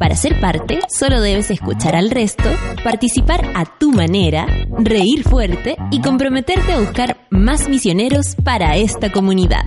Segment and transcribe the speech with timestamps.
[0.00, 2.48] Para ser parte, solo debes escuchar al resto,
[2.82, 4.46] participar a tu manera,
[4.78, 9.60] reír fuerte y comprometerte a buscar más misioneros para esta comunidad.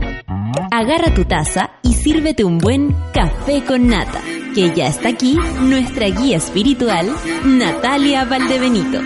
[0.71, 4.21] Agarra tu taza y sírvete un buen café con nata,
[4.55, 7.13] que ya está aquí nuestra guía espiritual,
[7.45, 9.01] Natalia Valdebenito.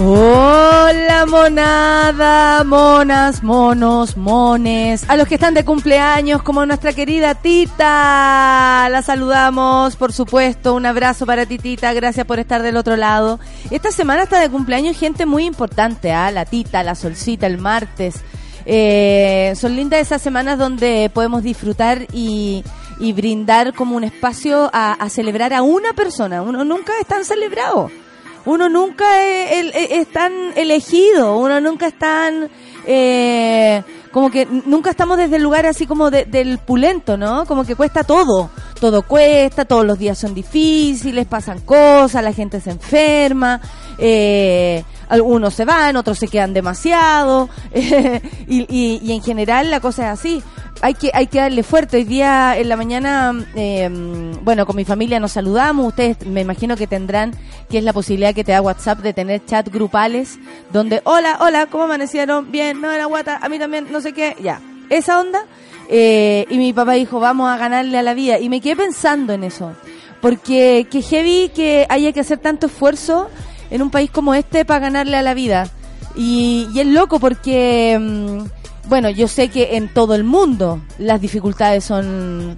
[0.00, 8.88] Hola monada, monas, monos, mones, a los que están de cumpleaños como nuestra querida Tita,
[8.90, 13.40] la saludamos por supuesto, un abrazo para Titita, gracias por estar del otro lado.
[13.72, 16.30] Esta semana está de cumpleaños gente muy importante, ¿ah?
[16.30, 18.20] la Tita, la Solcita, el martes.
[18.66, 22.62] Eh, son lindas esas semanas donde podemos disfrutar y,
[23.00, 27.90] brindar como un espacio a, a celebrar a una persona, uno nunca es tan celebrado
[28.48, 32.48] uno nunca es, tan elegido, uno nunca es tan...
[32.86, 37.44] Eh, como que nunca estamos desde el lugar así como del pulento, ¿no?
[37.44, 42.58] Como que cuesta todo, todo cuesta, todos los días son difíciles, pasan cosas, la gente
[42.62, 43.60] se enferma,
[43.98, 50.18] eh, algunos se van, otros se quedan demasiado, y, y en general la cosa es
[50.18, 50.42] así
[50.80, 51.98] hay que hay que darle fuerte.
[51.98, 53.88] Hoy día en la mañana, eh,
[54.42, 55.88] bueno, con mi familia nos saludamos.
[55.88, 57.32] Ustedes me imagino que tendrán,
[57.68, 60.38] que es la posibilidad que te da WhatsApp de tener chat grupales
[60.72, 62.50] donde, hola, hola, ¿cómo amanecieron?
[62.50, 64.60] Bien, no, era guata, a mí también, no sé qué, ya.
[64.90, 65.40] Esa onda.
[65.90, 68.38] Eh, y mi papá dijo, vamos a ganarle a la vida.
[68.38, 69.72] Y me quedé pensando en eso.
[70.20, 73.30] Porque que heavy que haya que hacer tanto esfuerzo
[73.70, 75.68] en un país como este para ganarle a la vida.
[76.16, 77.98] Y, y es loco porque...
[78.00, 78.58] Mm,
[78.88, 82.56] bueno, yo sé que en todo el mundo las dificultades son,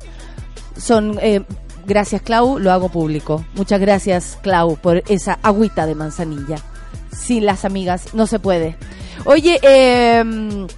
[0.77, 1.43] son eh,
[1.87, 3.45] gracias Clau, lo hago público.
[3.55, 6.57] Muchas gracias Clau por esa agüita de manzanilla.
[7.13, 8.77] Sin las amigas no se puede.
[9.25, 10.69] Oye, em,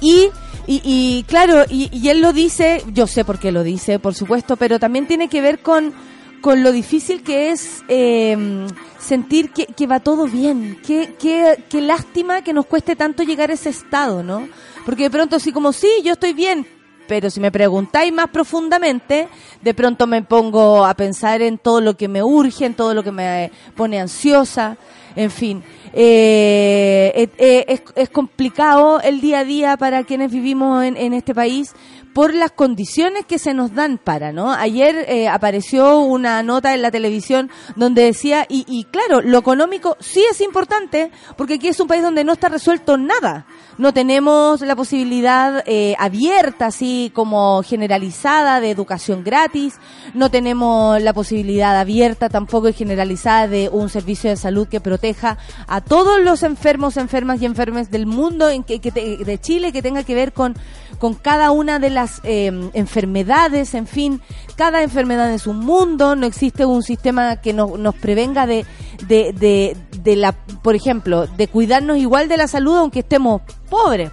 [0.00, 0.28] y,
[0.66, 4.56] y, claro, y, y él lo dice, yo sé por qué lo dice, por supuesto,
[4.56, 5.92] pero también tiene que ver con,
[6.42, 8.66] con lo difícil que es eh,
[8.98, 10.78] sentir que, va todo bien.
[10.86, 14.48] Qué, qué, qué lástima que nos cueste tanto llegar a ese estado, ¿no?
[14.84, 16.66] Porque de pronto así como, sí, yo estoy bien,
[17.06, 19.28] pero si me preguntáis más profundamente,
[19.62, 23.02] de pronto me pongo a pensar en todo lo que me urge, en todo lo
[23.02, 24.76] que me pone ansiosa,
[25.14, 25.62] en fin.
[25.92, 31.34] Eh, eh es, es, complicado el día a día para quienes vivimos en, en este
[31.34, 31.74] país
[32.14, 34.52] por las condiciones que se nos dan para, ¿no?
[34.52, 39.96] Ayer eh, apareció una nota en la televisión donde decía, y, y claro, lo económico
[40.00, 43.46] sí es importante, porque aquí es un país donde no está resuelto nada.
[43.78, 49.74] No tenemos la posibilidad eh, abierta, así como generalizada, de educación gratis.
[50.14, 55.38] No tenemos la posibilidad abierta tampoco y generalizada de un servicio de salud que proteja
[55.66, 59.82] a todos los enfermos, enfermas y enfermes del mundo, en que, que de Chile, que
[59.82, 60.54] tenga que ver con
[61.02, 64.20] con cada una de las eh, enfermedades, en fin,
[64.54, 68.64] cada enfermedad es un mundo, no existe un sistema que nos, nos prevenga de,
[69.08, 74.12] de, de, la, por ejemplo, de cuidarnos igual de la salud aunque estemos pobres.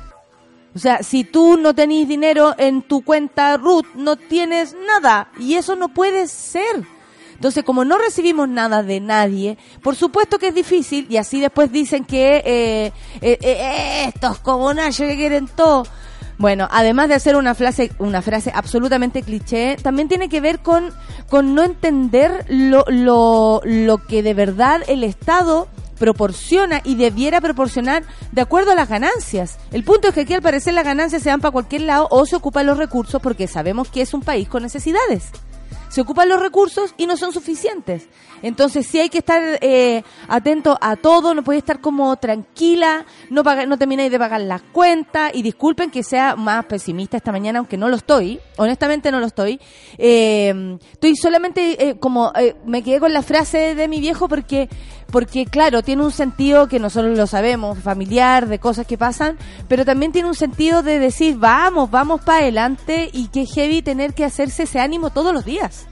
[0.73, 5.29] O sea, si tú no tenés dinero en tu cuenta Ruth, no tienes nada.
[5.37, 6.87] Y eso no puede ser.
[7.35, 11.71] Entonces, como no recibimos nada de nadie, por supuesto que es difícil, y así después
[11.71, 15.83] dicen que eh, eh, eh, estos como que quieren todo.
[16.39, 20.93] Bueno, además de hacer una frase, una frase absolutamente cliché, también tiene que ver con,
[21.29, 25.67] con no entender lo, lo, lo que de verdad el Estado
[25.99, 29.57] proporciona y debiera proporcionar de acuerdo a las ganancias.
[29.73, 32.25] El punto es que aquí al parecer las ganancias se van para cualquier lado o
[32.25, 35.33] se ocupan los recursos porque sabemos que es un país con necesidades
[35.89, 38.07] se ocupan los recursos y no son suficientes.
[38.41, 43.43] Entonces sí hay que estar eh, atento a todo, no puede estar como tranquila, no,
[43.43, 47.59] paga, no termináis de pagar las cuentas y disculpen que sea más pesimista esta mañana,
[47.59, 49.59] aunque no lo estoy, honestamente no lo estoy.
[49.97, 54.69] Eh, estoy solamente eh, como, eh, me quedé con la frase de mi viejo porque,
[55.11, 59.85] porque claro, tiene un sentido que nosotros lo sabemos, familiar, de cosas que pasan, pero
[59.85, 64.25] también tiene un sentido de decir, vamos, vamos para adelante y que heavy tener que
[64.25, 65.87] hacerse ese ánimo todos los días.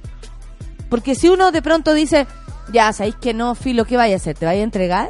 [0.89, 2.27] Porque si uno de pronto dice,
[2.71, 4.37] ya, sabéis que no, Filo, ¿qué vaya a hacer?
[4.37, 5.09] ¿Te vaya a entregar?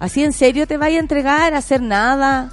[0.00, 2.50] ¿Así en serio te vaya a entregar a hacer nada?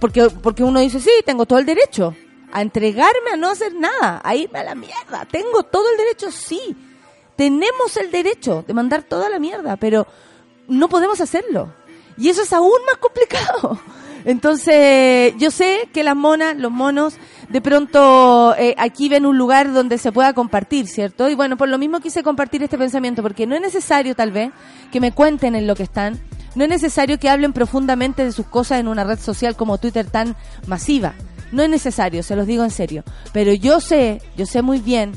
[0.00, 2.14] Porque, porque uno dice, sí, tengo todo el derecho.
[2.52, 5.26] a entregarme a no hacer nada, a irme a la mierda.
[5.30, 6.76] Tengo todo el derecho, sí.
[7.42, 10.06] Tenemos el derecho de mandar toda la mierda, pero
[10.68, 11.74] no podemos hacerlo.
[12.16, 13.80] Y eso es aún más complicado.
[14.24, 17.14] Entonces, yo sé que las monas, los monos,
[17.48, 21.28] de pronto eh, aquí ven un lugar donde se pueda compartir, ¿cierto?
[21.28, 24.52] Y bueno, por lo mismo quise compartir este pensamiento, porque no es necesario tal vez
[24.92, 26.20] que me cuenten en lo que están,
[26.54, 30.08] no es necesario que hablen profundamente de sus cosas en una red social como Twitter
[30.08, 30.36] tan
[30.68, 31.14] masiva.
[31.50, 33.02] No es necesario, se los digo en serio.
[33.32, 35.10] Pero yo sé, yo sé muy bien,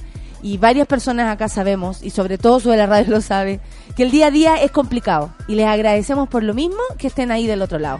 [0.46, 3.60] y varias personas acá sabemos, y sobre todo de la radio lo sabe,
[3.98, 5.34] que el día a día es complicado.
[5.48, 8.00] Y les agradecemos por lo mismo que estén ahí del otro lado.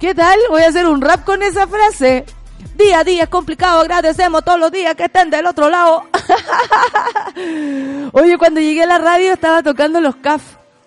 [0.00, 0.36] ¿Qué tal?
[0.50, 2.24] Voy a hacer un rap con esa frase.
[2.76, 6.02] Día a día es complicado, agradecemos todos los días que estén del otro lado.
[8.12, 10.42] Oye, cuando llegué a la radio estaba tocando los CAF.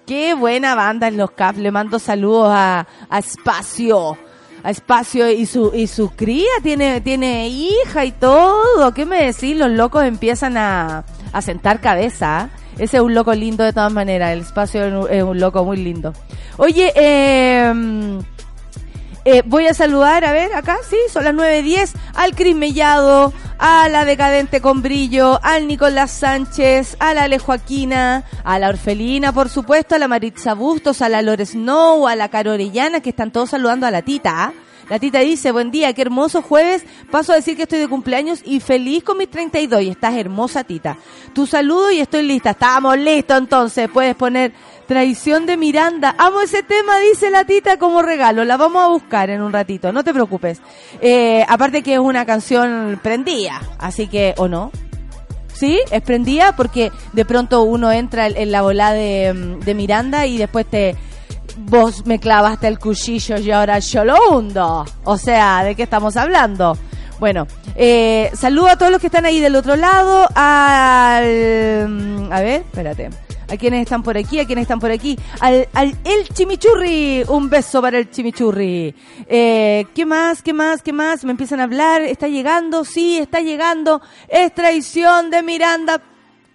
[0.06, 1.56] Qué buena banda en los CAF.
[1.56, 4.18] Le mando saludos a, a Espacio.
[4.70, 8.94] Espacio y su, y su cría tiene, tiene hija y todo.
[8.94, 9.56] ¿Qué me decís?
[9.56, 12.50] Los locos empiezan a, a sentar cabeza.
[12.78, 14.34] Ese es un loco lindo de todas maneras.
[14.34, 16.14] El Espacio es un, es un loco muy lindo.
[16.58, 17.74] Oye, eh
[19.30, 23.90] eh, voy a saludar, a ver, acá, sí, son las 9.10, al Cris Mellado, a
[23.90, 29.50] la Decadente con Brillo, al Nicolás Sánchez, a la Ale Joaquina, a la Orfelina, por
[29.50, 33.32] supuesto, a la Maritza Bustos, a la Lores Snow, a la Caro Orellana, que están
[33.32, 34.54] todos saludando a la tita, ¿ah?
[34.90, 36.84] La tita dice, buen día, qué hermoso jueves.
[37.12, 39.82] Paso a decir que estoy de cumpleaños y feliz con mis 32.
[39.82, 40.98] Y estás hermosa, tita.
[41.34, 42.52] Tu saludo y estoy lista.
[42.52, 43.90] Estamos listos entonces.
[43.92, 44.54] Puedes poner
[44.88, 46.16] Traición de Miranda.
[46.18, 48.46] Amo ese tema, dice la tita, como regalo.
[48.46, 50.62] La vamos a buscar en un ratito, no te preocupes.
[51.02, 54.72] Eh, aparte que es una canción prendida, así que, ¿o no?
[55.54, 55.82] ¿Sí?
[55.92, 60.66] Es prendida porque de pronto uno entra en la bola de, de Miranda y después
[60.66, 60.96] te,
[61.58, 64.86] vos me clavaste el cuchillo y ahora yo lo hundo.
[65.04, 66.78] O sea, ¿de qué estamos hablando?
[67.20, 70.28] Bueno, eh, saludo a todos los que están ahí del otro lado.
[70.36, 73.10] Al, a ver, espérate
[73.50, 77.50] a quienes están por aquí, a quienes están por aquí, al, al El Chimichurri, un
[77.50, 78.94] beso para el Chimichurri.
[79.28, 81.24] Eh, ¿Qué más, qué más, qué más?
[81.24, 86.02] Me empiezan a hablar, está llegando, sí, está llegando, es traición de Miranda.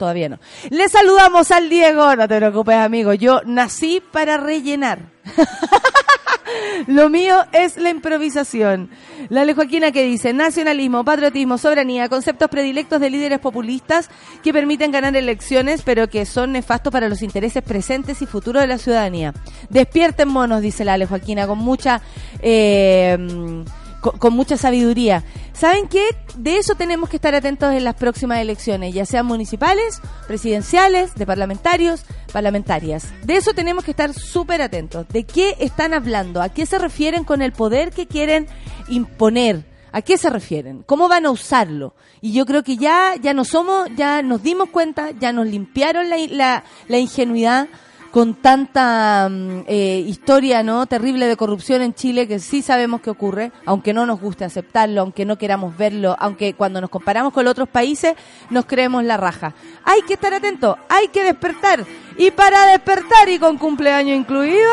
[0.02, 0.40] Todavía no.
[0.68, 4.98] Le saludamos al Diego, no te preocupes amigo, yo nací para rellenar.
[6.88, 8.90] Lo mío es la improvisación.
[9.28, 14.10] La Joaquina que dice, nacionalismo, patriotismo, soberanía, conceptos predilectos de líderes populistas
[14.42, 18.66] que permiten ganar elecciones, pero que son nefastos para los intereses presentes y futuros de
[18.66, 19.32] la ciudadanía.
[19.70, 22.02] Despierten monos, dice la Ale Joaquina, con mucha...
[22.40, 23.64] Eh,
[24.02, 25.22] con, mucha sabiduría.
[25.52, 26.04] ¿Saben qué?
[26.36, 31.24] De eso tenemos que estar atentos en las próximas elecciones, ya sean municipales, presidenciales, de
[31.24, 33.06] parlamentarios, parlamentarias.
[33.22, 35.06] De eso tenemos que estar súper atentos.
[35.08, 36.42] ¿De qué están hablando?
[36.42, 38.48] ¿A qué se refieren con el poder que quieren
[38.88, 39.64] imponer?
[39.92, 40.82] ¿A qué se refieren?
[40.84, 41.94] ¿Cómo van a usarlo?
[42.20, 46.08] Y yo creo que ya, ya no somos, ya nos dimos cuenta, ya nos limpiaron
[46.08, 47.68] la, la ingenuidad
[48.12, 53.10] con tanta mm, eh, historia no terrible de corrupción en Chile que sí sabemos que
[53.10, 57.48] ocurre, aunque no nos guste aceptarlo, aunque no queramos verlo, aunque cuando nos comparamos con
[57.48, 58.14] otros países
[58.50, 59.54] nos creemos la raja.
[59.84, 61.84] Hay que estar atentos, hay que despertar.
[62.18, 64.70] Y para despertar y con cumpleaños incluido,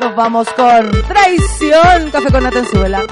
[0.00, 3.02] nos vamos con traición, café con Atenzuela.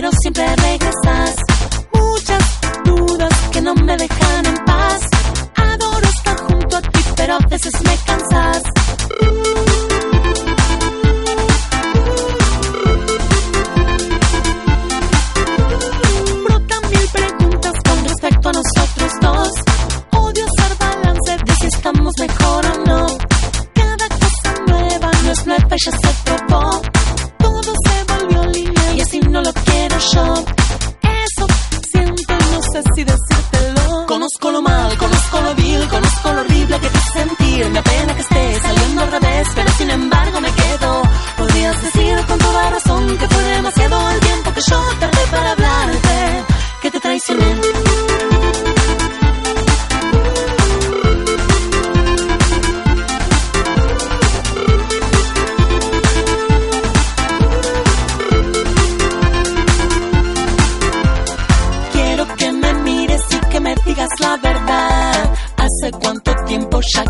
[0.00, 1.34] pero siempre regresas.
[1.92, 5.00] Muchas dudas que no me dejan en paz.
[5.56, 8.62] Adoro estar junto a ti, pero a veces me cansas.
[16.44, 19.50] Brotan mil preguntas con respecto a nosotros dos.
[20.12, 23.06] Odio hacer balance de si estamos mejor o no.
[23.74, 26.97] Cada cosa nueva no es nueva, ya se probó
[29.38, 30.34] no lo quiero yo.
[31.24, 31.46] Eso
[31.90, 34.06] siento, no sé si decírtelo.
[34.06, 37.70] Conozco lo mal, conozco lo vil, conozco lo horrible que te sentir.
[37.70, 41.02] Me apena que esté saliendo al revés, pero sin embargo me quedo.
[41.36, 45.07] Podrías decir con toda razón que fue demasiado el tiempo que yo te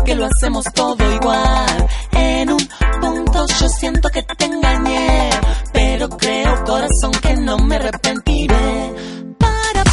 [0.05, 1.87] que lo hacemos todo igual.
[2.11, 2.69] En un
[3.01, 5.29] punto yo siento que te engañé,
[5.73, 8.93] pero creo corazón que no me arrepentiré.
[9.37, 9.83] Para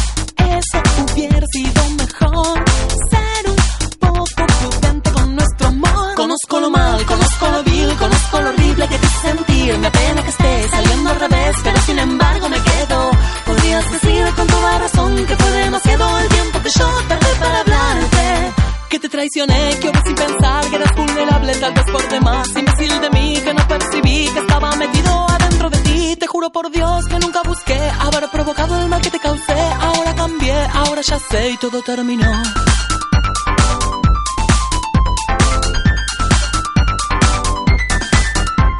[0.57, 2.63] eso hubiera sido mejor
[3.09, 6.15] ser un poco prudente con nuestro amor.
[6.15, 9.77] Conozco lo mal, conozco lo vil, conozco lo horrible que te sentir.
[9.77, 13.11] Me apena que esté saliendo al revés, pero sin embargo me quedo.
[13.45, 17.63] Podrías decir con toda razón que fue demasiado el tiempo que yo tardé para
[18.99, 22.47] te traicioné, que obra sin pensar que eras vulnerable, tal vez por demás.
[22.55, 26.15] Imbécil de mí, que no percibí que estaba metido adentro de ti.
[26.19, 29.53] Te juro por Dios que nunca busqué haber provocado el mal que te causé.
[29.79, 32.31] Ahora cambié, ahora ya sé y todo terminó.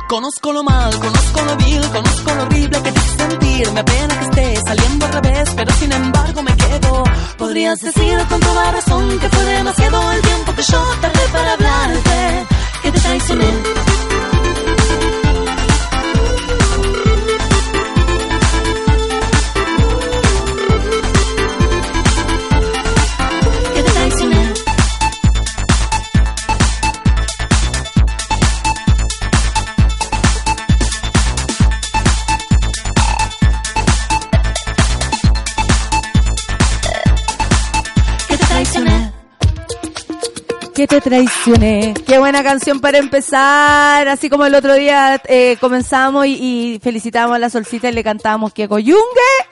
[0.08, 3.72] Conozco lo mal, conozco lo vil, conozco lo horrible que te hice sentir.
[3.74, 7.04] Me apena que esté saliendo al revés, pero sin embargo me quedo.
[7.38, 12.46] Podrías decir con toda razón que fue demasiado el tiempo que yo tardé para hablarte,
[12.84, 14.17] que te traicioné.
[41.02, 41.94] Te.
[42.06, 44.08] Qué buena canción para empezar.
[44.08, 46.34] Así como el otro día eh, comenzamos y,
[46.76, 49.04] y felicitábamos a la solcita y le cantábamos que coyungue.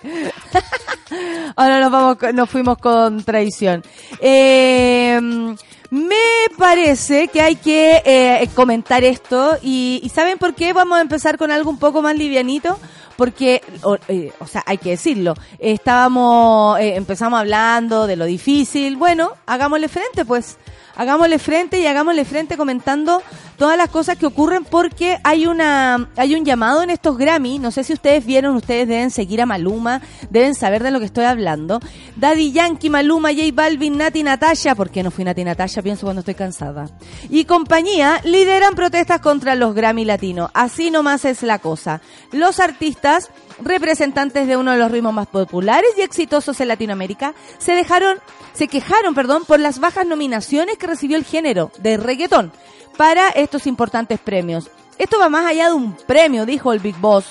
[1.56, 3.84] Ahora nos vamos, nos fuimos con traición.
[4.20, 5.56] Eh,
[5.96, 6.16] me
[6.58, 10.74] parece que hay que eh, comentar esto y, ¿saben por qué?
[10.74, 12.78] Vamos a empezar con algo un poco más livianito
[13.16, 19.32] porque, o, eh, sea, hay que decirlo, estábamos, eh, empezamos hablando de lo difícil, bueno,
[19.46, 20.58] hagámosle frente pues,
[20.96, 23.22] hagámosle frente y hagámosle frente comentando
[23.58, 27.72] todas las cosas que ocurren porque hay una, hay un llamado en estos Grammy, no
[27.72, 31.25] sé si ustedes vieron, ustedes deben seguir a Maluma, deben saber de lo que estoy
[31.25, 31.80] hablando,
[32.16, 35.82] Daddy Yankee, Maluma, J Balvin, Nati Natasha, ¿por qué no fui Nati Natasha?
[35.82, 36.90] Pienso cuando estoy cansada.
[37.30, 42.02] Y compañía lideran protestas contra los Grammy latinos, así nomás es la cosa.
[42.32, 47.74] Los artistas representantes de uno de los ritmos más populares y exitosos en Latinoamérica, se
[47.74, 48.19] dejaron,
[48.53, 52.51] se quejaron, perdón, por las bajas nominaciones que recibió el género de reggaetón
[52.97, 54.69] para estos importantes premios.
[54.97, 57.25] Esto va más allá de un premio, dijo el Big Boss.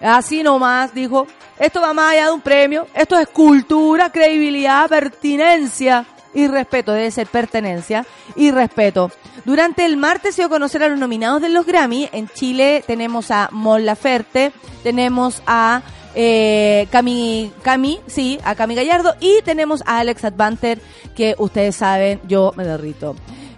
[0.00, 1.26] Así nomás, dijo.
[1.58, 2.86] Esto va más allá de un premio.
[2.94, 6.92] Esto es cultura, credibilidad, pertinencia y respeto.
[6.92, 9.10] Debe ser pertenencia y respeto.
[9.44, 12.08] Durante el martes se dio a conocer a los nominados de los Grammy.
[12.12, 15.82] En Chile tenemos a Mon Laferte, tenemos a
[16.14, 20.80] eh, Cami, Cami, sí, a Cami Gallardo y tenemos a Alex Advanter,
[21.16, 23.16] que ustedes saben, yo me derrito.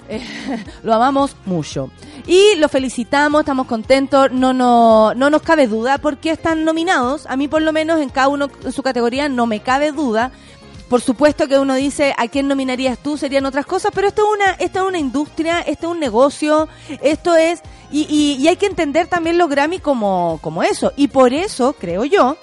[0.83, 1.91] Lo amamos mucho.
[2.27, 7.27] Y lo felicitamos, estamos contentos, no, no, no nos cabe duda porque están nominados.
[7.27, 10.31] A mí por lo menos en cada uno en su categoría no me cabe duda.
[10.89, 14.35] Por supuesto que uno dice a quién nominarías tú, serían otras cosas, pero esto es
[14.35, 16.69] una, esto es una industria, esto es un negocio,
[17.03, 20.93] esto es, y, hay que entender también los Grammy como, como eso.
[20.97, 22.37] Y por eso, creo yo,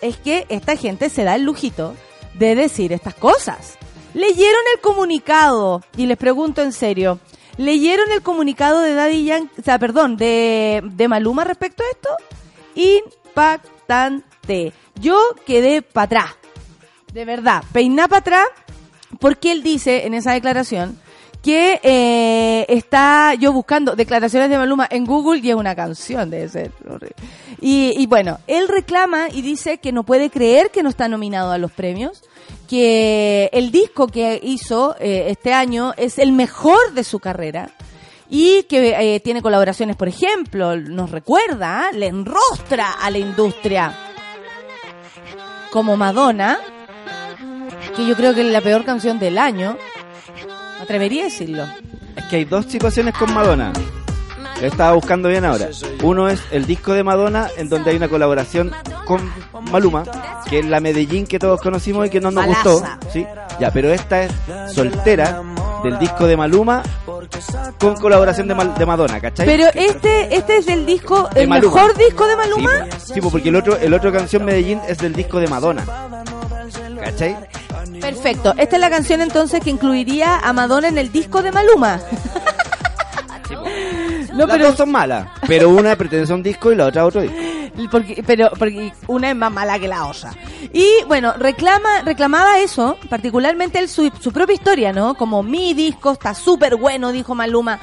[0.00, 1.94] es que esta gente se da el lujito
[2.34, 3.78] de decir estas cosas.
[4.14, 5.82] ¿Leyeron el comunicado?
[5.96, 7.18] Y les pregunto en serio,
[7.56, 12.08] ¿leyeron el comunicado de Daddy Yankee, o sea, perdón, de, de Maluma respecto a esto?
[12.74, 14.72] Impactante.
[15.00, 16.37] Yo quedé para atrás.
[17.12, 18.46] De verdad, peiná para atrás
[19.20, 20.98] porque él dice en esa declaración
[21.42, 26.48] que eh, está yo buscando declaraciones de Maluma en Google y es una canción, debe
[26.48, 26.72] ser.
[27.60, 31.52] Y, y bueno, él reclama y dice que no puede creer que no está nominado
[31.52, 32.22] a los premios,
[32.68, 37.70] que el disco que hizo eh, este año es el mejor de su carrera
[38.28, 41.92] y que eh, tiene colaboraciones, por ejemplo, nos recuerda, ¿ah?
[41.92, 43.96] le enrostra a la industria
[45.70, 46.58] como Madonna,
[47.98, 49.76] que yo creo que es la peor canción del año.
[50.78, 51.64] Me atrevería a decirlo.
[52.16, 53.72] Es que hay dos situaciones con Madonna.
[54.60, 55.68] Lo estaba buscando bien ahora.
[56.02, 58.72] Uno es el disco de Madonna, en donde hay una colaboración
[59.04, 59.20] con
[59.70, 60.02] Maluma,
[60.48, 62.70] que es la Medellín que todos conocimos y que no nos Malaza.
[62.70, 62.86] gustó.
[63.12, 63.26] ¿sí?
[63.60, 64.32] Ya, pero esta es
[64.74, 65.42] soltera
[65.84, 66.82] del disco de Maluma
[67.78, 69.46] con colaboración de, Mal- de Madonna, ¿cachai?
[69.46, 71.74] Pero este este es del disco, De el Maluma.
[71.74, 72.70] mejor disco de Maluma.
[72.98, 73.12] Sí.
[73.14, 75.84] Sí, po, porque el otro, el otro canción Medellín es del disco de Madonna.
[77.00, 77.36] ¿Cachai?
[78.00, 78.54] Perfecto.
[78.56, 82.00] Esta es la canción entonces que incluiría a Madonna en el disco de Maluma.
[84.32, 87.02] no, Las pero dos son malas, pero una pertenece a un disco y la otra
[87.02, 87.36] a otro disco.
[87.92, 90.34] Porque, pero porque una es más mala que la osa.
[90.72, 95.14] Y bueno, reclama, reclamaba eso, particularmente él, su, su propia historia, ¿no?
[95.14, 97.78] Como mi disco está súper bueno, dijo Maluma.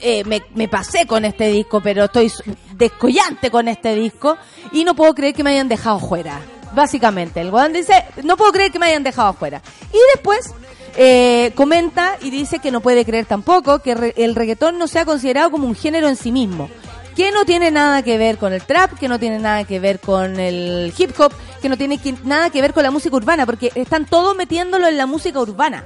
[0.00, 2.32] Eh, me, me pasé con este disco, pero estoy
[2.76, 4.36] descollante con este disco.
[4.70, 6.40] Y no puedo creer que me hayan dejado fuera.
[6.76, 9.62] Básicamente, el weón dice, no puedo creer que me hayan dejado fuera.
[9.94, 10.52] Y después
[10.94, 15.50] eh, comenta y dice que no puede creer tampoco que el reggaetón no sea considerado
[15.50, 16.68] como un género en sí mismo.
[17.16, 20.00] Que no tiene nada que ver con el trap, que no tiene nada que ver
[20.00, 23.72] con el hip hop, que no tiene nada que ver con la música urbana, porque
[23.74, 25.82] están todos metiéndolo en la música urbana.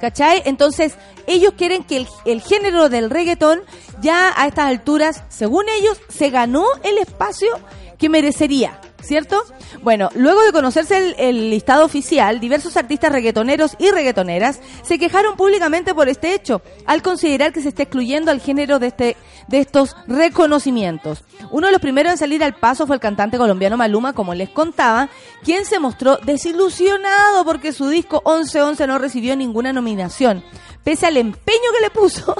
[0.00, 0.42] ¿Cachai?
[0.46, 0.94] Entonces,
[1.26, 3.60] ellos quieren que el, el género del reggaetón
[4.00, 7.50] ya a estas alturas, según ellos, se ganó el espacio
[7.98, 9.42] que merecería, ¿cierto?
[9.82, 15.94] Bueno, luego de conocerse el, listado oficial, diversos artistas reggaetoneros y reggaetoneras se quejaron públicamente
[15.94, 19.16] por este hecho, al considerar que se está excluyendo al género de, este,
[19.48, 21.24] de estos reconocimientos.
[21.50, 24.50] Uno de los primeros en salir al paso fue el cantante colombiano Maluma, como les
[24.50, 25.08] contaba,
[25.42, 30.44] quien se mostró desilusionado porque su disco 1111 no recibió ninguna nominación,
[30.84, 32.34] pese al empeño que le puso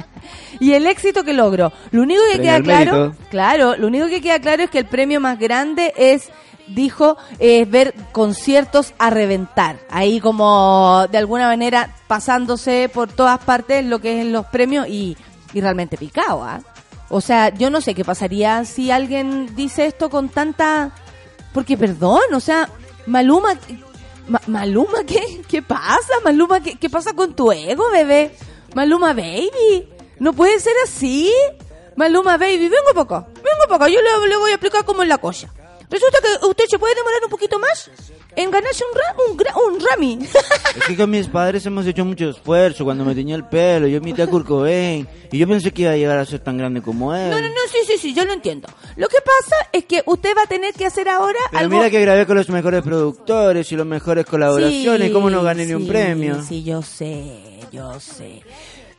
[0.60, 1.72] y el éxito que logró.
[1.90, 4.86] Lo único que Premio queda claro, claro, lo único que queda claro es que el
[4.86, 6.30] premio más grande es
[6.68, 13.84] dijo es ver conciertos a reventar ahí como de alguna manera pasándose por todas partes
[13.84, 15.16] lo que es los premios y,
[15.54, 16.60] y realmente picado ¿ah?
[17.08, 20.90] o sea yo no sé qué pasaría si alguien dice esto con tanta
[21.54, 22.68] porque perdón o sea
[23.06, 23.54] Maluma
[24.28, 28.30] Ma- Maluma qué qué pasa Maluma qué, qué pasa con tu ego bebé
[28.74, 31.32] Maluma baby no puede ser así
[31.96, 35.18] Maluma baby vengo acá vengo acá yo le, le voy a explicar cómo es la
[35.18, 35.48] cosa.
[35.90, 37.90] Resulta que usted se puede demorar un poquito más
[38.42, 40.18] en ganarse un, ra- un, gra- un Grammy.
[40.78, 43.86] Es que con mis padres hemos hecho mucho esfuerzo cuando me tenía el pelo.
[43.88, 45.08] Yo imité a Kurt Cobain.
[45.32, 47.30] Y yo pensé que iba a llegar a ser tan grande como él.
[47.30, 48.68] No, no, no, sí, sí, sí, yo lo entiendo.
[48.96, 51.76] Lo que pasa es que usted va a tener que hacer ahora Pero algo...
[51.76, 55.08] mira que grabé con los mejores productores y las mejores colaboraciones.
[55.08, 56.42] Sí, ¿Cómo no gané ni un premio?
[56.42, 58.42] Sí, yo sé, yo sé.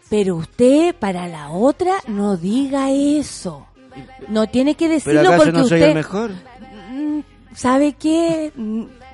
[0.10, 3.66] Pero usted para la otra no diga eso.
[4.28, 5.88] No tiene que ¿Pero decirlo acaso porque no soy usted...
[5.90, 6.32] el mejor?
[6.92, 7.20] Mm,
[7.56, 8.52] ¿Sabe qué?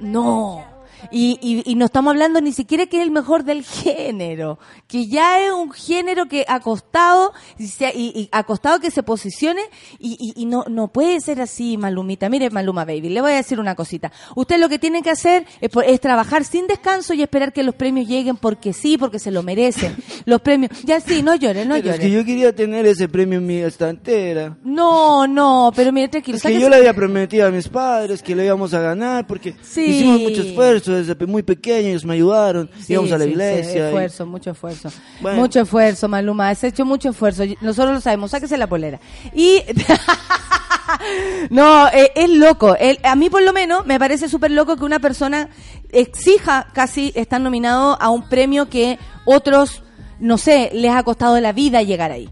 [0.02, 0.75] No.
[1.12, 5.08] Y, y, y no estamos hablando ni siquiera que es el mejor del género, que
[5.08, 9.62] ya es un género que ha costado, y, y- y ha costado que se posicione
[10.00, 12.30] y, no, no puede ser así, Malumita.
[12.30, 14.12] Mire, Maluma Baby, le voy a decir una cosita.
[14.36, 17.76] Usted lo que tiene que hacer es, es trabajar sin descanso y esperar que los
[17.76, 19.96] premios lleguen porque sí, porque se lo merecen.
[20.26, 23.38] Los premios, ya sí, no llore, no Pero es que yo quería tener ese premio
[23.40, 24.58] en mi estantera.
[24.64, 26.38] No, no, pero mire, tranquilo.
[26.38, 29.56] Es que yo le había prometido a mis padres que lo íbamos a ganar porque
[29.62, 29.84] Sí.
[29.86, 33.76] hicimos mucho esfuerzo desde muy pequeño, ellos me ayudaron, Sí, íbamos a la sí, iglesia.
[33.76, 34.90] y- esfuerzo, mucho esfuerzo.
[35.22, 35.40] Bueno.
[35.42, 36.50] Mucho esfuerzo, Maluma.
[36.50, 37.44] Has hecho mucho esfuerzo.
[37.62, 38.32] Nosotros lo sabemos.
[38.32, 39.00] Sáquese la polera.
[39.34, 39.62] Y.
[41.50, 42.76] no, eh, es loco.
[42.76, 45.50] El- a mí, por lo menos, me parece súper loco que una persona
[45.92, 49.84] exija casi estar nominado a un premio que otros,
[50.20, 52.30] no sé, les ha costado la vida llegar ahí.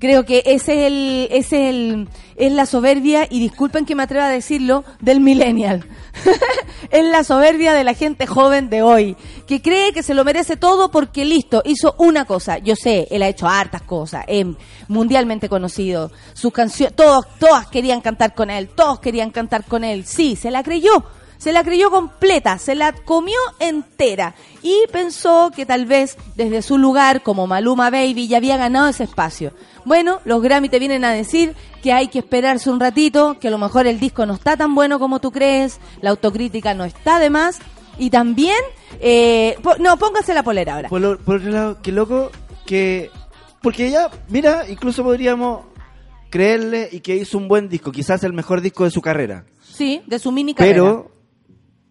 [0.00, 4.02] Creo que ese es el, ese es el, es la soberbia, y disculpen que me
[4.02, 5.86] atreva a decirlo, del millennial.
[6.90, 10.56] es la soberbia de la gente joven de hoy, que cree que se lo merece
[10.56, 12.58] todo porque listo, hizo una cosa.
[12.58, 14.24] Yo sé, él ha hecho hartas cosas,
[14.88, 16.10] mundialmente conocido.
[16.32, 20.04] Sus canciones, todos, todas querían cantar con él, todos querían cantar con él.
[20.04, 21.04] Sí, se la creyó.
[21.44, 26.78] Se la creyó completa, se la comió entera y pensó que tal vez desde su
[26.78, 29.52] lugar como Maluma Baby ya había ganado ese espacio.
[29.84, 33.50] Bueno, los Grammy te vienen a decir que hay que esperarse un ratito, que a
[33.50, 37.18] lo mejor el disco no está tan bueno como tú crees, la autocrítica no está
[37.18, 37.58] de más
[37.98, 38.56] y también,
[39.00, 40.88] eh, po- no, póngase la polera ahora.
[40.88, 42.30] Por, lo- por otro lado, qué loco
[42.64, 43.10] que...
[43.60, 45.66] Porque ya, mira, incluso podríamos
[46.30, 49.44] creerle y que hizo un buen disco, quizás el mejor disco de su carrera.
[49.62, 50.74] Sí, de su mini carrera.
[50.74, 51.13] Pero,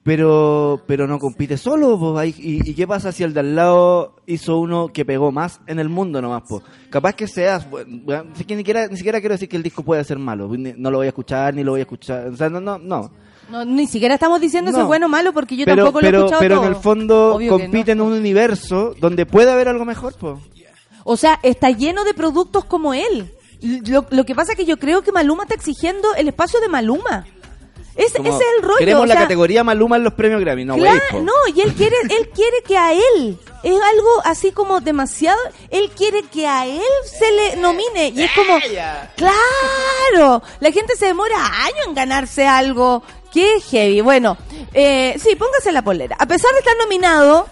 [0.03, 3.55] pero, pero no compite solo, po, ahí- y, y qué pasa si el de al
[3.55, 6.61] lado hizo uno que pegó más en el mundo nomás, po?
[6.89, 10.19] Capaz que seas, bueno, ni siquiera, ni siquiera quiero decir que el disco puede ser
[10.19, 12.59] malo, ni- no lo voy a escuchar, ni lo voy a escuchar, o sea, no,
[12.59, 13.11] no, no.
[13.49, 16.07] No, ni siquiera estamos diciendo si es bueno o malo porque yo pero, tampoco lo
[16.07, 16.65] he escuchado pero todo.
[16.65, 18.03] en el fondo Obvio compite no.
[18.05, 20.39] en un universo donde puede haber algo mejor, po.
[21.03, 23.33] O sea, está lleno de productos como él.
[23.61, 26.69] Lo, lo que pasa es que yo creo que Maluma está exigiendo el espacio de
[26.69, 27.25] Maluma.
[27.95, 28.77] Ese, Como, ese es el rollo.
[28.79, 31.61] Queremos o la sea, categoría Maluma en los premios Grammy, no, claro, wey, no, y
[31.61, 35.37] él quiere, él quiere que a él, es algo así como demasiado,
[35.69, 38.57] él quiere que a él se le nomine, y es como,
[39.15, 44.37] claro, la gente se demora años en ganarse algo, qué heavy, bueno,
[44.73, 47.47] eh, sí, póngase la polera, a pesar de estar nominado,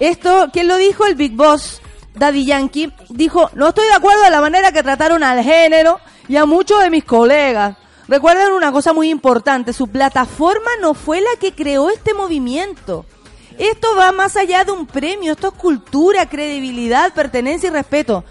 [0.00, 1.06] esto, ¿quién lo dijo?
[1.06, 1.80] El Big Boss,
[2.14, 6.36] Daddy Yankee, dijo, no estoy de acuerdo a la manera que trataron al género y
[6.36, 7.76] a muchos de mis colegas.
[8.08, 13.06] Recuerden una cosa muy importante, su plataforma no fue la que creó este movimiento.
[13.58, 18.24] Esto va más allá de un premio, esto es cultura, credibilidad, pertenencia y respeto.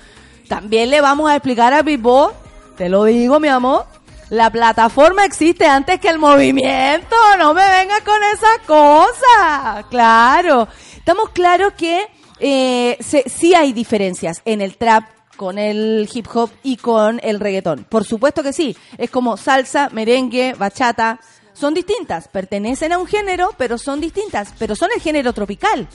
[0.48, 2.32] También le vamos a explicar a Pipo,
[2.78, 3.86] te lo digo mi amor,
[4.30, 9.86] la plataforma existe antes que el movimiento, no me vengas con esas cosas.
[9.90, 12.08] Claro, estamos claros que
[12.40, 15.06] eh, se- sí hay diferencias en el trap
[15.44, 17.84] con el hip hop y con el reggaetón.
[17.84, 18.78] Por supuesto que sí.
[18.98, 21.20] Es como salsa, merengue, bachata.
[21.52, 22.30] Son distintas.
[22.30, 24.54] Pertenecen a un género, pero son distintas.
[24.58, 25.90] Pero son el género tropical.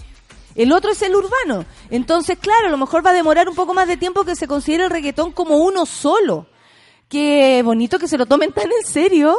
[0.55, 1.65] El otro es el urbano.
[1.89, 4.47] Entonces, claro, a lo mejor va a demorar un poco más de tiempo que se
[4.47, 6.47] considere el reggaetón como uno solo.
[7.09, 9.35] Qué bonito que se lo tomen tan en serio.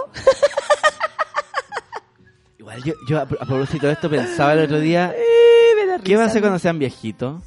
[2.57, 5.13] Igual yo, yo a, propósito de esto pensaba el otro día,
[6.03, 7.43] ¿qué va a hacer cuando sean viejitos?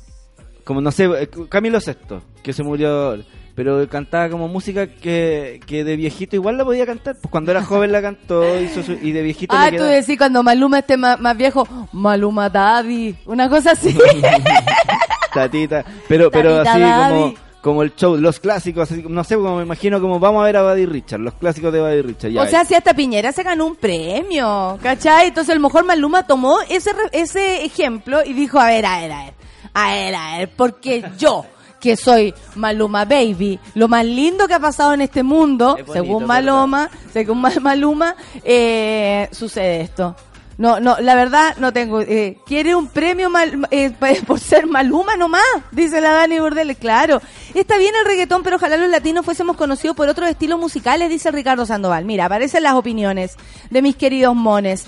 [0.65, 3.19] Como, no sé, eh, Camilo Sesto, que se murió,
[3.55, 7.17] pero cantaba como música que, que de viejito igual la podía cantar.
[7.21, 10.17] Pues cuando era joven la cantó hizo su- y de viejito Ah, le tú decís
[10.17, 13.97] cuando Maluma esté más, más viejo, Maluma Daddy, una cosa así.
[15.35, 15.85] Tatita.
[16.09, 17.13] Pero, pero Tatita así Daddy.
[17.23, 20.47] como, como el show, los clásicos, así, no sé, como me imagino como vamos a
[20.47, 22.31] ver a Buddy Richard, los clásicos de Buddy Richard.
[22.31, 22.43] ya.
[22.43, 25.29] O sea, si hasta Piñera se ganó un premio, ¿cachai?
[25.29, 29.13] Entonces a lo mejor Maluma tomó ese, ese ejemplo y dijo, a ver, a ver,
[29.13, 29.35] a ver,
[29.75, 31.47] a ver, a ver, porque yo,
[31.81, 35.93] que soy Maluma Baby, lo más lindo que ha pasado en este mundo, Es bonito,
[35.93, 40.15] según es Maluma, según Ma- Maluma, eh, sucede esto.
[40.59, 42.03] No, no, la verdad no tengo.
[42.03, 43.91] Eh, ¿Quiere un premio mal- eh,
[44.27, 45.43] por ser Maluma nomás?
[45.73, 46.77] Dice la Dani Burdel.
[46.77, 47.21] Claro,
[47.55, 51.31] está bien el reggaetón, pero ojalá los latinos fuésemos conocidos por otros estilos musicales, dice
[51.33, 52.05] Ricardo Sandoval.
[52.05, 53.37] Mira, aparecen las opiniones
[53.71, 54.85] de mis queridos mones.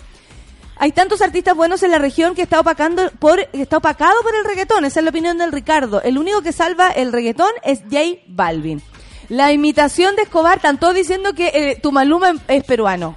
[0.76, 4.44] Hay tantos artistas buenos en la región que está opacando por, está opacado por el
[4.44, 4.84] reggaetón.
[4.84, 6.02] Esa es la opinión del Ricardo.
[6.02, 8.82] El único que salva el reggaetón es J Balvin.
[9.28, 13.16] La imitación de Escobar, están todos diciendo que eh, tu Maluma es peruano.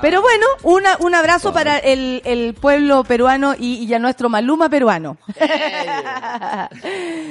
[0.00, 4.70] Pero bueno, una, un abrazo para el, el pueblo peruano y, y a nuestro Maluma
[4.70, 5.18] peruano.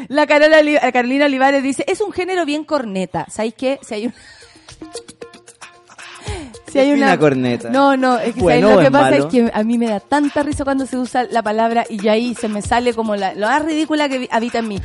[0.09, 3.25] la, Carola, Oli- la Carolina Olivares dice, es un género bien corneta.
[3.29, 3.79] ¿Sabéis qué?
[3.81, 4.13] Si hay un...
[6.71, 7.69] Si hay una corneta.
[7.69, 8.75] No, no, es que Bueno, ¿sabes?
[8.75, 9.23] lo que es pasa malo.
[9.27, 12.33] es que a mí me da tanta risa cuando se usa la palabra y ahí
[12.35, 14.79] se me sale como la, lo más ridícula que habita en mí.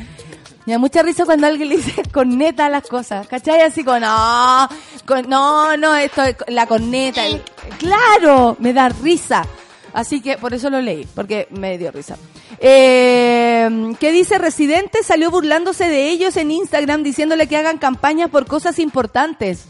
[0.66, 3.61] Me da mucha risa cuando alguien le dice corneta a las cosas, ¿cachai?
[3.61, 4.68] Así como, no,
[5.07, 7.25] con- no, no, esto es la corneta.
[7.25, 7.40] el-
[7.79, 9.44] claro, me da risa.
[9.92, 12.16] Así que por eso lo leí, porque me dio risa.
[12.59, 15.03] Eh, ¿Qué dice Residente?
[15.03, 19.64] Salió burlándose de ellos en Instagram diciéndole que hagan campañas por cosas importantes.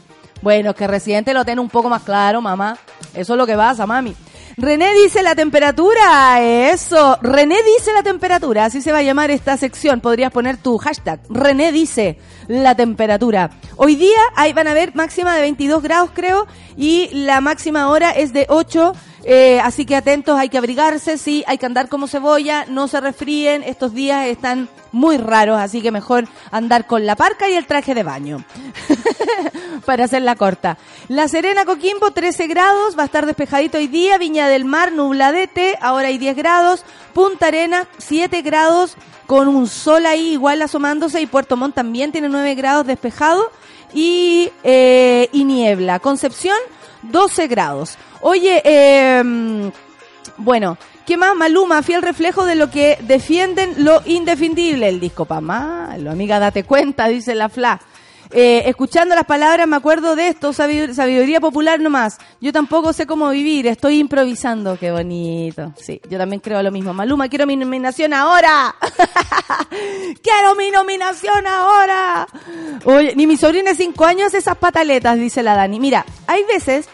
[0.47, 2.79] Bueno, que Residente lo tiene un poco más claro, mamá.
[3.15, 4.15] Eso es lo que pasa, mami.
[4.57, 7.19] René dice la temperatura, eso.
[7.21, 10.01] René dice la temperatura, así se va a llamar esta sección.
[10.01, 11.19] Podrías poner tu hashtag.
[11.29, 13.51] René dice la temperatura.
[13.75, 18.13] Hoy día ahí van a ver máxima de 22 grados, creo, y la máxima hora
[18.13, 18.93] es de 8.
[19.29, 23.01] Eh, así que atentos, hay que abrigarse, sí, hay que andar como cebolla, no se
[23.01, 23.65] resfríen.
[23.65, 27.93] Estos días están muy raros, así que mejor andar con la parca y el traje
[27.93, 28.45] de baño.
[29.85, 30.79] para hacerla corta.
[31.09, 34.17] La Serena Coquimbo, 13 grados, va a estar despejadito hoy día.
[34.17, 36.85] Viña del Mar, nubladete, ahora hay 10 grados.
[37.13, 41.21] Punta Arena, 7 grados, con un sol ahí igual asomándose.
[41.21, 43.51] Y Puerto Montt también tiene 9 grados despejado.
[43.93, 45.99] Y, eh, y niebla.
[45.99, 46.57] Concepción,
[47.03, 47.97] 12 grados.
[48.21, 49.71] Oye, eh,
[50.39, 51.35] bueno, ¿qué más?
[51.35, 54.89] Maluma, fiel reflejo de lo que defienden lo indefendible.
[54.89, 57.81] El disco pa' malo, amiga, date cuenta, dice la Fla.
[58.33, 62.19] Eh, escuchando las palabras me acuerdo de esto, sabid- sabiduría popular nomás.
[62.41, 64.77] Yo tampoco sé cómo vivir, estoy improvisando.
[64.79, 65.73] Qué bonito.
[65.77, 66.93] Sí, yo también creo lo mismo.
[66.93, 68.75] Maluma, quiero mi nominación ahora.
[70.23, 72.27] quiero mi nominación ahora.
[72.85, 75.79] Oye, ni mi sobrina de cinco años hace esas pataletas, dice la Dani.
[75.81, 76.89] Mira, hay veces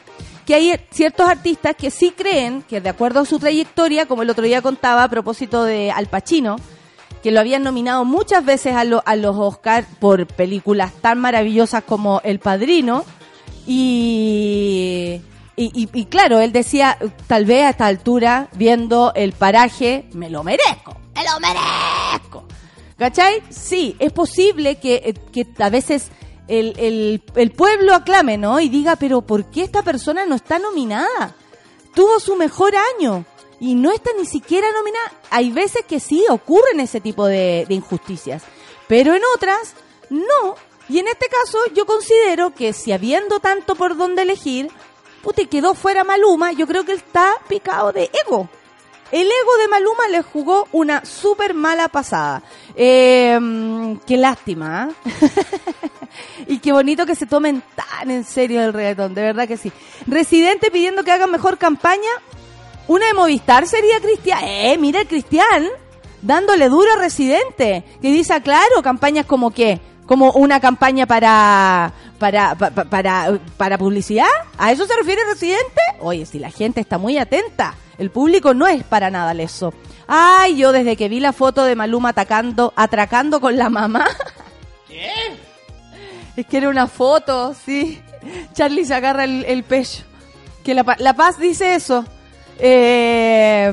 [0.47, 4.31] que hay ciertos artistas que sí creen que de acuerdo a su trayectoria, como el
[4.31, 6.57] otro día contaba a propósito de Al Pacino,
[7.23, 11.85] que lo habían nominado muchas veces a, lo- a los Oscar por películas tan maravillosas
[11.85, 13.05] como El Padrino,
[13.67, 15.21] y,
[15.57, 20.31] y, y- y claro, él decía, tal vez a esta altura, viendo el paraje, me
[20.31, 22.45] lo merezco, me lo merezco.
[22.99, 23.43] ¿Cachai?
[23.51, 26.09] Sí, es posible que, eh, que a veces
[26.49, 28.61] el, el, el pueblo aclame, ¿no?
[28.61, 31.35] Y diga, pero ¿por qué esta persona no está nominada?
[31.95, 33.25] Tuvo su mejor año
[33.63, 35.13] y no está ni siquiera nominada.
[35.31, 38.43] Hay veces que sí ocurren ese tipo de, injusticias,
[38.89, 39.75] pero en otras
[40.11, 40.57] no.
[40.89, 44.69] Y en este caso yo considero que si habiendo tanto por dónde elegir,
[45.23, 48.49] puta, y quedó fuera Maluma, yo creo que él está picado de ego.
[49.13, 52.43] El ego de Maluma le jugó una súper mala pasada.
[52.75, 53.39] Eh,
[54.05, 55.11] qué lástima, ¿ah?
[56.49, 59.71] y qué bonito que se tomen tan en serio el reggaetón, de verdad que sí.
[60.09, 62.11] Residente pidiendo que hagan mejor campaña.
[62.89, 64.41] Una de Movistar sería Cristian.
[64.43, 65.67] Eh, mira Cristian
[66.21, 71.93] dándole duro a Residente, que dice, ah, claro, campañas como qué, como una campaña para
[72.19, 74.27] para, pa- pa- para para publicidad.
[74.59, 75.81] ¿A eso se refiere Residente?
[76.01, 79.73] Oye, si la gente está muy atenta, el público no es para nada leso.
[80.07, 84.07] Ay, yo desde que vi la foto de Maluma atacando, atracando con la mamá.
[84.89, 85.11] ¿Qué?
[86.37, 88.01] Es que era una foto, sí.
[88.53, 90.03] Charlie se agarra el, el pecho.
[90.65, 92.05] Que la, la Paz dice eso.
[92.59, 93.73] Eh,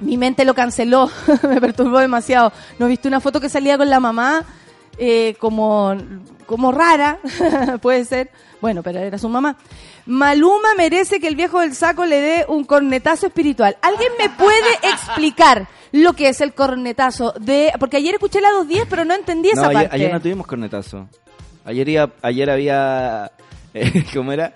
[0.00, 1.10] mi mente lo canceló,
[1.48, 2.52] me perturbó demasiado.
[2.78, 4.44] ¿No viste una foto que salía con la mamá?
[4.98, 5.94] Eh, como,
[6.46, 7.18] como rara,
[7.82, 8.30] puede ser.
[8.60, 9.56] Bueno, pero era su mamá.
[10.06, 13.76] Maluma merece que el viejo del saco le dé un cornetazo espiritual.
[13.82, 17.34] ¿Alguien me puede explicar lo que es el cornetazo?
[17.38, 19.94] de Porque ayer escuché la 210, pero no entendí esa ayer, parte.
[19.96, 21.08] ayer no tuvimos cornetazo.
[21.64, 23.30] Ayer, iba- ayer había.
[23.74, 24.52] eh, ¿Cómo era?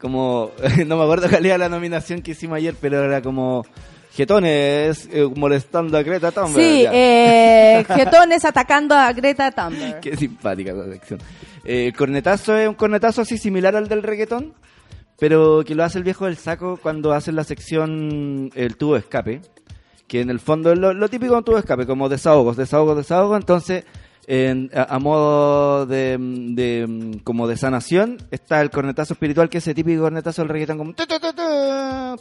[0.00, 0.52] Como.
[0.86, 3.64] No me acuerdo cuál era la nominación que hicimos ayer, pero era como.
[4.12, 6.64] Getones eh, molestando a Greta Thunberg.
[6.64, 10.00] Sí, eh, Getones atacando a Greta Thunberg.
[10.00, 11.20] Qué simpática esa sección.
[11.64, 14.54] Eh, cornetazo es un cornetazo así similar al del reggaetón,
[15.16, 19.00] pero que lo hace el viejo del saco cuando hace la sección el tubo de
[19.00, 19.42] escape,
[20.08, 22.56] que en el fondo es lo, lo típico de un tubo de escape, como desahogos,
[22.56, 23.84] desahogos, desahogos, entonces
[24.26, 29.64] en- a, a modo de, de- como de sanación está el cornetazo espiritual, que es
[29.64, 30.94] ese típico cornetazo del reggaetón como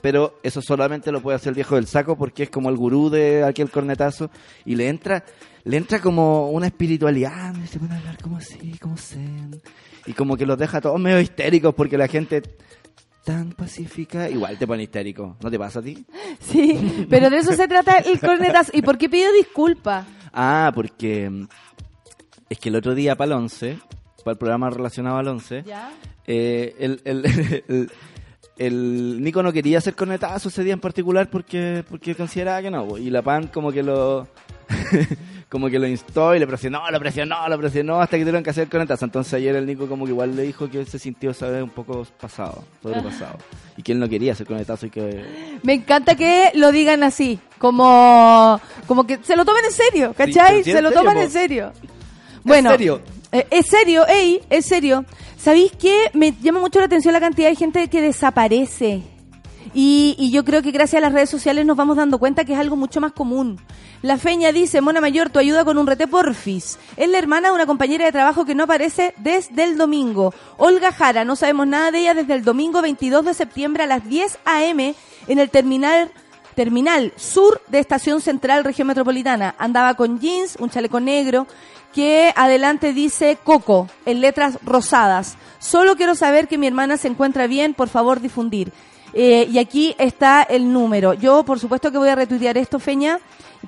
[0.02, 3.10] pero eso solamente lo puede hacer el viejo del saco porque es como el gurú
[3.10, 4.30] de aquel cornetazo
[4.66, 5.24] y le entra
[5.66, 9.62] le entra como una espiritualidad, y se pone a hablar como así, como zen,
[10.06, 12.42] y como que los deja todos medio histéricos porque la gente
[13.26, 16.06] tan pacífica, igual te pone histérico, ¿no te pasa a ti?
[16.40, 18.72] Sí, pero de eso se trata el cornetazo.
[18.74, 20.08] ¿Y por qué pidió disculpas?
[20.34, 21.30] Ah, porque
[22.50, 23.80] es que el otro día para el 11,
[24.24, 25.92] para el programa relacionado al 11, ¿Ya?
[26.28, 27.26] eh, el, el,
[27.68, 27.92] el,
[28.58, 32.98] el Nico no quería hacer cornetazo ese día en particular porque porque consideraba que no,
[32.98, 34.28] y la PAN como que lo
[35.50, 38.52] como que lo instó y le presionó, lo presionó, lo presionó hasta que tuvieron que
[38.52, 39.06] hacer cornetazo.
[39.06, 41.64] Entonces ayer el Nico como que igual le dijo que él se sintió, ¿sabes?
[41.64, 43.38] Un poco pasado, sobrepasado.
[43.76, 45.60] Y que él no quería hacer cornetazo y que...
[45.64, 50.66] Me encanta que lo digan así, como, como que se lo tomen en serio, ¿cachai?
[50.66, 51.72] sí, se lo toman en serio.
[52.50, 53.02] Bueno, serio?
[53.32, 55.06] eh, es serio, ey, es serio.
[55.38, 56.12] ¿Sabéis qué?
[56.14, 59.04] Me llama mucho la atención la cantidad de gente que desaparece.
[59.74, 62.54] Y, y yo creo que gracias a las redes sociales nos vamos dando cuenta que
[62.54, 63.60] es algo mucho más común.
[64.02, 66.80] La Feña dice, Mona Mayor, tu ayuda con un rete porfis.
[66.98, 70.34] Es la hermana de una compañera de trabajo que no aparece desde el domingo.
[70.58, 74.08] Olga Jara, no sabemos nada de ella desde el domingo 22 de septiembre a las
[74.08, 74.96] 10 a.m.
[75.28, 76.12] en el terminal
[76.56, 79.56] terminal sur de Estación Central Región Metropolitana.
[79.60, 81.48] Andaba con jeans, un chaleco negro,
[81.94, 85.38] que adelante dice Coco, en letras rosadas.
[85.60, 88.72] Solo quiero saber que mi hermana se encuentra bien, por favor difundir.
[89.14, 91.14] Eh, y aquí está el número.
[91.14, 93.20] Yo, por supuesto que voy a retuitear esto, Feña,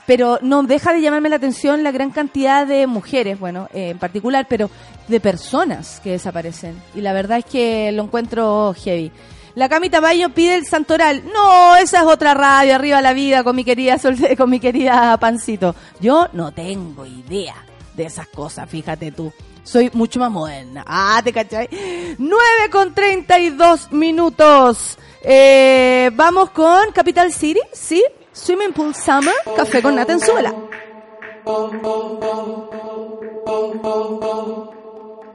[0.06, 4.00] pero no deja de llamarme la atención la gran cantidad de mujeres, bueno, eh, en
[4.00, 4.70] particular, pero
[5.08, 6.82] de personas que desaparecen.
[6.96, 9.12] Y la verdad es que lo encuentro heavy.
[9.56, 11.24] La Camita Bayo pide el santoral.
[11.34, 13.98] No, esa es otra radio, arriba la vida, con mi querida
[14.38, 15.76] con mi querida Pancito.
[16.00, 17.56] Yo no tengo idea
[18.02, 19.32] de esas cosas, fíjate tú.
[19.64, 20.84] Soy mucho más moderna.
[20.88, 21.70] Ah, ¿te cachai?
[22.18, 24.98] 9 con 32 minutos.
[25.22, 28.04] Eh, vamos con Capital City, ¿sí?
[28.34, 30.54] Swimming Pool Summer, café con nata en suela.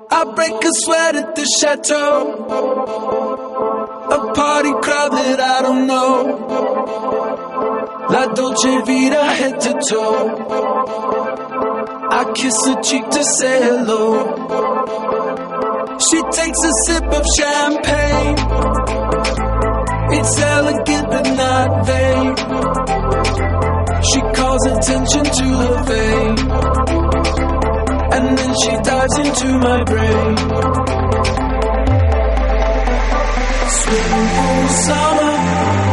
[0.08, 2.46] I break a sweat at the chateau.
[4.10, 6.46] A party crowd that I don't know.
[8.08, 11.65] La Dolce Vita head to toe.
[12.08, 14.02] I kiss her cheek to say hello.
[15.98, 18.36] She takes a sip of champagne.
[20.18, 22.36] It's elegant but not vain.
[24.08, 26.38] She calls attention to her vein.
[28.12, 30.36] And then she dives into my brain.
[34.86, 35.85] Summer.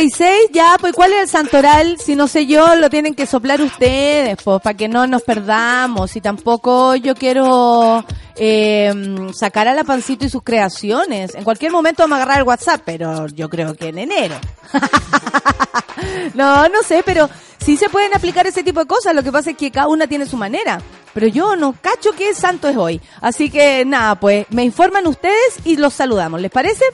[0.00, 1.98] 36, ya, pues ¿cuál es el santoral?
[1.98, 6.16] Si no sé yo, lo tienen que soplar ustedes, pues, para que no nos perdamos.
[6.16, 8.02] Y tampoco yo quiero
[8.34, 8.94] eh,
[9.34, 11.34] sacar a la pancito y sus creaciones.
[11.34, 14.36] En cualquier momento vamos a agarrar el WhatsApp, pero yo creo que en enero.
[16.34, 19.14] no, no sé, pero sí se pueden aplicar ese tipo de cosas.
[19.14, 20.80] Lo que pasa es que cada una tiene su manera.
[21.12, 23.02] Pero yo no cacho qué santo es hoy.
[23.20, 26.40] Así que nada, pues me informan ustedes y los saludamos.
[26.40, 26.84] ¿Les parece?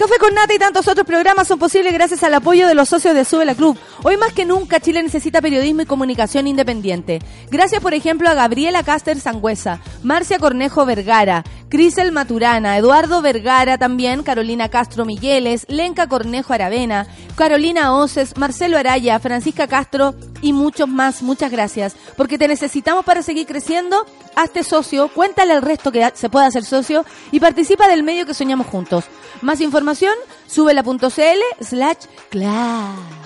[0.00, 3.14] Café con Nata y tantos otros programas son posibles gracias al apoyo de los socios
[3.14, 3.78] de Sube la Club.
[4.02, 7.18] Hoy más que nunca Chile necesita periodismo y comunicación independiente.
[7.50, 14.22] Gracias, por ejemplo, a Gabriela Caster Sangüesa, Marcia Cornejo Vergara, Crisel Maturana, Eduardo Vergara también,
[14.22, 21.22] Carolina Castro Migueles, Lenca Cornejo Aravena, Carolina Oces, Marcelo Araya, Francisca Castro y muchos más.
[21.22, 21.96] Muchas gracias.
[22.16, 24.06] Porque te necesitamos para seguir creciendo.
[24.36, 28.34] Hazte socio, cuéntale al resto que se puede hacer socio y participa del medio que
[28.34, 29.04] soñamos juntos.
[29.42, 30.14] Más información,
[30.46, 33.19] súbela.cl slash clap.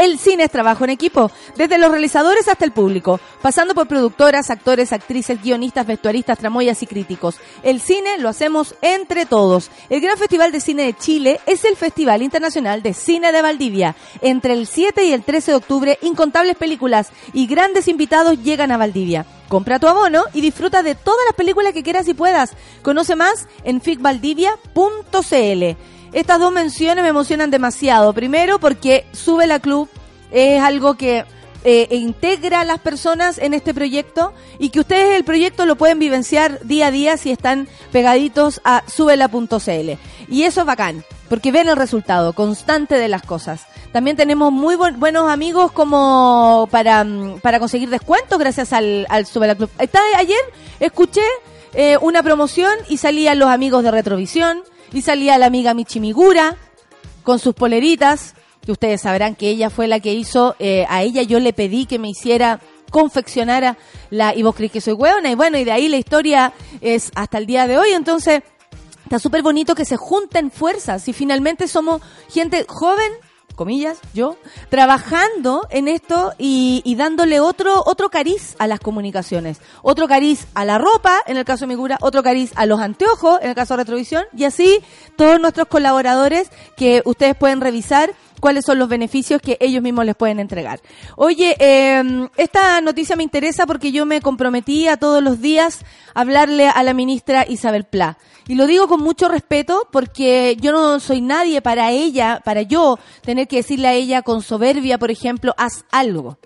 [0.00, 4.48] El cine es trabajo en equipo, desde los realizadores hasta el público, pasando por productoras,
[4.48, 7.36] actores, actrices, guionistas, vestuaristas, tramoyas y críticos.
[7.62, 9.70] El cine lo hacemos entre todos.
[9.90, 13.94] El Gran Festival de Cine de Chile es el Festival Internacional de Cine de Valdivia.
[14.22, 18.78] Entre el 7 y el 13 de octubre, incontables películas y grandes invitados llegan a
[18.78, 19.26] Valdivia.
[19.48, 22.52] Compra tu abono y disfruta de todas las películas que quieras y puedas.
[22.80, 25.76] Conoce más en ficvaldivia.cl.
[26.12, 28.12] Estas dos menciones me emocionan demasiado.
[28.12, 29.88] Primero porque sube la club,
[30.32, 31.24] es algo que
[31.64, 35.98] eh, integra a las personas en este proyecto y que ustedes el proyecto lo pueden
[35.98, 39.98] vivenciar día a día si están pegaditos a subela.cl.
[40.28, 43.66] Y eso es bacán, porque ven el resultado constante de las cosas.
[43.92, 49.26] También tenemos muy buen- buenos amigos como para, mm, para conseguir descuentos gracias al, al
[49.26, 49.70] Subela Club.
[50.16, 50.38] Ayer
[50.80, 51.22] escuché
[51.74, 56.56] eh, una promoción y salían los amigos de Retrovisión y salía la amiga Michimigura
[57.22, 58.34] con sus poleritas,
[58.64, 61.86] que ustedes sabrán que ella fue la que hizo, eh, a ella yo le pedí
[61.86, 62.60] que me hiciera
[62.90, 63.78] confeccionara
[64.10, 67.12] la y vos crees que soy hueona y bueno y de ahí la historia es
[67.14, 67.92] hasta el día de hoy.
[67.92, 68.42] Entonces
[69.04, 73.12] está súper bonito que se junten fuerzas y finalmente somos gente joven
[73.54, 74.36] comillas, yo,
[74.68, 79.60] trabajando en esto y, y dándole otro, otro cariz a las comunicaciones.
[79.82, 83.40] Otro cariz a la ropa, en el caso de Migura, otro cariz a los anteojos,
[83.42, 84.80] en el caso de Retrovisión, y así
[85.16, 90.16] todos nuestros colaboradores que ustedes pueden revisar cuáles son los beneficios que ellos mismos les
[90.16, 90.80] pueden entregar.
[91.16, 95.84] Oye, eh, esta noticia me interesa porque yo me comprometí a todos los días
[96.14, 98.18] hablarle a la ministra Isabel Pla.
[98.48, 102.98] Y lo digo con mucho respeto porque yo no soy nadie para ella, para yo
[103.22, 106.38] tener que decirle a ella con soberbia, por ejemplo, haz algo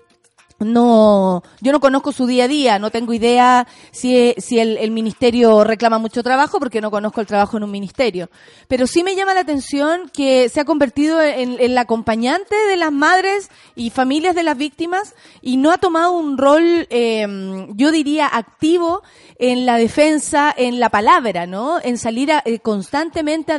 [0.59, 5.63] no, yo no conozco su día a día, no tengo idea si, el, el ministerio
[5.65, 8.29] reclama mucho trabajo porque no conozco el trabajo en un ministerio.
[8.67, 12.91] Pero sí me llama la atención que se ha convertido en, la acompañante de las
[12.91, 17.27] madres y familias de las víctimas y no ha tomado un rol, eh,
[17.71, 19.03] yo diría, activo
[19.37, 21.79] en la defensa, en la palabra, ¿no?
[21.81, 23.57] En salir eh, constantemente a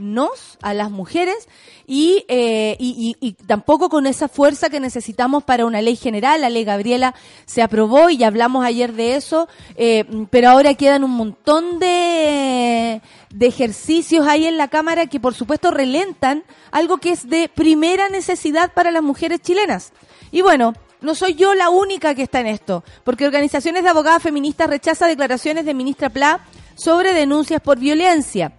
[0.00, 1.48] defendernos a las mujeres
[1.86, 6.40] y, eh, y, y tampoco con esa fuerza que necesitamos para una ley general.
[6.40, 7.14] La ley Gabriela
[7.46, 13.00] se aprobó y ya hablamos ayer de eso, eh, pero ahora quedan un montón de,
[13.30, 18.08] de ejercicios ahí en la Cámara que por supuesto relentan algo que es de primera
[18.08, 19.92] necesidad para las mujeres chilenas.
[20.32, 24.22] Y bueno, no soy yo la única que está en esto, porque organizaciones de abogadas
[24.22, 28.52] feministas rechazan declaraciones de ministra Pla sobre denuncias por violencia.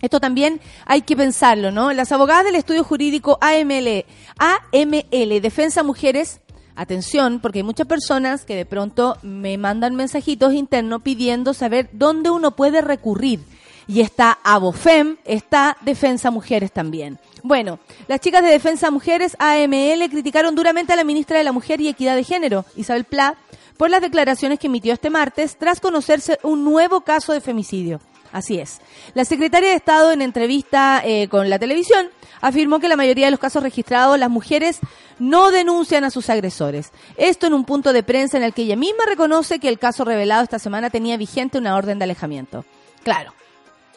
[0.00, 1.92] Esto también hay que pensarlo, ¿no?
[1.92, 4.04] Las abogadas del estudio jurídico AML,
[4.38, 6.40] AML Defensa Mujeres,
[6.76, 12.30] atención, porque hay muchas personas que de pronto me mandan mensajitos internos pidiendo saber dónde
[12.30, 13.40] uno puede recurrir.
[13.88, 17.18] Y está Abofem, está Defensa Mujeres también.
[17.42, 21.80] Bueno, las chicas de Defensa Mujeres, AML, criticaron duramente a la ministra de la Mujer
[21.80, 23.36] y Equidad de Género, Isabel Pla,
[23.78, 28.00] por las declaraciones que emitió este martes tras conocerse un nuevo caso de femicidio.
[28.32, 28.80] Así es.
[29.14, 32.08] La secretaria de Estado, en entrevista eh, con la televisión,
[32.40, 34.78] afirmó que la mayoría de los casos registrados, las mujeres
[35.18, 36.92] no denuncian a sus agresores.
[37.16, 40.04] Esto en un punto de prensa en el que ella misma reconoce que el caso
[40.04, 42.64] revelado esta semana tenía vigente una orden de alejamiento.
[43.02, 43.32] Claro.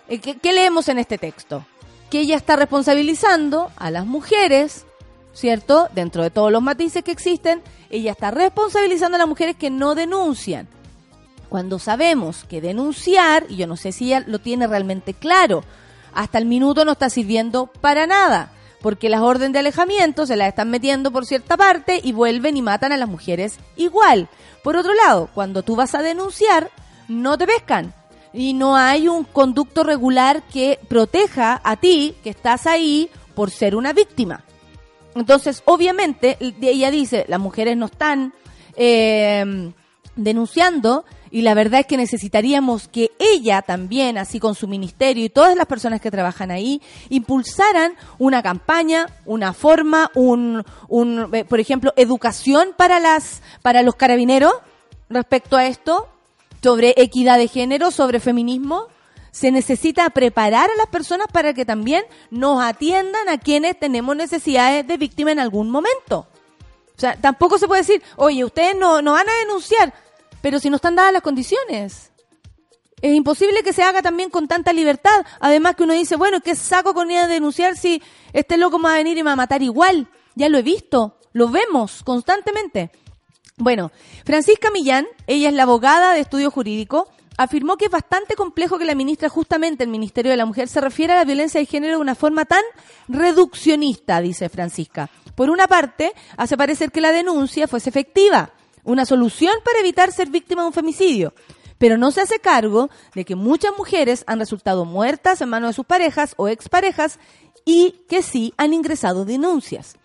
[0.07, 1.65] Eh, ¿Qué, qué leemos en este texto?
[2.09, 4.85] Que ella está responsabilizando a las mujeres,
[5.33, 5.89] ¿cierto?
[5.93, 9.95] Dentro de todos los matices que existen, ella está responsabilizando a las mujeres que no
[9.95, 10.67] denuncian.
[11.51, 15.65] Cuando sabemos que denunciar, y yo no sé si ella lo tiene realmente claro,
[16.13, 20.47] hasta el minuto no está sirviendo para nada, porque las órdenes de alejamiento se las
[20.47, 24.29] están metiendo por cierta parte y vuelven y matan a las mujeres igual.
[24.63, 26.71] Por otro lado, cuando tú vas a denunciar,
[27.09, 27.93] no te pescan.
[28.31, 33.75] Y no hay un conducto regular que proteja a ti, que estás ahí por ser
[33.75, 34.45] una víctima.
[35.15, 38.33] Entonces, obviamente, ella dice, las mujeres no están
[38.77, 39.73] eh,
[40.15, 45.29] denunciando y la verdad es que necesitaríamos que ella también, así con su ministerio y
[45.29, 51.61] todas las personas que trabajan ahí, impulsaran una campaña, una forma, un, un eh, por
[51.61, 54.53] ejemplo, educación para las, para los carabineros
[55.09, 56.09] respecto a esto,
[56.61, 58.87] sobre equidad de género, sobre feminismo.
[59.31, 64.85] Se necesita preparar a las personas para que también nos atiendan a quienes tenemos necesidades
[64.85, 66.27] de víctima en algún momento.
[66.97, 69.93] O sea, tampoco se puede decir, oye, ustedes no, no van a denunciar,
[70.41, 72.11] pero si no están dadas las condiciones.
[73.01, 75.25] Es imposible que se haga también con tanta libertad.
[75.39, 78.89] Además que uno dice, bueno, ¿qué saco con ella de denunciar si este loco me
[78.89, 80.07] va a venir y me va a matar igual?
[80.35, 82.91] Ya lo he visto, lo vemos constantemente.
[83.57, 83.91] Bueno,
[84.23, 88.85] Francisca Millán, ella es la abogada de estudio jurídico, afirmó que es bastante complejo que
[88.85, 91.95] la ministra, justamente el Ministerio de la Mujer, se refiera a la violencia de género
[91.95, 92.63] de una forma tan
[93.07, 95.09] reduccionista, dice Francisca.
[95.35, 98.51] Por una parte, hace parecer que la denuncia fuese efectiva,
[98.83, 101.33] una solución para evitar ser víctima de un femicidio,
[101.77, 105.73] pero no se hace cargo de que muchas mujeres han resultado muertas en manos de
[105.73, 107.19] sus parejas o exparejas
[107.65, 109.95] y que sí han ingresado denuncias.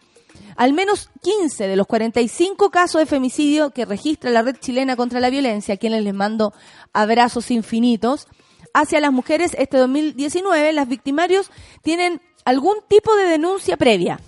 [0.56, 5.20] Al menos 15 de los 45 casos de femicidio que registra la red chilena contra
[5.20, 6.54] la violencia, a quienes les mando
[6.94, 8.26] abrazos infinitos,
[8.72, 11.50] hacia las mujeres este 2019, las victimarios
[11.82, 14.18] tienen algún tipo de denuncia previa.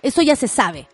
[0.00, 0.88] Eso ya se sabe.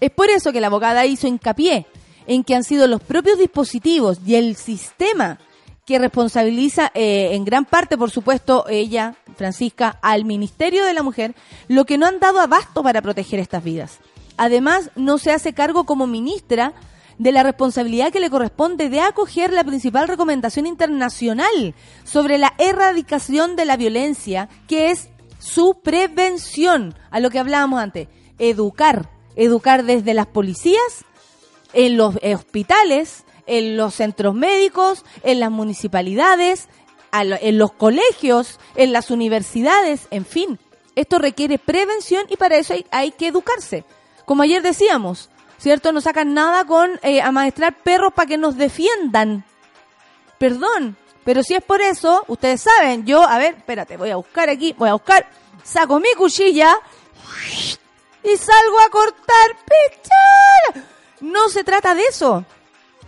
[0.00, 1.86] Es por eso que la abogada hizo hincapié
[2.28, 5.40] en que han sido los propios dispositivos y el sistema
[5.84, 11.34] que responsabiliza eh, en gran parte, por supuesto, ella, Francisca, al Ministerio de la Mujer,
[11.66, 13.98] lo que no han dado abasto para proteger estas vidas.
[14.36, 16.74] Además, no se hace cargo como ministra
[17.16, 21.74] de la responsabilidad que le corresponde de acoger la principal recomendación internacional
[22.04, 25.08] sobre la erradicación de la violencia, que es
[25.38, 28.08] su prevención, a lo que hablábamos antes,
[28.38, 31.06] educar, educar desde las policías,
[31.72, 36.68] en los hospitales, en los centros médicos, en las municipalidades,
[37.12, 40.58] en los colegios, en las universidades, en fin.
[40.94, 43.84] Esto requiere prevención y para eso hay, hay que educarse.
[44.24, 45.92] Como ayer decíamos, ¿cierto?
[45.92, 49.44] No sacan nada con eh, amaestrar perros para que nos defiendan.
[50.38, 54.48] Perdón, pero si es por eso, ustedes saben, yo, a ver, espérate, voy a buscar
[54.48, 55.28] aquí, voy a buscar,
[55.62, 56.76] saco mi cuchilla
[58.22, 60.97] y salgo a cortar pichar.
[61.20, 62.44] No se trata de eso.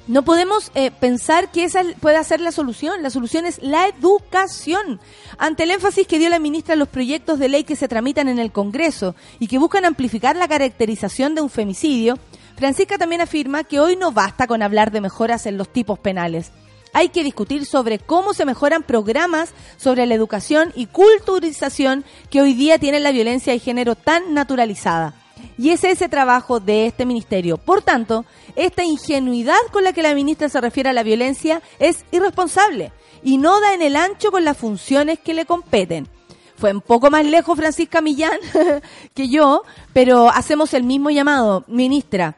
[0.06, 3.02] No podemos eh, pensar que esa pueda ser la solución.
[3.02, 5.00] La solución es la educación.
[5.38, 8.28] Ante el énfasis que dio la ministra en los proyectos de ley que se tramitan
[8.28, 12.18] en el Congreso y que buscan amplificar la caracterización de un femicidio,
[12.56, 16.50] Francisca también afirma que hoy no basta con hablar de mejoras en los tipos penales.
[16.92, 22.54] Hay que discutir sobre cómo se mejoran programas sobre la educación y culturización que hoy
[22.54, 25.14] día tienen la violencia de género tan naturalizada.
[25.58, 27.58] Y es ese trabajo de este ministerio.
[27.58, 28.24] Por tanto,
[28.56, 33.38] esta ingenuidad con la que la ministra se refiere a la violencia es irresponsable y
[33.38, 36.08] no da en el ancho con las funciones que le competen.
[36.56, 38.38] Fue un poco más lejos Francisca Millán
[39.14, 39.62] que yo,
[39.92, 42.36] pero hacemos el mismo llamado, ministra.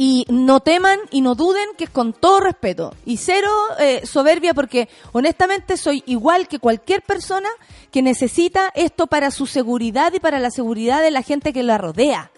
[0.00, 4.54] Y no teman y no duden que es con todo respeto y cero eh, soberbia
[4.54, 7.48] porque honestamente soy igual que cualquier persona
[7.90, 11.78] que necesita esto para su seguridad y para la seguridad de la gente que la
[11.78, 12.30] rodea.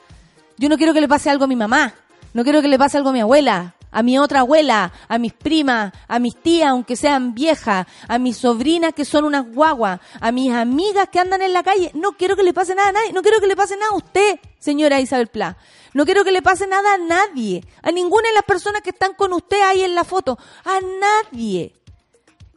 [0.57, 1.93] Yo no quiero que le pase algo a mi mamá,
[2.33, 5.33] no quiero que le pase algo a mi abuela, a mi otra abuela, a mis
[5.33, 10.33] primas, a mis tías, aunque sean viejas, a mis sobrinas que son unas guaguas, a
[10.33, 11.91] mis amigas que andan en la calle.
[11.95, 13.97] No quiero que le pase nada a nadie, no quiero que le pase nada a
[13.97, 15.57] usted, señora Isabel Pla.
[15.93, 19.15] No quiero que le pase nada a nadie, a ninguna de las personas que están
[19.15, 21.75] con usted ahí en la foto, a nadie.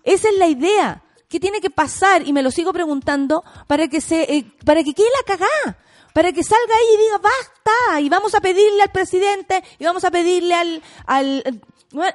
[0.04, 1.02] Esa es la idea.
[1.30, 2.28] ¿Qué tiene que pasar?
[2.28, 5.78] Y me lo sigo preguntando para que se, eh, para que quede la cagá.
[6.14, 8.02] Para que salga ahí y diga, basta.
[8.02, 11.62] Y vamos a pedirle al presidente, y vamos a pedirle al, al,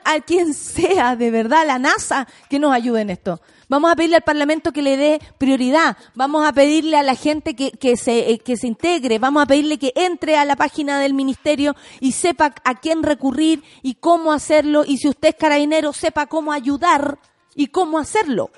[0.04, 3.40] al quien sea, de verdad, a la NASA, que nos ayude en esto.
[3.68, 5.96] Vamos a pedirle al Parlamento que le dé prioridad.
[6.14, 9.18] Vamos a pedirle a la gente que, que, se, eh, que se integre.
[9.18, 13.62] Vamos a pedirle que entre a la página del ministerio y sepa a quién recurrir
[13.82, 14.84] y cómo hacerlo.
[14.86, 17.18] Y si usted es carabinero, sepa cómo ayudar
[17.54, 18.50] y cómo hacerlo.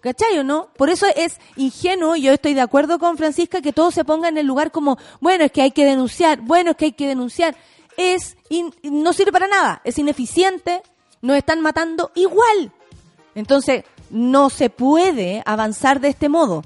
[0.00, 0.68] ¿Cachai o no?
[0.76, 4.28] Por eso es ingenuo, y yo estoy de acuerdo con Francisca, que todo se ponga
[4.28, 7.08] en el lugar como, bueno, es que hay que denunciar, bueno, es que hay que
[7.08, 7.56] denunciar.
[7.96, 10.82] Es, in- no sirve para nada, es ineficiente,
[11.22, 12.70] nos están matando igual.
[13.34, 13.84] Entonces,
[14.14, 16.62] no se puede avanzar de este modo.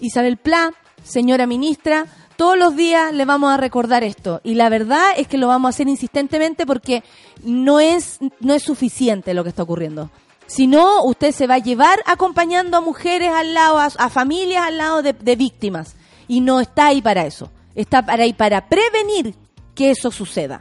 [0.00, 0.72] Isabel Pla,
[1.04, 4.40] señora ministra, todos los días le vamos a recordar esto.
[4.42, 7.04] Y la verdad es que lo vamos a hacer insistentemente porque
[7.44, 10.10] no es, no es suficiente lo que está ocurriendo.
[10.46, 14.78] Si no, usted se va a llevar acompañando a mujeres al lado, a, familias al
[14.78, 15.94] lado de, de víctimas.
[16.26, 17.50] Y no está ahí para eso.
[17.76, 19.36] Está para ahí para prevenir
[19.76, 20.60] que eso suceda.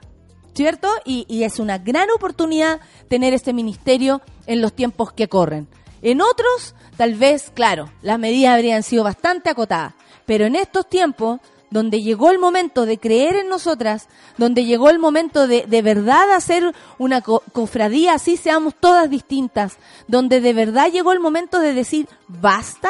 [0.54, 0.90] ¿Cierto?
[1.06, 5.68] Y, y es una gran oportunidad tener este ministerio en los tiempos que corren.
[6.02, 9.94] En otros, tal vez, claro, las medidas habrían sido bastante acotadas.
[10.26, 11.40] Pero en estos tiempos,
[11.72, 16.32] donde llegó el momento de creer en nosotras, donde llegó el momento de de verdad
[16.32, 19.78] hacer una co- cofradía, así seamos todas distintas,
[20.08, 22.90] donde de verdad llegó el momento de decir, basta,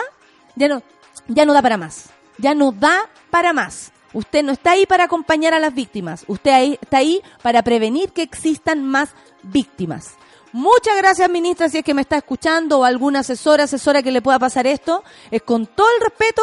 [0.56, 0.82] ya no,
[1.28, 3.92] ya no da para más, ya no da para más.
[4.14, 8.12] Usted no está ahí para acompañar a las víctimas, usted ahí- está ahí para prevenir
[8.12, 9.10] que existan más
[9.44, 10.12] víctimas.
[10.52, 14.22] Muchas gracias, ministra, si es que me está escuchando o alguna asesora, asesora que le
[14.22, 15.04] pueda pasar esto.
[15.30, 16.42] Es con todo el respeto,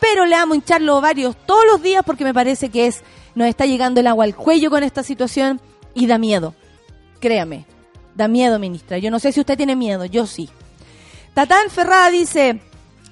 [0.00, 1.02] pero le vamos a hinchar los
[1.46, 3.02] todos los días porque me parece que es
[3.34, 5.60] nos está llegando el agua al cuello con esta situación
[5.94, 6.54] y da miedo.
[7.20, 7.66] Créame,
[8.14, 8.98] da miedo, ministra.
[8.98, 10.48] Yo no sé si usted tiene miedo, yo sí.
[11.34, 12.60] Tatán Ferrada dice,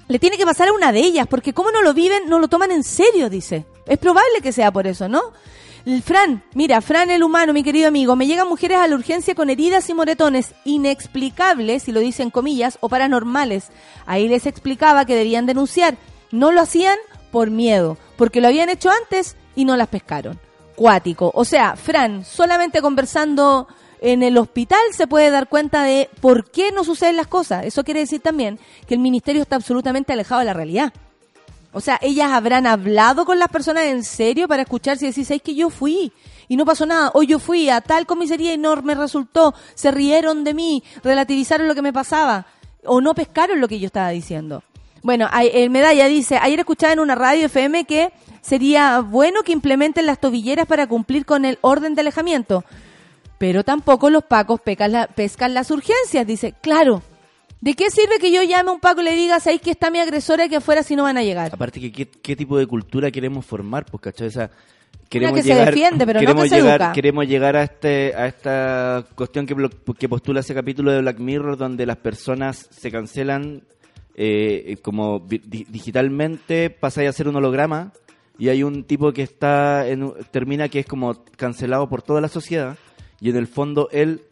[0.07, 2.47] le tiene que pasar a una de ellas, porque como no lo viven, no lo
[2.47, 3.65] toman en serio, dice.
[3.85, 5.21] Es probable que sea por eso, ¿no?
[6.03, 9.49] Fran, mira, Fran el humano, mi querido amigo, me llegan mujeres a la urgencia con
[9.49, 13.69] heridas y moretones inexplicables, si lo dicen comillas, o paranormales.
[14.05, 15.97] Ahí les explicaba que debían denunciar.
[16.31, 16.97] No lo hacían
[17.31, 20.39] por miedo, porque lo habían hecho antes y no las pescaron.
[20.75, 21.31] Cuático.
[21.33, 23.67] O sea, Fran, solamente conversando
[24.01, 27.65] en el hospital se puede dar cuenta de por qué no suceden las cosas.
[27.65, 30.93] Eso quiere decir también que el ministerio está absolutamente alejado de la realidad.
[31.73, 35.41] O sea, ellas habrán hablado con las personas en serio para escuchar si decís, ¿sabes
[35.41, 36.11] que yo fui?
[36.49, 37.11] Y no pasó nada.
[37.13, 39.53] O yo fui a tal comisaría y no me resultó.
[39.73, 42.45] Se rieron de mí, relativizaron lo que me pasaba.
[42.85, 44.63] O no pescaron lo que yo estaba diciendo.
[45.01, 48.11] Bueno, el medalla dice, ayer escuchaba en una radio FM que
[48.41, 52.65] sería bueno que implementen las tobilleras para cumplir con el orden de alejamiento.
[53.37, 54.59] Pero tampoco los pacos
[54.89, 56.27] la- pescan las urgencias.
[56.27, 57.01] Dice, claro,
[57.61, 59.89] ¿de qué sirve que yo llame a un paco y le diga, ahí que está
[59.89, 61.51] mi agresora que afuera si no van a llegar?
[61.53, 64.27] Aparte que qué, qué tipo de cultura queremos formar, pues, ¿cachai?
[64.27, 64.49] O sea,
[65.09, 66.93] queremos que se llegar, defiende, pero no queremos que se llegar, educa.
[66.93, 69.55] queremos llegar a este, a esta cuestión que,
[69.97, 73.63] que postula ese capítulo de Black Mirror donde las personas se cancelan
[74.15, 77.91] eh, como di- digitalmente, pasa a ser un holograma
[78.39, 82.27] y hay un tipo que está en, termina que es como cancelado por toda la
[82.27, 82.77] sociedad
[83.19, 84.23] y en el fondo él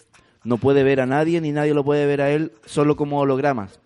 [0.43, 3.79] no puede ver a nadie ni nadie lo puede ver a él solo como hologramas.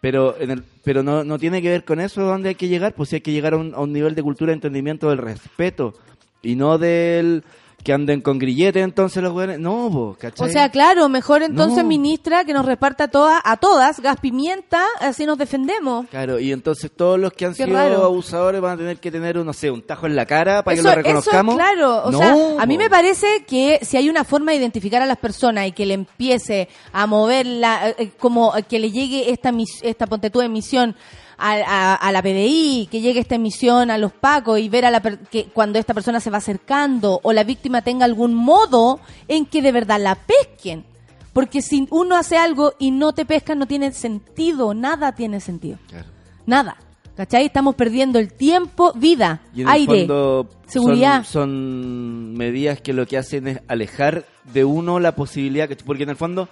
[0.00, 2.92] Pero, en el, pero no, no tiene que ver con eso donde hay que llegar,
[2.94, 5.18] pues sí hay que llegar a un, a un nivel de cultura de entendimiento del
[5.18, 5.94] respeto
[6.42, 7.44] y no del
[7.82, 9.58] que anden con grillete entonces los güeyes.
[9.58, 10.48] No, po, ¿cachai?
[10.48, 11.88] O sea, claro, mejor entonces, No.
[11.88, 16.06] ministra, que nos reparta toda, a todas gas pimienta, así nos defendemos.
[16.08, 18.04] Claro, y entonces todos los que han Qué sido raro.
[18.04, 20.82] abusadores van a tener que tener, no sé, un tajo en la cara para eso,
[20.82, 21.54] que lo eso, reconozcamos.
[21.56, 25.02] claro, o No, sea, a mí me parece que si hay una forma de identificar
[25.02, 29.30] a las personas y que le empiece a mover la, eh, como que le llegue
[29.32, 30.94] esta mis- esta ponte tú emisión
[31.42, 34.90] a, a- a la PDI, que llegue esta emisión a los pacos y ver a
[34.90, 39.00] la per- que cuando esta persona se va acercando o la víctima tenga algún modo
[39.28, 40.84] en que de verdad la pesquen.
[41.32, 45.78] Porque si uno hace algo y no te pescan no tiene sentido, nada tiene sentido.
[45.88, 46.08] Claro.
[46.46, 46.76] Nada.
[47.16, 47.44] ¿Cachai?
[47.44, 51.24] Estamos perdiendo el tiempo, vida, Y en el aire, fondo seguridad.
[51.24, 56.04] Son, son medidas que lo que hacen es alejar de uno la posibilidad, que porque
[56.04, 56.48] en el fondo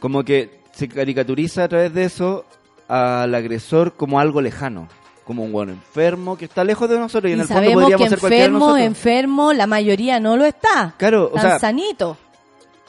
[0.00, 2.44] como que se caricaturiza a través de eso
[2.90, 4.88] al agresor como algo lejano,
[5.24, 8.08] como un bueno enfermo que está lejos de nosotros y, en y el fondo podríamos
[8.08, 10.94] que ser enfermo, enfermo, la mayoría no lo está.
[10.98, 12.16] Claro, o sea, sanito.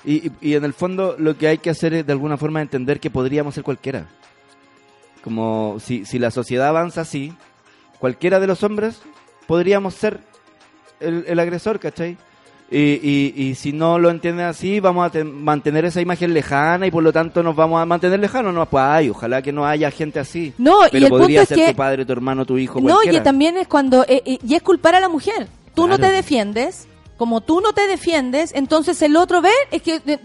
[0.04, 2.64] Y, y, y en el fondo lo que hay que hacer es de alguna forma
[2.64, 4.08] entender que podríamos ser cualquiera.
[5.24, 7.36] Como si, si la sociedad avanza así,
[8.00, 9.04] cualquiera de los hombres
[9.46, 10.20] podríamos ser
[11.00, 12.18] el, el agresor, ¿cachai?
[12.74, 16.88] Y, y, y si no lo entienden así, vamos a ten- mantener esa imagen lejana
[16.88, 18.54] y por lo tanto nos vamos a mantener lejanos.
[18.54, 20.54] No, pues ay, ojalá que no haya gente así.
[20.58, 22.80] No, y Pero el punto podría es ser que- tu padre, tu hermano, tu hijo,
[22.80, 23.18] No, cualquiera.
[23.18, 25.50] y también es cuando, eh, eh, y es culpar a la mujer.
[25.76, 29.96] Tú no te defiendes, como tú no te defiendes, entonces el otro ve, es que,
[30.06, 30.20] eh,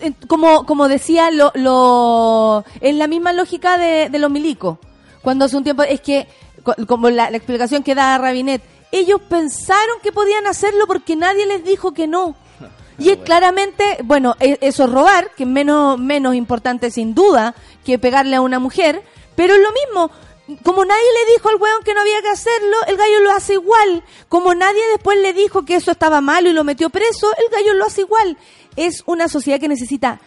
[0.00, 4.78] eh, como, como decía, lo, lo, es la misma lógica de, de los milicos.
[5.22, 6.28] Cuando hace un tiempo, es que,
[6.62, 11.46] co- como la, la explicación que da Rabinet, ellos pensaron que podían hacerlo porque nadie
[11.46, 12.36] les dijo que no.
[13.00, 17.54] Y es claramente, bueno, e- eso es robar, que es menos, menos importante sin duda
[17.84, 19.04] que pegarle a una mujer,
[19.36, 20.10] pero es lo mismo.
[20.64, 23.52] Como nadie le dijo al weón que no había que hacerlo, el gallo lo hace
[23.52, 24.02] igual.
[24.28, 27.74] Como nadie después le dijo que eso estaba malo y lo metió preso, el gallo
[27.74, 28.36] lo hace igual.
[28.74, 30.20] Es una sociedad que necesita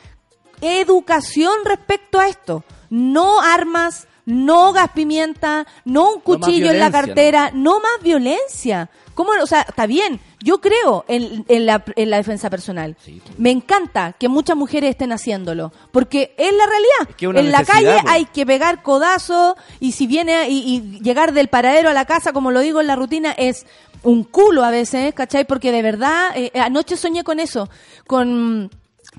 [0.62, 2.64] educación respecto a esto.
[2.90, 8.90] No armas, no gas pimienta, no un cuchillo en la cartera, no más violencia.
[9.14, 9.32] ¿Cómo?
[9.42, 10.22] O sea, está bien.
[10.40, 12.96] Yo creo en, en la, en la defensa personal.
[13.38, 17.10] Me encanta que muchas mujeres estén haciéndolo, porque es la realidad.
[17.10, 18.10] Es que en la calle po.
[18.10, 22.32] hay que pegar codazo y si viene y, y llegar del paradero a la casa,
[22.32, 23.66] como lo digo en la rutina, es
[24.04, 25.46] un culo a veces, ¿cachai?
[25.46, 27.70] Porque de verdad, eh, anoche soñé con eso,
[28.08, 28.72] con,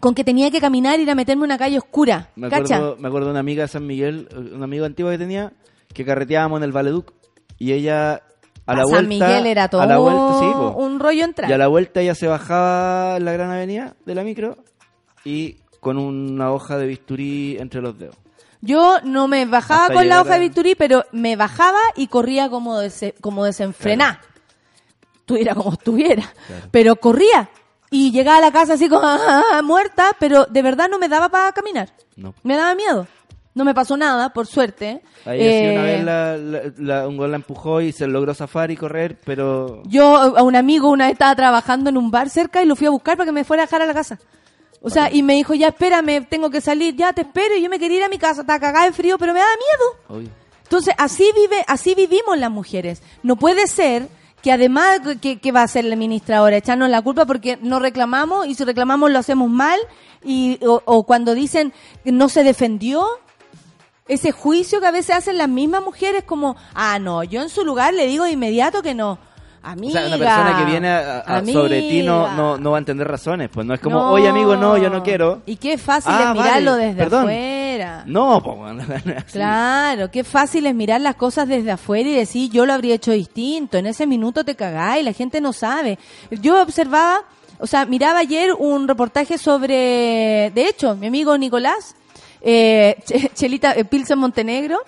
[0.03, 2.75] con que tenía que caminar y ir a meterme en una calle oscura, Me ¿cacha?
[2.75, 5.53] acuerdo, me acuerdo de una amiga de San Miguel, eh, una amiga antigua que tenía,
[5.95, 7.13] que carreteábamos en el Valeduc
[7.57, 8.21] y ella
[8.67, 8.97] a la A vuelta...
[8.99, 10.71] San Miguel era todo a la vuelta, sí, po.
[10.77, 11.49] un rollo entrar.
[11.49, 14.57] Y a la vuelta ella se bajaba en la gran avenida de la micro
[15.25, 18.17] y con una hoja de bisturí entre los dedos.
[18.61, 22.51] Yo no me bajaba Hasta con la hoja de bisturí, pero me bajaba y corría
[22.51, 24.21] como, dese- como desenfrenada.
[25.21, 26.25] Estuviera como estuviera.
[26.73, 27.49] Pero corría.
[27.93, 31.29] Y llegaba a la casa así como ah, muerta, pero de verdad no me daba
[31.29, 31.91] para caminar.
[32.17, 32.35] No.
[32.43, 33.07] Me daba miedo.
[33.55, 35.03] No me pasó nada, por suerte.
[35.27, 38.71] Ahí una Eh, vez la, la- la- un gol la empujó y se logró zafar
[38.71, 39.83] y correr, pero...
[39.85, 42.87] Yo a un amigo una vez estaba trabajando en un bar cerca y lo fui
[42.87, 44.19] a buscar para que me fuera a dejar a la casa.
[44.81, 47.55] O sea, y me dijo, ya espérame, tengo que salir, ya te espero.
[47.55, 49.53] Y yo me quería ir a mi casa, estaba cagada de frío, pero me daba
[49.53, 50.19] miedo.
[50.19, 50.31] Obvio.
[50.63, 53.03] Entonces, así vive, así vivimos las mujeres.
[53.23, 54.09] No puede ser
[54.43, 56.57] que además, que, que va a hacer la ministra ahora?
[56.57, 59.79] Echarnos la culpa porque no reclamamos y si reclamamos lo hacemos mal
[60.25, 61.73] y, o, o cuando dicen
[62.05, 63.07] que no se defendió,
[64.09, 67.65] ese juicio que a veces hacen las mismas mujeres como, ah, no, yo en su
[67.65, 69.19] lugar le digo de inmediato que no.
[69.65, 71.61] O Amiga, sea, una persona que viene a- a- amiga.
[71.61, 74.11] sobre ti no, no, no va a entender razones, pues no es como, No.
[74.11, 75.43] oye amigo, no, yo no quiero.
[75.47, 77.21] Y qué fácil Ah, es mirarlo vale, desde perdón.
[77.21, 78.03] afuera.
[78.07, 79.25] No, pues.
[79.33, 83.13] Claro, qué fácil es mirar las cosas desde afuera y decir yo lo habría hecho
[83.13, 83.79] distinto.
[83.79, 85.97] En ese minuto te cagáis, la gente no sabe.
[86.31, 87.21] Yo observaba,
[87.59, 91.95] o sea, miraba ayer un reportaje sobre, de hecho, mi amigo Nicolás,
[92.41, 94.79] eh, Ch- Chelita eh, Pilsen Montenegro,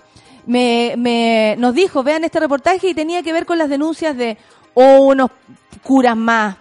[0.47, 4.37] me, me, nos dijo, vean este reportaje y tenía que ver con las denuncias de
[4.75, 5.31] o unos
[5.83, 6.57] curas más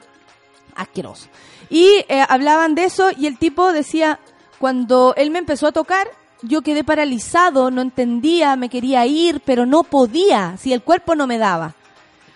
[0.76, 1.30] asquerosos.
[1.70, 4.20] Y eh, hablaban de eso y el tipo decía,
[4.59, 6.07] cuando él me empezó a tocar,
[6.41, 11.26] yo quedé paralizado, no entendía, me quería ir, pero no podía, si el cuerpo no
[11.28, 11.74] me daba.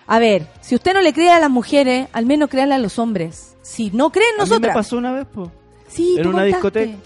[0.06, 2.98] A ver, si usted no le cree a las mujeres, al menos créanle a los
[2.98, 3.56] hombres.
[3.62, 4.74] Si no creen A mí me nosotras.
[4.74, 5.50] pasó una vez, pues.
[5.88, 6.46] Sí, en una contaste.
[6.86, 6.98] discoteca.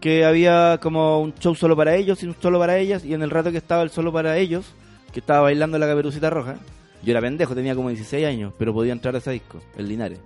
[0.00, 3.22] que había como un show solo para ellos y un solo para ellas y en
[3.22, 4.66] el rato que estaba el solo para ellos
[5.12, 6.56] que estaba bailando la caperucita roja
[7.02, 10.18] yo era pendejo tenía como 16 años pero podía entrar a ese disco el Linares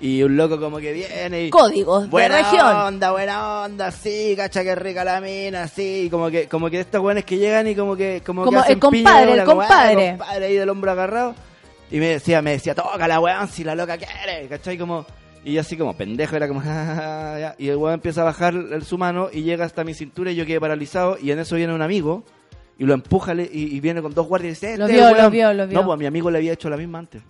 [0.00, 2.66] y un loco como que viene y Códigos de buena región.
[2.66, 7.00] onda buena onda sí cacha que rica la mina sí como que como que estos
[7.00, 9.62] buenos que llegan y como que como, Como que hacen el compadre, de el como,
[9.62, 10.10] ah, compadre.
[10.10, 11.34] compadre ahí del hombro agarrado
[11.90, 14.76] y me decía me decía toca la weón si la loca quiere ¿cachai?
[14.76, 15.06] como
[15.44, 16.60] y así como pendejo era como
[17.58, 20.34] y el weón empieza a bajar el, su mano y llega hasta mi cintura y
[20.34, 22.24] yo quedé paralizado y en eso viene un amigo
[22.78, 25.18] y lo empuja y, y viene con dos guardias y dice Lo "Este vio, weón".
[25.22, 25.78] lo vio, lo vio.
[25.78, 27.22] no pues a mi amigo le había hecho la misma antes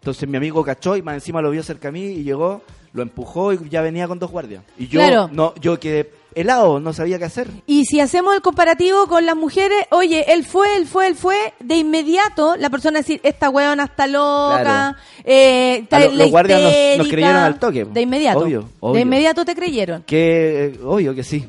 [0.00, 3.02] entonces mi amigo cachó y más encima lo vio cerca a mí y llegó lo
[3.02, 5.28] empujó y ya venía con dos guardias y yo Claro.
[5.32, 9.34] no yo quedé helado no sabía qué hacer Y si hacemos el comparativo con las
[9.36, 13.84] mujeres, oye, él fue, él fue, él fue, de inmediato la persona decir, esta weona
[13.84, 14.96] está loca, Claro.
[15.24, 16.60] eh, está lo- los guardias
[16.98, 17.84] nos- creyeron al toque.
[17.84, 18.40] De inmediato.
[18.40, 18.94] Obvio, obvio.
[18.96, 20.02] De inmediato te creyeron.
[20.02, 21.48] que eh, obvio que sí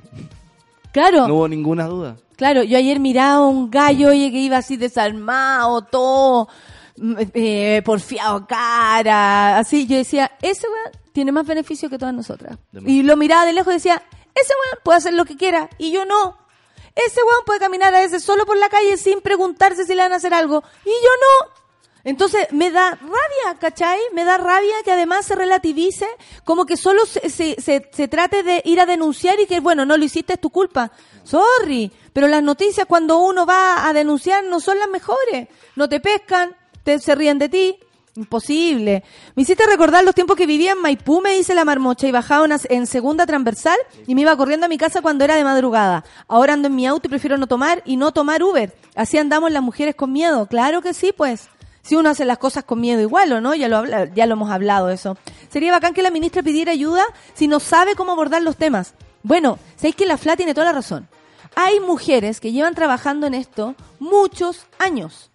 [0.92, 1.28] Claro.
[1.28, 4.78] no hubo ninguna duda Claro, yo ayer miraba a un gallo, oye, que iba así
[4.78, 6.50] desarmado, todo,
[6.98, 9.88] mm, eh, porfiado cara, así.
[9.88, 12.58] Yo decía, ese weón tiene más beneficio que todas nosotras.
[12.86, 15.92] Y lo miraba de lejos y decía, ese weón puede hacer lo que quiera, y
[15.92, 16.38] yo no.
[16.96, 20.14] Ese weón puede caminar a veces solo por la calle sin preguntarse si le van
[20.14, 20.92] a hacer algo, y yo
[21.50, 21.56] no.
[22.06, 24.00] Entonces me da rabia, ¿cachai?
[24.14, 26.06] Me da rabia que además se relativice,
[26.44, 29.86] como que solo se, se, se, se trate de ir a denunciar y que, bueno,
[29.86, 30.92] no lo hiciste, es tu culpa.
[31.24, 35.50] Sorry, pero las noticias cuando uno va a denunciar no son las mejores.
[35.76, 37.76] No te pescan, te, se ríen de ti.
[38.16, 39.04] Imposible.
[39.36, 42.48] Me hiciste recordar los tiempos que vivía en Maipú, me dice la marmocha, y bajaba
[42.70, 43.76] en segunda transversal
[44.08, 46.06] y me iba corriendo a mi casa cuando era de madrugada.
[46.30, 48.74] Ahora ando en mi auto y prefiero no tomar y no tomar Uber.
[48.96, 50.46] Así andamos las mujeres con miedo.
[50.46, 51.50] Claro que sí, pues.
[51.82, 53.56] Si uno hace las cosas con miedo igual, ¿o no?
[53.56, 53.84] Ya lo,
[54.16, 55.18] ya lo hemos hablado eso.
[55.50, 57.04] Sería bacán que la ministra pidiera ayuda
[57.34, 58.94] si no sabe cómo abordar los temas.
[59.22, 61.10] Bueno, sabéis que la FLA tiene toda la razón.
[61.56, 65.32] Hay mujeres que llevan trabajando en esto muchos años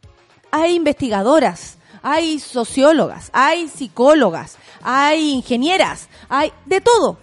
[0.52, 7.18] hay investigadoras, hay sociólogas, hay psicólogas, hay ingenieras, hay de todo,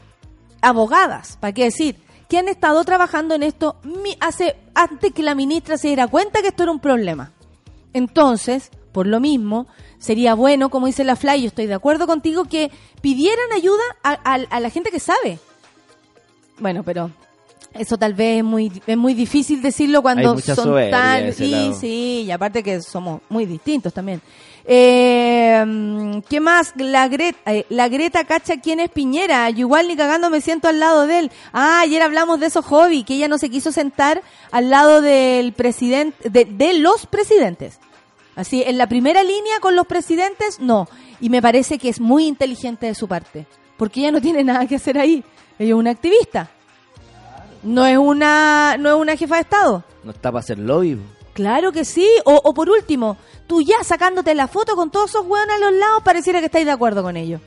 [0.62, 1.98] abogadas, ¿para qué decir?
[2.30, 3.76] Que han estado trabajando en esto
[4.22, 7.34] hace antes que la ministra se diera cuenta que esto era un problema.
[7.94, 9.68] Entonces, por lo mismo,
[10.00, 12.72] sería bueno, como dice la Fly, yo estoy de acuerdo contigo, que
[13.02, 14.14] pidieran ayuda a-
[14.50, 15.40] a la gente que sabe.
[16.60, 17.12] Bueno, pero
[17.80, 21.26] eso tal vez es muy, es muy difícil decirlo cuando son tan...
[21.26, 24.22] ese Sí, y aparte que somos muy distintos también.
[24.70, 26.74] Eh, ¿Qué más?
[26.76, 29.50] La Greta, eh, la Greta cacha quién es Piñera.
[29.50, 31.32] Yo igual ni cagando me siento al lado de él.
[31.54, 34.22] Ah, ayer hablamos de esos hobby, que ella no se quiso sentar
[34.52, 37.80] al lado del presidente, de, de los presidentes.
[38.36, 40.88] Así, en la primera línea con los presidentes, no.
[41.22, 43.48] Y me parece que es muy inteligente de su parte.
[43.78, 45.24] Porque ella no tiene nada que hacer ahí.
[45.58, 46.52] Ella es una activista.
[47.68, 49.84] No es una, no es una jefa de Estado.
[50.06, 50.98] No está para hacer lobby.
[51.34, 52.08] Claro que sí.
[52.24, 55.74] O, o por último, tú ya sacándote la foto con todos esos hueones a los
[55.74, 57.42] lados, pareciera que estáis de acuerdo con ellos.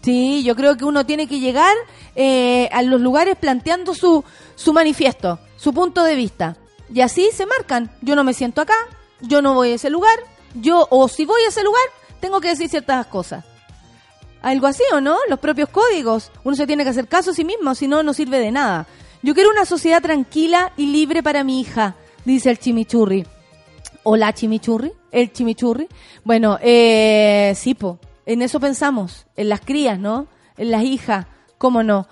[0.00, 1.74] Sí, yo creo que uno tiene que llegar
[2.14, 4.24] eh, a los lugares planteando su,
[4.54, 6.56] su manifiesto, su punto de vista.
[6.92, 7.90] Y así se marcan.
[8.00, 8.74] Yo no me siento acá,
[9.20, 10.18] yo no voy a ese lugar,
[10.54, 11.84] yo, o si voy a ese lugar,
[12.20, 13.44] tengo que decir ciertas cosas.
[14.40, 15.18] Algo así, ¿o no?
[15.28, 16.30] Los propios códigos.
[16.44, 18.86] Uno se tiene que hacer caso a sí mismo, si no, no sirve de nada.
[19.24, 21.96] Yo quiero una sociedad tranquila y libre para mi hija,
[22.26, 23.24] dice el chimichurri.
[24.02, 24.92] ¿O la chimichurri?
[25.10, 25.88] ¿El chimichurri?
[26.24, 27.74] Bueno, eh, sí.
[28.26, 29.24] En eso pensamos.
[29.34, 30.26] En las crías, ¿no?
[30.58, 31.24] En las hijas.
[31.56, 32.06] ¿Cómo no?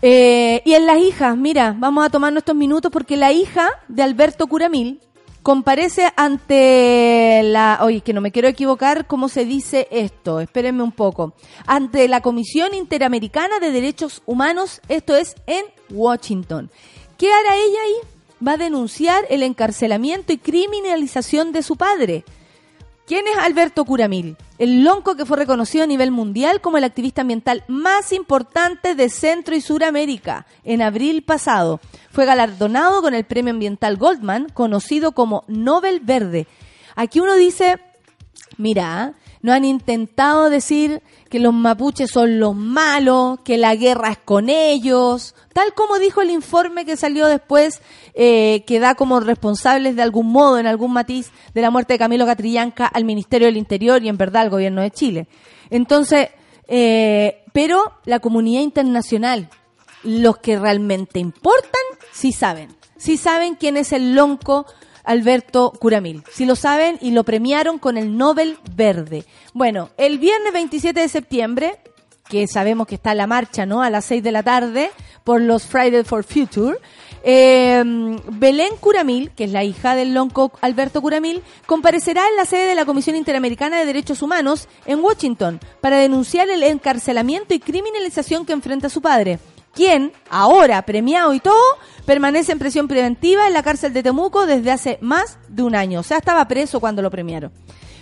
[0.00, 4.02] Eh, y en las hijas, mira, vamos a tomar nuestros minutos porque la hija de
[4.02, 5.02] Alberto Curamil
[5.42, 7.80] comparece ante la...
[7.82, 11.34] Oye, que no me quiero equivocar cómo se dice esto, espérenme un poco.
[11.66, 16.70] Ante la Comisión Interamericana de Derechos Humanos, esto es en Washington.
[17.18, 18.46] ¿Qué hará ella ahí?
[18.46, 22.24] Va a denunciar el encarcelamiento y criminalización de su padre.
[23.06, 24.36] ¿Quién es Alberto Curamil?
[24.56, 29.08] El lonco que fue reconocido a nivel mundial como el activista ambiental más importante de
[29.08, 31.80] Centro y Suramérica en abril pasado.
[32.12, 36.46] Fue galardonado con el premio ambiental Goldman, conocido como Nobel Verde.
[36.94, 37.80] Aquí uno dice,
[38.58, 44.18] mira, no han intentado decir que los mapuches son los malos, que la guerra es
[44.18, 47.80] con ellos, tal como dijo el informe que salió después,
[48.14, 51.98] eh, que da como responsables de algún modo, en algún matiz, de la muerte de
[51.98, 55.26] Camilo Catrillanca al Ministerio del Interior y en verdad al gobierno de Chile.
[55.70, 56.28] Entonces,
[56.68, 59.48] eh, pero la comunidad internacional,
[60.02, 61.82] los que realmente importan,
[62.12, 64.66] sí saben, sí saben quién es el lonco
[65.04, 66.22] Alberto Curamil.
[66.32, 69.24] Si lo saben y lo premiaron con el Nobel Verde.
[69.52, 71.78] Bueno, el viernes 27 de septiembre,
[72.28, 73.82] que sabemos que está la marcha, ¿no?
[73.82, 74.90] A las 6 de la tarde
[75.24, 76.78] por los Friday for Future.
[77.22, 77.82] eh,
[78.32, 82.74] Belén Curamil, que es la hija del lonco Alberto Curamil, comparecerá en la sede de
[82.74, 88.54] la Comisión Interamericana de Derechos Humanos en Washington para denunciar el encarcelamiento y criminalización que
[88.54, 89.38] enfrenta su padre
[89.72, 91.62] quien, ahora premiado y todo,
[92.06, 96.00] permanece en prisión preventiva en la cárcel de Temuco desde hace más de un año.
[96.00, 97.52] O sea, estaba preso cuando lo premiaron.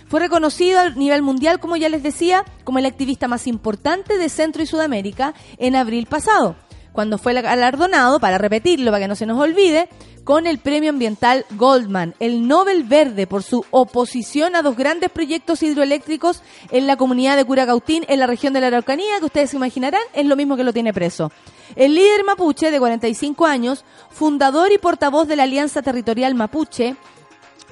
[0.07, 4.29] Fue reconocido a nivel mundial, como ya les decía, como el activista más importante de
[4.29, 6.55] Centro y Sudamérica en abril pasado,
[6.91, 9.89] cuando fue galardonado, para repetirlo, para que no se nos olvide,
[10.23, 15.63] con el premio ambiental Goldman, el Nobel Verde, por su oposición a dos grandes proyectos
[15.63, 19.55] hidroeléctricos en la comunidad de Curacautín, en la región de la Araucanía, que ustedes se
[19.55, 21.31] imaginarán, es lo mismo que lo tiene preso.
[21.75, 26.95] El líder mapuche, de 45 años, fundador y portavoz de la Alianza Territorial Mapuche,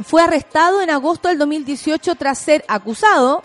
[0.03, 3.43] fue arrestado en agosto del 2018 tras ser acusado,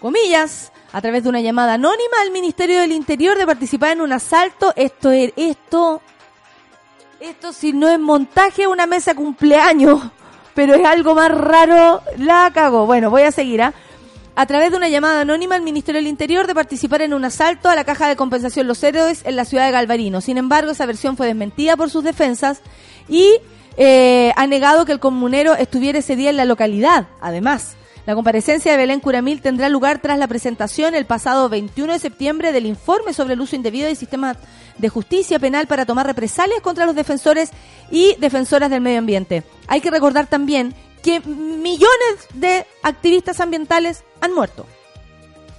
[0.00, 4.12] comillas, a través de una llamada anónima al Ministerio del Interior de participar en un
[4.12, 4.72] asalto.
[4.76, 6.00] Esto es, esto,
[7.18, 10.00] esto si no es montaje, una mesa cumpleaños,
[10.54, 12.86] pero es algo más raro, la cago.
[12.86, 13.74] Bueno, voy a seguir, ¿ah?
[14.36, 17.68] A través de una llamada anónima al Ministerio del Interior de participar en un asalto
[17.68, 20.20] a la caja de compensación Los Héroes en la ciudad de Galvarino.
[20.20, 22.60] Sin embargo, esa versión fue desmentida por sus defensas
[23.08, 23.40] y
[23.76, 27.08] eh, ha negado que el comunero estuviera ese día en la localidad.
[27.20, 27.74] Además,
[28.06, 32.52] La comparecencia de Belén Curamil tendrá lugar tras la presentación el pasado 21 de septiembre
[32.52, 34.36] del informe sobre el uso indebido del sistema
[34.76, 37.50] de justicia penal para tomar represalias contra los defensores
[37.90, 39.42] y defensoras del medio ambiente.
[39.68, 44.66] Hay que recordar también que millones de activistas ambientales han muerto.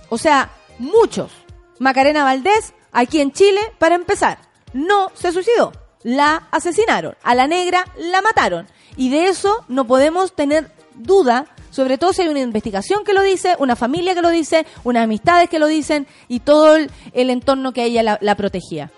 [0.09, 1.31] O sea, muchos.
[1.79, 4.39] Macarena Valdés, aquí en Chile, para empezar,
[4.73, 5.71] no se suicidó.
[6.03, 7.15] La asesinaron.
[7.23, 8.67] A la negra la mataron.
[8.97, 13.21] Y de eso no podemos tener duda, sobre todo si hay una investigación que lo
[13.21, 17.73] dice, una familia que lo dice, unas amistades que lo dicen y todo el, entorno
[17.73, 18.91] que ella la, la protegía.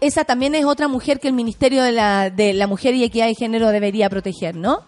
[0.00, 3.26] Esa también es otra mujer que el Ministerio de la, de la Mujer y Equidad
[3.26, 4.84] de Género debería proteger, ¿no?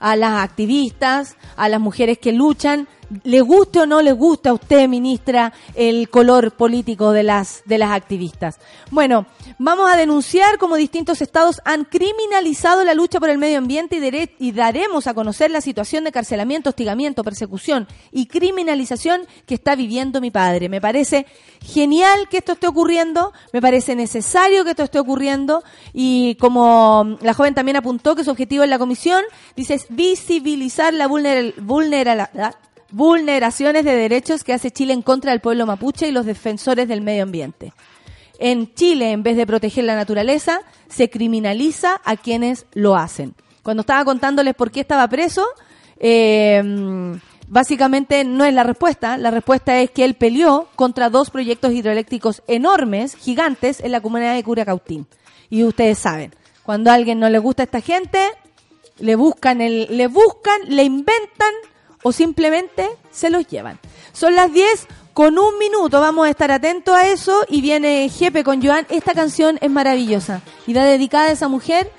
[0.00, 2.88] A las activistas, a las mujeres que luchan,
[3.22, 7.78] le guste o no le guste a usted, ministra, el color político de las, de
[7.78, 8.58] las activistas.
[8.90, 9.26] Bueno,
[9.58, 14.46] vamos a denunciar cómo distintos estados han criminalizado la lucha por el medio ambiente y,
[14.48, 20.20] y daremos a conocer la situación de carcelamiento, hostigamiento, persecución y criminalización que está viviendo
[20.20, 20.68] mi padre.
[20.68, 21.26] Me parece
[21.62, 25.62] genial que esto esté ocurriendo, me parece necesario que esto esté ocurriendo
[25.92, 29.22] y como la joven también apuntó que su objetivo en la comisión
[29.56, 32.54] dice es visibilizar la vulner- vulnerabilidad
[32.94, 37.00] vulneraciones de derechos que hace Chile en contra del pueblo mapuche y los defensores del
[37.00, 37.72] medio ambiente.
[38.38, 43.34] En Chile, en vez de proteger la naturaleza, se criminaliza a quienes lo hacen.
[43.64, 45.44] Cuando estaba contándoles por qué estaba preso,
[45.98, 46.62] eh,
[47.48, 49.16] básicamente no es la respuesta.
[49.16, 54.34] La respuesta es que él peleó contra dos proyectos hidroeléctricos enormes, gigantes, en la comunidad
[54.34, 55.06] de Curacautín.
[55.50, 56.32] Y ustedes saben,
[56.62, 58.20] cuando a alguien no le gusta a esta gente,
[59.00, 61.54] le buscan, el, le buscan, le inventan
[62.04, 63.80] o simplemente se los llevan.
[64.12, 68.44] Son las 10 con un minuto, vamos a estar atentos a eso y viene Jepe
[68.44, 68.86] con Joan.
[68.90, 71.90] Esta canción es maravillosa y va dedicada a esa mujer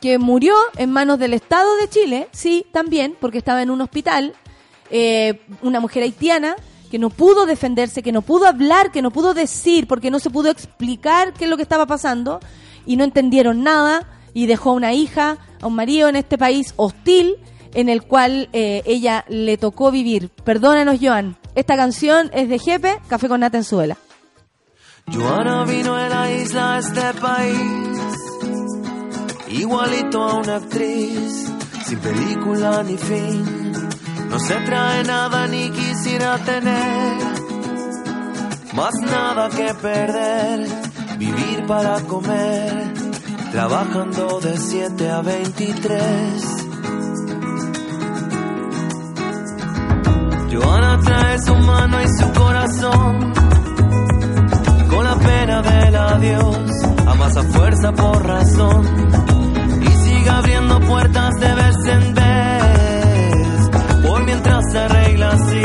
[0.00, 4.34] que murió en manos del Estado de Chile, sí, también, porque estaba en un hospital,
[4.90, 6.56] eh, una mujer haitiana
[6.90, 10.30] que no pudo defenderse, que no pudo hablar, que no pudo decir, porque no se
[10.30, 12.40] pudo explicar qué es lo que estaba pasando
[12.86, 16.72] y no entendieron nada y dejó a una hija, a un marido en este país
[16.76, 17.36] hostil
[17.74, 20.30] en el cual eh, ella le tocó vivir.
[20.44, 21.36] Perdónanos, Joan.
[21.54, 23.96] Esta canción es de Jepe, Café con Nata en Suela.
[25.12, 27.98] Joana vino de la isla a este país,
[29.48, 31.50] igualito a una actriz,
[31.86, 33.72] sin película ni fin.
[34.28, 37.16] No se trae nada ni quisiera tener,
[38.74, 40.68] más nada que perder,
[41.18, 42.92] vivir para comer,
[43.50, 46.67] trabajando de 7 a 23.
[50.60, 53.32] Joana trae su mano y su corazón
[54.88, 56.56] con la pena del adiós,
[57.06, 58.84] amasa fuerza por razón
[59.82, 63.70] y sigue abriendo puertas de vez en vez.
[64.06, 65.62] Por mientras se arregla así,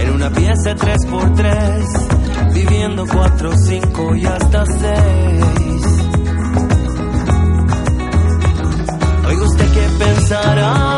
[0.00, 4.82] en una pieza 3x3, viviendo 4, 5 y hasta 6.
[9.26, 10.95] Oiga usted qué pensará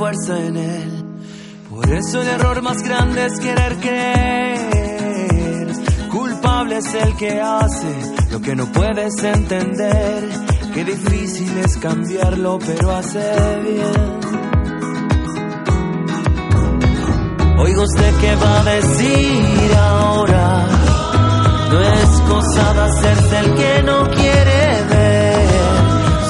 [0.00, 5.68] Por eso el error más grande es querer creer.
[6.10, 10.26] Culpable es el que hace lo que no puedes entender.
[10.72, 13.20] Qué difícil es cambiarlo, pero hace
[13.62, 14.20] bien.
[17.58, 20.66] Oiga usted qué va a decir ahora.
[21.72, 25.48] No es cosa de hacerse el que no quiere ver.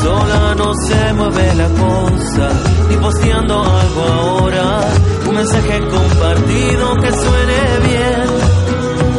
[0.03, 2.49] Sola no se mueve la cosa,
[2.91, 4.81] ni posteando algo ahora.
[5.29, 8.29] Un mensaje compartido que suene bien.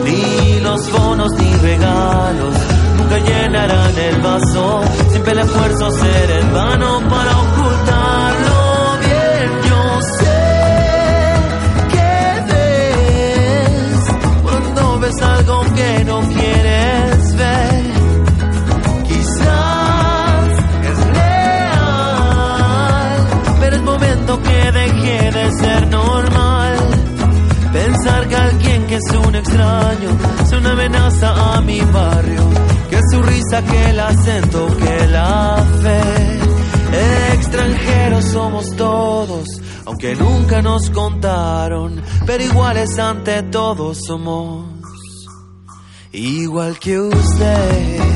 [0.06, 2.56] Ni los bonos ni regalos
[2.98, 4.82] nunca llenarán el vaso.
[5.10, 7.61] Siempre el esfuerzo será en vano para ocultarlo
[25.50, 26.78] ser normal.
[27.74, 30.10] Pensar que alguien que es un extraño
[30.42, 32.50] es una amenaza a mi barrio,
[32.90, 37.34] que su risa, que el acento, que la fe.
[37.34, 39.48] Extranjeros somos todos,
[39.86, 44.82] aunque nunca nos contaron, pero iguales ante todos somos
[46.12, 48.11] igual que usted.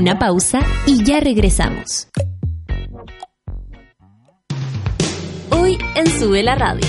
[0.00, 2.08] Una pausa y ya regresamos.
[5.50, 6.86] Hoy en Sube la Radio.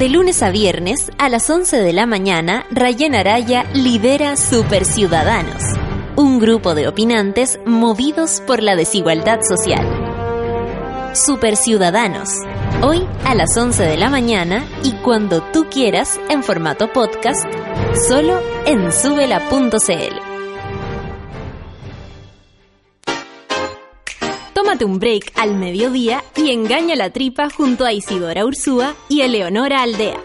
[0.00, 5.62] De lunes a viernes, a las 11 de la mañana, Rayen Araya lidera Super Ciudadanos,
[6.16, 9.86] un grupo de opinantes movidos por la desigualdad social.
[11.14, 12.30] Super Ciudadanos,
[12.82, 17.46] hoy a las 11 de la mañana y cuando tú quieras en formato podcast,
[18.08, 20.16] solo en subela.cl.
[24.52, 29.82] Tómate un break al mediodía y engaña la tripa junto a Isidora Ursúa y Eleonora
[29.82, 30.20] Aldea.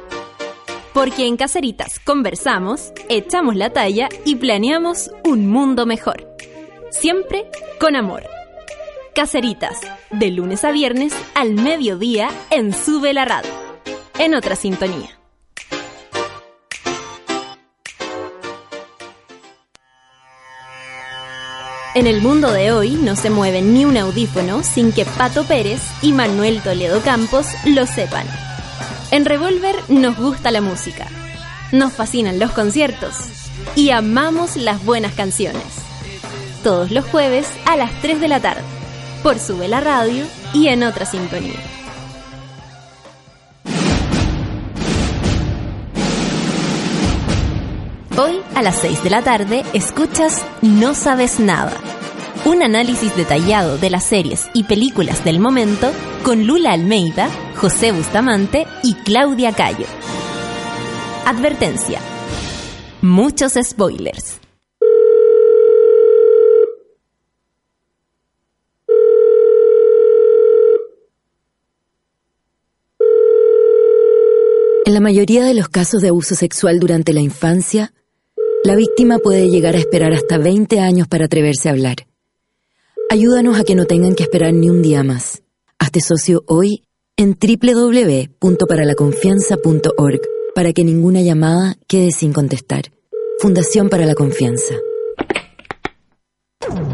[0.93, 6.28] Porque en Caseritas conversamos, echamos la talla y planeamos un mundo mejor.
[6.89, 7.49] Siempre
[7.80, 8.36] con amor.
[9.18, 9.80] Caseritas,
[10.11, 13.49] de lunes a viernes al mediodía en Sube la Radio.
[14.20, 15.09] En otra sintonía.
[21.95, 25.82] En el mundo de hoy no se mueve ni un audífono sin que Pato Pérez
[26.03, 28.28] y Manuel Toledo Campos lo sepan.
[29.09, 31.07] En Revolver nos gusta la música,
[31.72, 33.15] nos fascinan los conciertos
[33.76, 35.63] y amamos las buenas canciones.
[36.63, 38.76] Todos los jueves a las 3 de la tarde,
[39.24, 41.59] por Sube la Radio y en otra sintonía.
[48.20, 51.78] Hoy a las 6 de la tarde escuchas No Sabes Nada,
[52.45, 55.91] un análisis detallado de las series y películas del momento
[56.24, 59.86] con Lula Almeida, José Bustamante y Claudia Cayo.
[61.26, 61.99] Advertencia.
[63.01, 64.47] Muchos spoilers.
[74.98, 77.93] La mayoría de los casos de abuso sexual durante la infancia,
[78.64, 82.08] la víctima puede llegar a esperar hasta 20 años para atreverse a hablar.
[83.08, 85.43] Ayúdanos a que no tengan que esperar ni un día más.
[85.78, 86.82] Hazte socio hoy
[87.16, 90.22] en www.paralaconfianza.org
[90.56, 92.86] para que ninguna llamada quede sin contestar.
[93.38, 94.74] Fundación para la Confianza.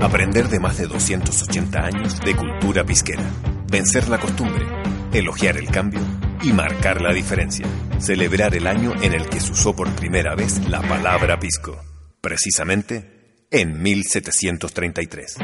[0.01, 3.23] Aprender de más de 280 años de cultura pisquera.
[3.71, 4.65] Vencer la costumbre,
[5.13, 6.01] elogiar el cambio
[6.43, 7.65] y marcar la diferencia.
[7.99, 11.81] Celebrar el año en el que se usó por primera vez la palabra pisco.
[12.21, 15.37] Precisamente en 1733.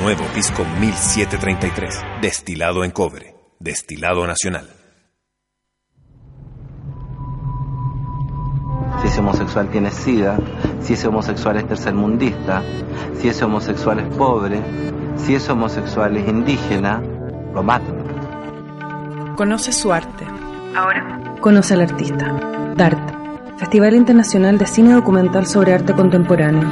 [0.00, 2.02] Nuevo pisco 1733.
[2.20, 3.34] Destilado en cobre.
[3.60, 4.68] Destilado nacional.
[9.00, 10.38] Si ese homosexual tiene sida,
[10.82, 12.62] si ese homosexual es tercermundista,
[13.20, 14.60] si ese homosexual es pobre,
[15.16, 17.00] si ese homosexual es indígena,
[17.52, 18.03] lo matan.
[19.36, 20.24] Conoce su arte.
[20.76, 21.34] Ahora.
[21.40, 22.32] Conoce al artista.
[22.76, 22.98] DART.
[23.58, 26.70] Festival Internacional de Cine Documental sobre Arte Contemporáneo.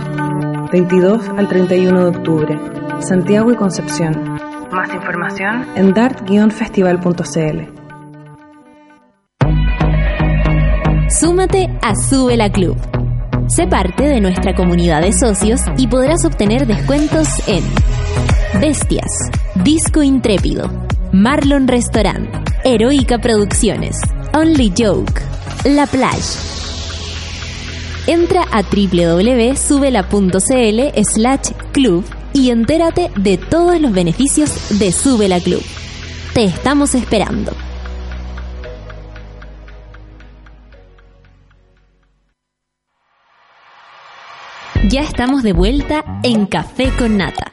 [0.70, 2.60] 22 al 31 de octubre.
[3.00, 4.38] Santiago y Concepción.
[4.70, 7.82] Más información en dart-festival.cl.
[11.08, 12.76] Súmate a Sube la Club.
[13.48, 17.62] Sé parte de nuestra comunidad de socios y podrás obtener descuentos en
[18.60, 19.10] Bestias,
[19.62, 20.70] Disco Intrépido,
[21.12, 23.96] Marlon Restaurant, Heroica Producciones,
[24.32, 25.20] Only Joke,
[25.64, 26.38] La Plage.
[28.06, 35.62] Entra a www.subela.cl slash club y entérate de todos los beneficios de Sube la Club.
[36.34, 37.52] Te estamos esperando.
[44.88, 47.52] Ya estamos de vuelta en Café con Nata.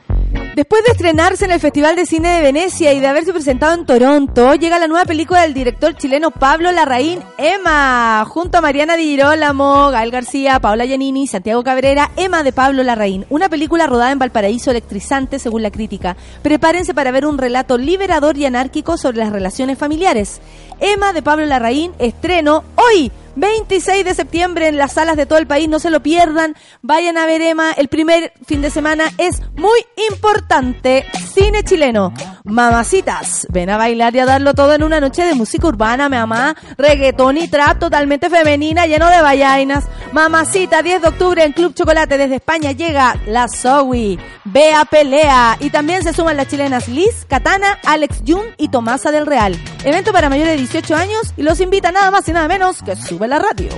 [0.60, 3.86] Después de estrenarse en el Festival de Cine de Venecia y de haberse presentado en
[3.86, 9.06] Toronto, llega la nueva película del director chileno Pablo Larraín, Emma, junto a Mariana Di
[9.06, 13.26] Girolamo, Gael García, Paola Giannini, Santiago Cabrera, Emma de Pablo Larraín.
[13.30, 16.18] Una película rodada en Valparaíso electrizante según la crítica.
[16.42, 20.42] Prepárense para ver un relato liberador y anárquico sobre las relaciones familiares.
[20.82, 23.14] Emma de Pablo Larraín, estreno hoy.
[23.40, 26.56] 26 de septiembre en las salas de todo el país, no se lo pierdan.
[26.82, 29.80] Vayan a ver Emma, el primer fin de semana es muy
[30.12, 31.06] importante.
[31.34, 32.14] Cine chileno.
[32.50, 36.18] Mamacitas, ven a bailar y a darlo todo en una noche de música urbana, mi
[36.18, 36.56] mamá.
[36.78, 39.86] Reggaetón y trap totalmente femenina, lleno de vallainas.
[40.14, 44.18] Mamacita, 10 de octubre en Club Chocolate desde España llega la Zoe.
[44.46, 45.58] Bea Pelea.
[45.60, 49.56] Y también se suman las chilenas Liz, Katana, Alex Jun y Tomasa del Real.
[49.84, 52.96] Evento para mayores de 18 años y los invita nada más y nada menos que
[52.96, 53.70] sube la radio.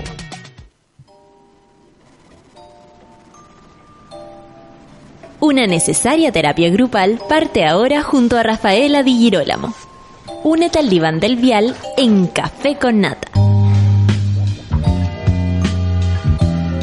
[5.41, 9.73] Una necesaria terapia grupal parte ahora junto a Rafaela Di Girolamo.
[10.43, 13.27] Únete al diván del vial en Café con Nata.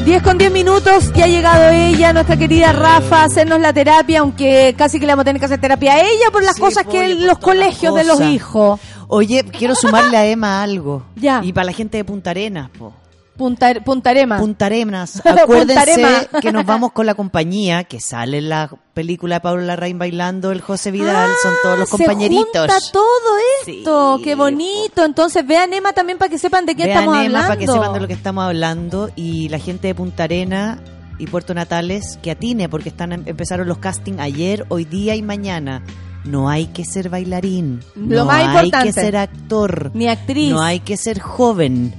[0.03, 4.19] 10 con 10 minutos y ha llegado ella, nuestra querida Rafa, a hacernos la terapia,
[4.19, 6.61] aunque casi que le vamos a tener que hacer terapia a ella por las Sí,
[6.61, 8.79] cosas que los colegios de los hijos.
[9.07, 11.03] Oye, quiero sumarle a Emma algo.
[11.15, 11.41] Ya.
[11.43, 12.93] Y para la gente de Punta Arenas, po.
[13.39, 14.37] Punta, Puntarema.
[14.37, 15.13] Punta Arenas.
[15.23, 19.63] Punta Acuérdense que nos vamos con la compañía que sale en la película de Pablo
[19.63, 22.45] Larraín bailando, el José Vidal, son todos los Ah, Se compañeritos.
[22.53, 25.03] junta todo esto, Sí, qué bonito.
[25.05, 27.47] Entonces vean Emma también para que sepan de qué Vean estamos Emma hablando.
[27.47, 30.83] para que sepan de lo que estamos hablando y la gente de Punta Arena
[31.17, 35.81] y Puerto Natales que atine porque están empezaron los castings ayer, hoy día y mañana.
[36.25, 38.87] No hay que ser bailarín, Lo no más hay importante.
[38.87, 40.51] que ser actor, Ni actriz.
[40.51, 41.93] no hay que ser joven,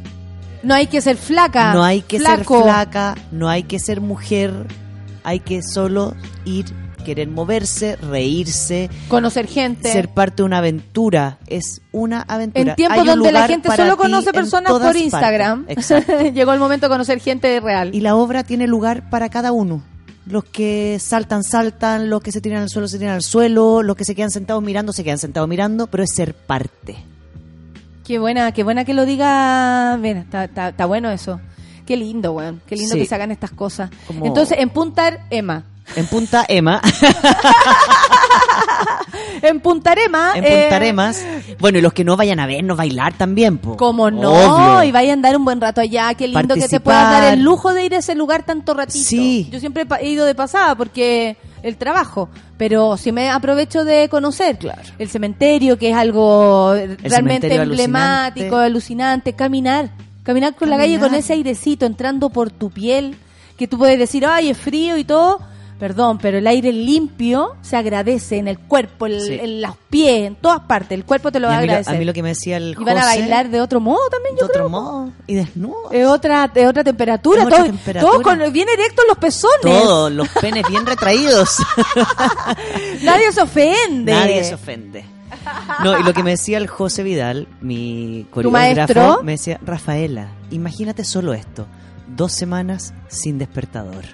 [0.62, 1.72] No hay que ser flaca.
[1.72, 2.56] no hay que flaco.
[2.56, 4.52] ser flaca, no hay que ser mujer,
[5.24, 6.66] hay que solo ir,
[7.04, 9.90] querer moverse, reírse, Conocer gente.
[9.90, 11.38] ser parte de una aventura.
[11.46, 12.70] Es una aventura.
[12.70, 15.66] en tiempos donde la gente solo conoce personas por Instagram.
[16.34, 17.94] Llegó el momento de conocer gente real.
[17.94, 19.82] Y la obra tiene lugar para cada uno.
[20.26, 23.96] Los que saltan, saltan, los que se tiran al suelo, se tiran al suelo, los
[23.96, 26.96] que se quedan sentados mirando, se quedan sentados mirando, pero es ser parte.
[28.10, 29.96] Qué buena, qué buena que lo diga.
[30.00, 31.40] Mira, está, está, está bueno eso.
[31.86, 32.60] Qué lindo, weón.
[32.66, 32.98] Qué lindo Sí.
[33.02, 33.88] que se hagan estas cosas.
[34.04, 35.62] Como- Entonces, en Punta Emma.
[35.94, 36.80] En Punta Emma,
[39.42, 40.32] En Punta Arema.
[40.34, 41.24] en eh, Punta Arenas.
[41.60, 43.76] Bueno, y los que no vayan a vernos bailar también, po.
[43.76, 44.82] Como no, Obvio.
[44.82, 47.44] y vayan a dar un buen rato allá, qué lindo que te puedas dar el
[47.44, 48.98] lujo de ir a ese lugar tanto ratito.
[49.04, 49.48] Sí.
[49.52, 54.58] Yo siempre he ido de pasada porque el trabajo, pero sí me aprovecho de conocer
[54.98, 59.32] el cementerio, que es algo realmente emblemático, alucinante.
[59.34, 59.90] caminar,
[60.22, 61.20] caminar por la calle con Caminar.
[61.20, 63.16] ese airecito entrando por tu piel,
[63.56, 65.40] que tú puedes decir, ay, es frío y todo.
[65.80, 69.38] Perdón, pero el aire limpio se agradece en el cuerpo, en, Sí.
[69.40, 70.92] en los pies, en todas partes.
[70.92, 71.94] El cuerpo te lo va a a, mí lo, agradecer.
[71.94, 74.08] a mí lo que me decía el Y van a José, bailar de otro modo
[74.10, 74.68] también, de yo otro creo.
[74.68, 75.90] modo y desnudo.
[75.90, 77.40] Es otra, de otra temperatura.
[77.40, 78.12] Es otra todo- temperatura.
[78.12, 79.60] Todos con bien erectos los pezones.
[79.62, 81.56] Todos los penes bien retraídos.
[83.02, 84.12] Nadie se ofende.
[84.12, 85.04] Nadie se ofende.
[85.82, 91.04] No, y lo que me decía el José Vidal, mi coreógrafo, me decía, Rafaela, imagínate
[91.04, 91.66] solo esto,
[92.08, 94.04] dos semanas sin despertador.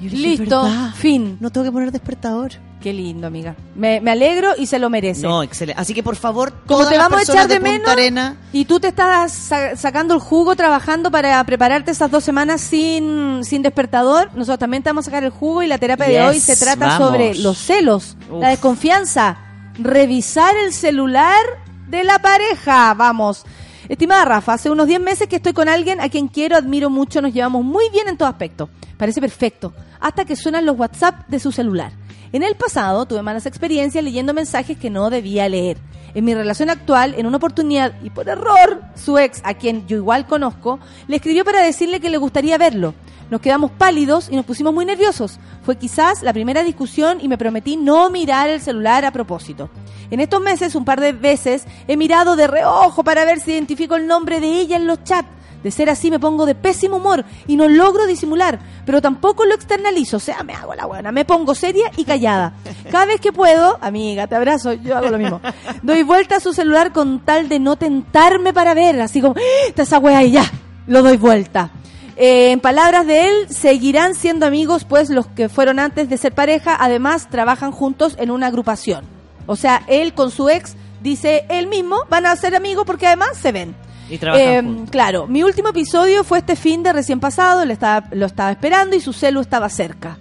[0.00, 0.94] Dije, Listo, "¿Verdad?
[0.94, 1.36] fin.
[1.40, 2.52] No tengo que poner despertador.
[2.80, 3.56] Qué lindo, amiga.
[3.74, 5.22] Me, me alegro y se lo merece.
[5.22, 5.80] No, excelente.
[5.80, 8.78] Así que por favor, Como todas te vamos a echar de, menos Arena, y tú
[8.78, 14.30] te estás sa- sacando el jugo trabajando para prepararte esas dos semanas sin, sin despertador,
[14.34, 16.86] nosotros también te vamos a sacar el jugo y la terapia de hoy se trata
[16.86, 17.08] vamos.
[17.08, 18.40] sobre los celos, Uf.
[18.40, 19.38] la desconfianza,
[19.76, 21.40] revisar el celular
[21.88, 22.94] de la pareja.
[22.94, 23.44] Vamos.
[23.88, 27.22] Estimada Rafa, hace unos 10 meses que estoy con alguien a quien quiero, admiro mucho,
[27.22, 28.68] nos llevamos muy bien en todo aspecto.
[28.98, 31.92] Parece perfecto, hasta que suenan los WhatsApp de su celular.
[32.32, 35.78] En el pasado tuve malas experiencias leyendo mensajes que no debía leer.
[36.12, 39.96] En mi relación actual, en una oportunidad y por error, su ex, a quien yo
[39.96, 42.94] igual conozco, le escribió para decirle que le gustaría verlo.
[43.30, 45.38] Nos quedamos pálidos y nos pusimos muy nerviosos.
[45.62, 49.68] Fue quizás la primera discusión y me prometí no mirar el celular a propósito.
[50.10, 53.96] En estos meses, un par de veces, he mirado de reojo para ver si identifico
[53.96, 55.28] el nombre de ella en los chats.
[55.62, 59.56] De ser así me pongo de pésimo humor y no logro disimular, pero tampoco lo
[59.56, 62.54] externalizo, o sea, me hago la buena, me pongo seria y callada.
[62.92, 65.40] Cada vez que puedo, amiga, te abrazo, yo hago lo mismo.
[65.82, 69.68] Doy vuelta a su celular con tal de no tentarme para ver, así como, ¡Ah!
[69.68, 70.44] está esa wea y ya,
[70.86, 71.72] lo doy vuelta.
[72.20, 76.34] Eh, en palabras de él, seguirán siendo amigos, pues los que fueron antes de ser
[76.34, 79.04] pareja, además trabajan juntos en una agrupación.
[79.46, 83.30] O sea, él con su ex, dice él mismo, van a ser amigos porque además
[83.40, 83.74] se ven.
[84.10, 84.90] Y trabajan Eh, juntos.
[84.90, 88.96] claro, mi último episodio fue este fin de recién pasado, lo estaba, lo estaba esperando
[88.96, 90.18] y su celu estaba cerca.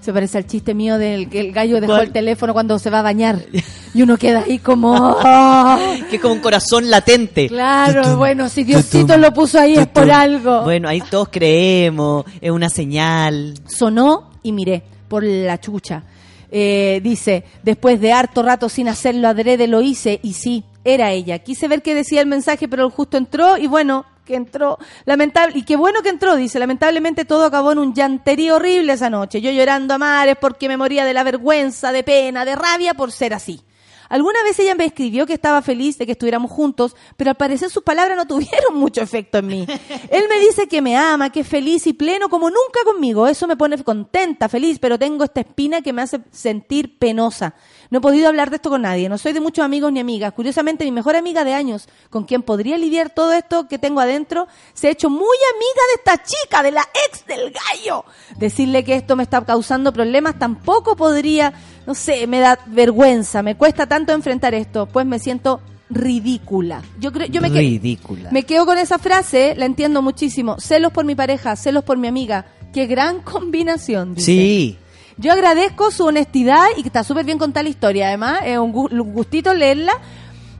[0.00, 2.06] Se parece al chiste mío del que el gallo dejó ¿Cuál?
[2.06, 3.38] el teléfono cuando se va a bañar.
[3.96, 4.94] Y uno queda ahí como...
[4.94, 5.78] ¡ah!
[6.10, 7.48] Que es como un corazón latente.
[7.48, 10.64] Claro, bueno, si Diosito lo puso ahí es por algo.
[10.64, 13.54] Bueno, ahí todos creemos, es una señal.
[13.66, 16.02] Sonó y miré por la chucha.
[16.50, 21.38] Eh, dice, después de harto rato sin hacerlo adrede lo hice y sí, era ella.
[21.38, 24.78] Quise ver qué decía el mensaje, pero justo entró y bueno, que entró.
[25.06, 26.58] Lamentable, y qué bueno que entró, dice.
[26.58, 29.40] Lamentablemente todo acabó en un llanterío horrible esa noche.
[29.40, 33.10] Yo llorando a mares porque me moría de la vergüenza, de pena, de rabia por
[33.10, 33.62] ser así.
[34.08, 37.70] Alguna vez ella me escribió que estaba feliz de que estuviéramos juntos, pero al parecer
[37.70, 39.66] sus palabras no tuvieron mucho efecto en mí.
[40.10, 43.26] Él me dice que me ama, que es feliz y pleno como nunca conmigo.
[43.26, 47.54] Eso me pone contenta, feliz, pero tengo esta espina que me hace sentir penosa.
[47.90, 49.08] No he podido hablar de esto con nadie.
[49.08, 50.32] No soy de muchos amigos ni amigas.
[50.32, 54.48] Curiosamente, mi mejor amiga de años, con quien podría lidiar todo esto que tengo adentro,
[54.74, 58.04] se ha hecho muy amiga de esta chica, de la ex del gallo.
[58.38, 61.52] Decirle que esto me está causando problemas tampoco podría,
[61.86, 63.42] no sé, me da vergüenza.
[63.42, 66.82] Me cuesta tanto enfrentar esto, pues me siento ridícula.
[66.98, 68.30] Yo creo, yo me quedo, Ridícula.
[68.32, 70.56] me quedo con esa frase, la entiendo muchísimo.
[70.58, 72.46] Celos por mi pareja, celos por mi amiga.
[72.72, 74.14] Qué gran combinación.
[74.14, 74.26] dice.
[74.26, 74.78] Sí.
[75.18, 78.72] Yo agradezco su honestidad y que está súper bien contar la historia, además, es un
[78.72, 79.92] gu- un gustito leerla,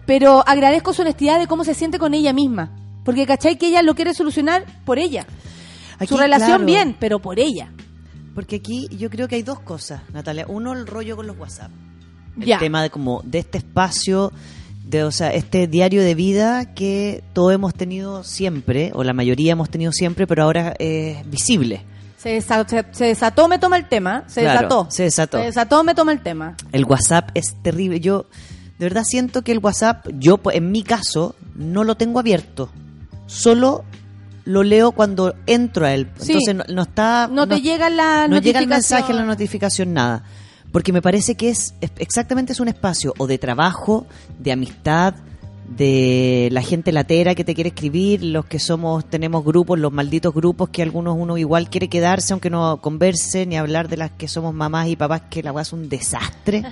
[0.06, 2.70] pero agradezco su honestidad de cómo se siente con ella misma.
[3.04, 3.56] Porque, ¿cachai?
[3.58, 5.26] Que ella lo quiere solucionar por ella.
[5.98, 7.70] Aquí, su relación claro, bien, pero por ella.
[8.34, 10.44] Porque aquí yo creo que hay dos cosas, Natalia.
[10.48, 11.70] Uno, el rollo con los WhatsApp.
[12.40, 14.32] El tema de como de este espacio,
[14.84, 19.52] de, o sea, este diario de vida que todos hemos tenido siempre, o la mayoría
[19.52, 21.82] hemos tenido siempre, pero ahora es visible.
[22.16, 24.24] Se, desa- se- se desató, me toma el tema.
[24.26, 24.86] Se Claro, desató.
[24.90, 25.38] se desató.
[25.38, 26.56] Se desató, me toma el tema.
[26.72, 28.00] El WhatsApp es terrible.
[28.00, 28.26] Yo
[28.78, 32.70] de verdad siento que el WhatsApp, yo en mi caso, no lo tengo abierto.
[33.26, 33.84] Solo
[34.44, 36.08] lo leo cuando entro a él.
[36.18, 36.32] Sí.
[36.32, 37.28] Entonces no, no está...
[37.30, 38.68] No, te llega la no llega el notificación.
[39.00, 40.22] mensaje, la notificación, nada.
[40.72, 44.06] Porque me parece que es es- exactamente es un espacio o de trabajo,
[44.38, 45.14] de amistad,
[45.68, 50.32] de la gente latera que te quiere escribir, los que somos, tenemos grupos, los malditos
[50.32, 54.28] grupos que algunos uno igual quiere quedarse aunque no converse, ni hablar de las que
[54.28, 56.62] somos mamás y papás, que la weá es un desastre.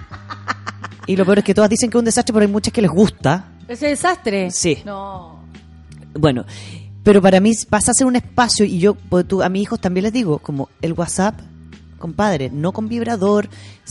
[1.06, 2.82] y lo peor es que todas dicen que es un desastre, pero hay muchas que
[2.82, 3.52] les gusta.
[3.66, 4.50] Ese desastre.
[4.50, 4.78] Sí.
[4.84, 5.40] No.
[6.12, 6.44] Bueno,
[7.02, 9.80] pero para mí pasa a ser un espacio y yo pues, tú, a mis hijos
[9.80, 11.40] también les digo, como el WhatsApp,
[11.98, 13.48] compadre, no con vibrador,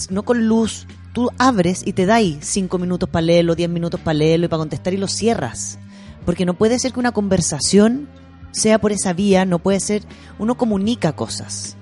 [0.09, 3.99] no con luz, tú abres y te da ahí cinco minutos para leerlo, diez minutos
[3.99, 5.79] para leerlo y para contestar y lo cierras.
[6.25, 8.09] Porque no puede ser que una conversación
[8.51, 10.03] sea por esa vía, no puede ser,
[10.39, 11.75] uno comunica cosas.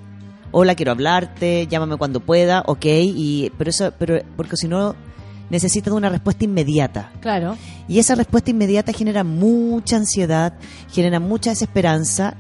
[0.52, 4.96] Hola, quiero hablarte, llámame cuando pueda, ok, y, pero eso, pero, porque si no,
[5.50, 7.12] necesitas una respuesta inmediata.
[7.22, 7.58] Claro.
[7.88, 10.54] Y esa respuesta inmediata genera mucha ansiedad,
[10.92, 12.36] genera mucha desesperanza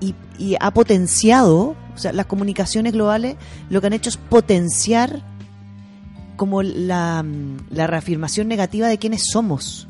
[0.00, 3.36] y, y ha potenciado, o sea, las comunicaciones globales
[3.68, 5.22] lo que han hecho es potenciar
[6.36, 9.88] como la, mm, la reafirmación negativa de quiénes somos.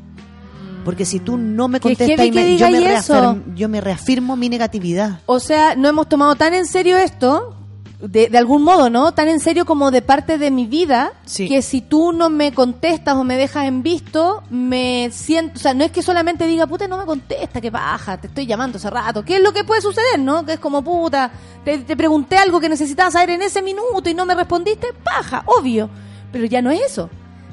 [0.85, 4.47] Porque si tú no me contestas, y me- yo, me reafirmo, yo me reafirmo mi
[4.47, 5.19] negatividad.
[5.25, 7.53] O sea, no hemos tomado tan en serio esto,
[7.99, 9.11] de, de algún modo, ¿no?
[9.13, 11.49] Tan en serio como de parte de mi vida, Sí.
[11.49, 15.73] que si tú no me contestas o me dejas en visto, me siento, o sea,
[15.73, 18.89] no es que solamente diga, puta, no me contesta, que baja, te estoy llamando hace
[18.89, 19.25] rato.
[19.25, 20.45] ¿Qué es lo que puede suceder, no?
[20.45, 21.31] Que es como, puta,
[21.65, 25.43] te, te pregunté algo que necesitabas saber en ese minuto y no me respondiste, paja,
[25.47, 25.89] obvio.
[26.31, 27.09] Pero ya no es eso.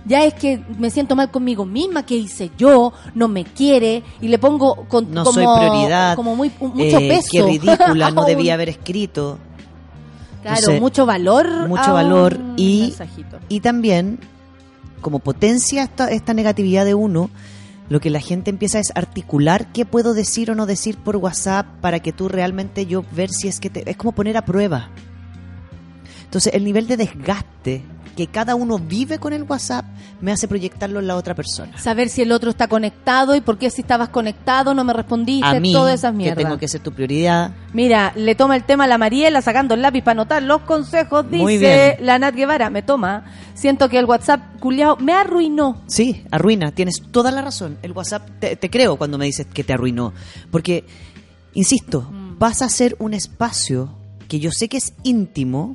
[0.07, 4.29] Ya es que me siento mal conmigo misma, que hice yo, no me quiere y
[4.29, 6.15] le pongo con, No como, soy prioridad.
[6.15, 7.29] como muy, mucho eh, peso.
[7.33, 9.39] Qué ridícula, no debía haber escrito.
[10.43, 11.69] Claro, Entonces, mucho valor.
[11.69, 13.39] mucho valor y, mensajito.
[13.49, 14.19] y también
[15.01, 17.31] como potencia esta, esta negatividad de uno
[17.89, 21.67] lo que la gente empieza es articular qué puedo decir o no decir por WhatsApp
[21.81, 24.89] para que tú realmente yo ver si es que te, es como poner a prueba
[26.25, 27.85] entonces el nivel de desgaste
[28.15, 29.85] que cada uno vive con el WhatsApp
[30.21, 33.59] me hace proyectarlo en la otra persona Saber si el otro está conectado y por
[33.59, 36.45] qué si estabas conectado no me respondiste, a mí todas esas que mierdas.
[36.45, 39.83] tengo que ser tu prioridad Mira, le toma el tema a la Mariela sacando el
[39.83, 43.25] lápiz para anotar los consejos, dice la Nat Guevara, me toma.
[43.55, 45.83] Siento que el WhatsApp culiao me arruinó.
[45.89, 47.77] Sí, arruina, tienes toda la razón.
[47.83, 50.13] El WhatsApp, te, te creo cuando me dices que te arruinó.
[50.53, 50.85] Porque,
[51.55, 52.09] insisto,
[52.39, 53.91] vas a ser un espacio
[54.29, 55.75] que yo sé que es íntimo,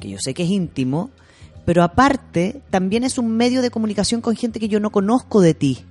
[0.00, 1.10] que yo sé que es íntimo,
[1.64, 5.54] pero aparte también es un medio de comunicación con gente que yo no conozco de
[5.54, 5.84] ti.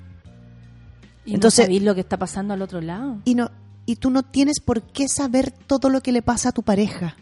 [1.26, 3.18] Y Entonces- no sabéis lo que está pasando al otro lado.
[3.26, 3.52] Y, no,
[3.86, 7.16] y tú no tienes por qué saber todo lo que le pasa a tu pareja.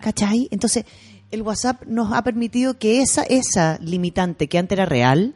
[0.00, 0.48] ¿Cachai?
[0.50, 0.84] Entonces,
[1.30, 5.34] el WhatsApp nos ha permitido que esa, esa limitante que antes era real,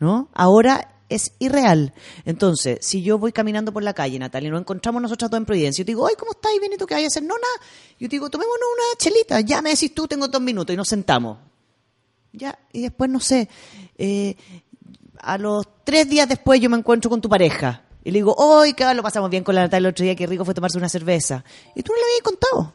[0.00, 0.28] ¿no?
[0.32, 1.94] Ahora es irreal.
[2.24, 5.46] Entonces, si yo voy caminando por la calle, Natalia, y nos encontramos nosotros dos en
[5.46, 6.52] Providencia, yo te digo, ay, ¿cómo estás?
[6.54, 7.22] ¿y tú qué vas a hacer?
[7.22, 7.66] No, nada.
[7.98, 10.88] Yo te digo, tomémonos una chelita, ya me decís tú, tengo dos minutos, y nos
[10.88, 11.38] sentamos.
[12.32, 13.48] Ya, y después, no sé,
[13.96, 14.36] eh,
[15.20, 17.82] a los tres días después yo me encuentro con tu pareja.
[18.04, 20.26] Y le digo, hoy que lo pasamos bien con la Natalia el otro día, qué
[20.26, 21.44] rico fue tomarse una cerveza.
[21.74, 22.74] Y tú no le habías contado.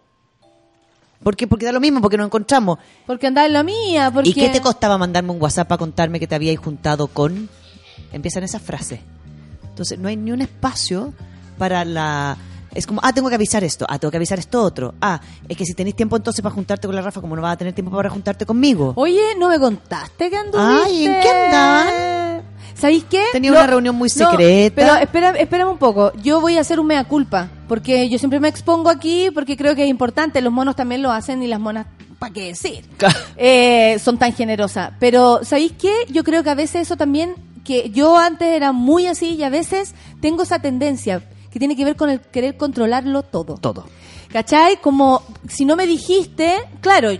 [1.23, 1.47] ¿Por qué?
[1.47, 2.77] Porque da lo mismo, porque nos encontramos.
[3.07, 4.29] Porque andaba en la mía, porque...
[4.29, 7.49] ¿Y qué te costaba mandarme un WhatsApp para contarme que te habíais juntado con?
[8.11, 8.99] Empiezan esas frases.
[9.69, 11.13] Entonces, no hay ni un espacio
[11.57, 12.37] para la...
[12.73, 14.95] Es como, ah, tengo que avisar esto, ah, tengo que avisar esto otro.
[14.99, 17.53] Ah, es que si tenéis tiempo entonces para juntarte con la Rafa, como no vas
[17.53, 18.93] a tener tiempo para juntarte conmigo.
[18.95, 20.83] Oye, ¿no me contaste que anduviste?
[20.85, 22.43] Ay, ¿en qué andaban?
[22.73, 23.25] ¿Sabéis qué?
[23.31, 24.75] Tenía Lo- una reunión muy no, secreta.
[24.75, 26.11] pero espera, espérame un poco.
[26.23, 27.49] Yo voy a hacer un mea culpa.
[27.67, 30.41] Porque yo siempre me expongo aquí porque creo que es importante.
[30.41, 31.85] Los monos también lo hacen y las monas,
[32.17, 32.85] ¿para qué decir?
[33.37, 34.91] Eh, son tan generosas.
[34.99, 35.93] Pero, ¿sabéis qué?
[36.09, 39.49] Yo creo que a veces eso también, que yo antes era muy así y a
[39.49, 43.55] veces tengo esa tendencia que tiene que ver con el querer controlarlo todo.
[43.55, 43.85] Todo.
[44.31, 44.81] ¿Cachai?
[44.81, 47.11] Como si no me dijiste, claro,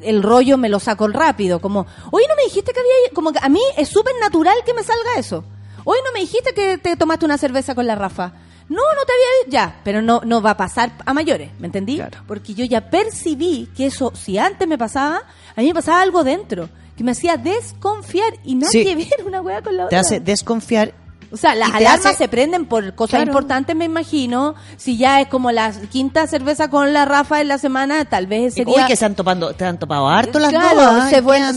[0.00, 3.38] el rollo me lo saco rápido, como, oye, no me dijiste que había, como que
[3.42, 5.44] a mí es súper natural que me salga eso.
[5.84, 8.32] Hoy no me dijiste que te tomaste una cerveza con la Rafa.
[8.70, 12.00] No, no te había ya, pero no no va a pasar a mayores, ¿me entendí?
[12.26, 15.22] Porque yo ya percibí que eso, si antes me pasaba,
[15.54, 18.84] a mí me pasaba algo dentro, que me hacía desconfiar y no Sí.
[18.84, 20.00] que ver una wea con la Te otra.
[20.00, 20.94] hace desconfiar.
[21.32, 23.30] O sea, las te alarmas hace- se prenden por cosas Claro.
[23.32, 24.54] importantes, me imagino.
[24.76, 28.54] Si ya es como la quinta cerveza con la Rafa en la semana, tal vez
[28.54, 28.72] sería...
[28.82, 31.08] Uy, que se han topando, te han topado harto las Claro,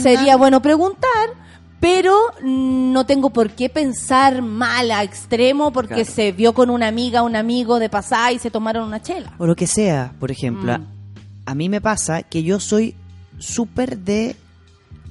[0.02, 1.30] sería bueno preguntar,
[1.80, 6.12] pero no tengo por qué pensar mal a extremo porque Claro.
[6.12, 9.34] se vio con una amiga, un amigo de pasada y se tomaron una chela.
[9.38, 10.76] O lo que sea, por ejemplo.
[10.80, 10.86] Mm.
[11.46, 12.96] A mí me pasa que yo soy
[13.38, 14.36] súper de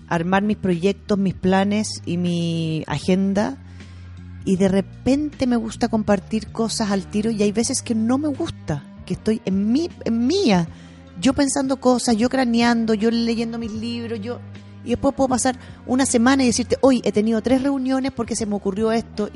[0.09, 3.59] armar mis proyectos, mis planes y mi agenda.
[4.45, 8.29] Y de repente me gusta compartir cosas al tiro y hay veces que no me
[8.29, 10.69] gusta, que estoy en mí, en mía.
[11.21, 14.39] Yo pensando cosas, yo craneando, yo leyendo mis libros, yo...
[14.85, 18.47] Y después puedo pasar una semana y decirte, hoy he tenido tres reuniones porque se
[18.47, 19.29] me ocurrió esto.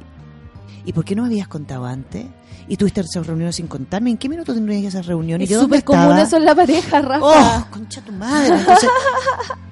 [0.85, 2.27] ¿Y por qué no me habías contado antes?
[2.69, 4.11] ¿Y tuviste esas reuniones sin contarme?
[4.11, 5.47] ¿En qué minuto tendrías esas reuniones?
[5.47, 7.21] Es ¿Y de dónde súper común eso en la pareja, Rafa.
[7.21, 8.55] ¡Oh, concha tu madre!
[8.55, 8.89] Entonces,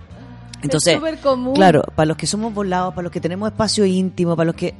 [0.62, 1.54] entonces es súper común.
[1.54, 4.74] claro, para los que somos volados, para los que tenemos espacio íntimo, para los que...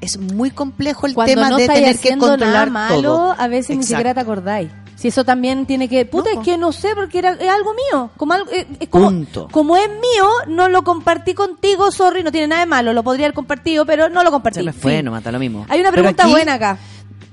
[0.00, 3.34] Es muy complejo el Cuando tema no de tener que controlar nada malo, todo.
[3.38, 4.70] a veces ni siquiera te acordáis.
[4.96, 6.04] Si eso también tiene que...
[6.04, 8.10] Puta, es que no sé, porque era, es algo mío.
[8.18, 9.48] Como, algo- es, es como, Punto.
[9.50, 12.92] como es mío, no lo compartí contigo, sorry, no tiene nada de malo.
[12.92, 14.60] Lo podría haber compartido, pero no lo compartí.
[14.60, 15.64] Se me fue, no mata lo mismo.
[15.70, 16.76] Hay una pregunta aquí- buena acá.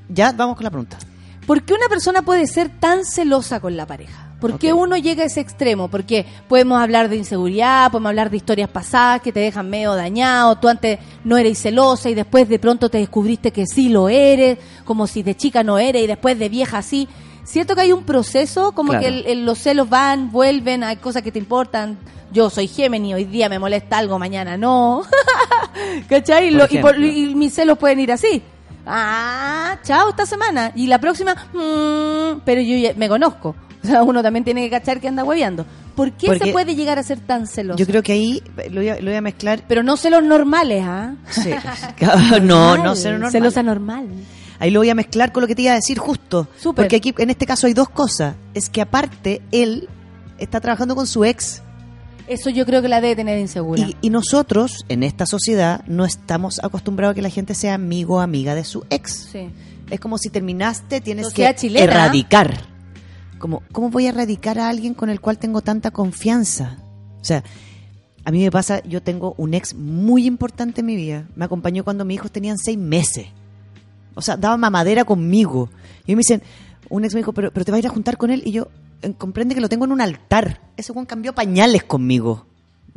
[0.08, 0.98] Ya, vamos con la pregunta.
[1.46, 4.31] ¿Por qué una persona puede ser tan celosa con la pareja?
[4.42, 5.88] ¿Por qué uno llega a ese extremo?
[5.88, 10.58] Porque podemos hablar de inseguridad, podemos hablar de historias pasadas que te dejan medio dañado,
[10.58, 14.58] tú antes no eres celosa y después de pronto te descubriste que sí lo eres,
[14.84, 17.08] como si de chica no eres y después de vieja sí.
[17.44, 19.02] Cierto que hay un proceso, como Claro.
[19.04, 21.98] que el- el- los celos van, vuelven, hay cosas que te importan.
[22.32, 25.04] Yo soy Géminis, hoy día me molesta algo, mañana no.
[26.10, 26.48] ¿Cachai?
[26.50, 28.42] Y, Por lo- y, por- y mis celos pueden ir así.
[28.86, 30.72] Ah, chao esta semana.
[30.76, 33.56] Y la próxima, mm, pero yo ya me conozco.
[33.84, 35.66] O sea, uno también tiene que cachar que anda hueveando.
[35.96, 37.78] ¿Por qué Porque- se puede llegar a ser tan celoso?
[37.78, 39.64] Yo creo que ahí lo voy a, lo voy a mezclar.
[39.68, 41.16] Pero no celos normales, ¿ah?
[41.30, 41.50] Sí.
[42.02, 43.32] no, no, Normal, cero normal.
[43.32, 44.08] Celosa normal.
[44.60, 46.48] Ahí lo voy a mezclar con lo que te iba a decir justo.
[46.60, 46.86] Súper.
[46.86, 48.36] Porque aquí, en este caso, hay dos cosas.
[48.54, 49.90] Es que aparte, él
[50.38, 51.64] está trabajando con su ex.
[52.28, 53.82] Eso yo creo que la debe tener insegura.
[53.82, 58.18] Y, y nosotros, en esta sociedad, no estamos acostumbrados a que la gente sea amigo
[58.18, 59.30] o amiga de su ex.
[59.32, 59.50] Sí.
[59.90, 61.84] Es como si terminaste, tienes Sociedad que chilena.
[61.84, 62.71] erradicar.
[63.42, 66.78] Como, ¿Cómo voy a erradicar a alguien con el cual tengo tanta confianza?
[67.20, 67.44] O sea,
[68.24, 71.28] a mí me pasa, yo tengo un ex muy importante en mi vida.
[71.36, 73.28] Me acompañó cuando mis hijos tenían seis meses.
[74.14, 75.70] O sea, daba mamadera conmigo.
[76.06, 76.44] Y me dicen,
[76.88, 78.44] un ex me dijo, pero, pero te vas a ir a juntar con él.
[78.46, 78.68] Y yo,
[79.02, 80.62] eh, comprende que lo tengo en un altar.
[80.78, 82.46] Ese Juan cambió pañales conmigo.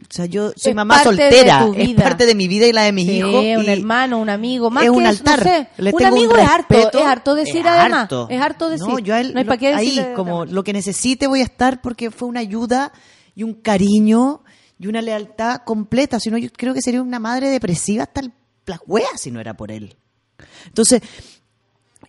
[0.03, 1.69] O sea, yo soy Es mamá soltera.
[1.77, 3.35] Es parte de mi vida y la de mis Sí, hijos.
[3.35, 5.43] un y- hermano, un amigo, más es que un eso, no altar.
[5.45, 5.69] sé.
[5.79, 8.03] Le un tengo un amigo es harto, es harto decir Es además.
[8.03, 8.27] harto.
[8.31, 8.87] Es harto decir.
[8.89, 10.53] No, yo a él, no hay para qué ahí, decirle como además.
[10.55, 12.93] lo que necesite voy a estar porque fue una ayuda
[13.35, 14.43] y un cariño
[14.79, 16.19] y una lealtad completa.
[16.21, 18.23] Si no, yo creo que sería una madre depresiva hasta
[18.66, 19.97] las hueas si no era por él.
[20.66, 21.01] Entonces,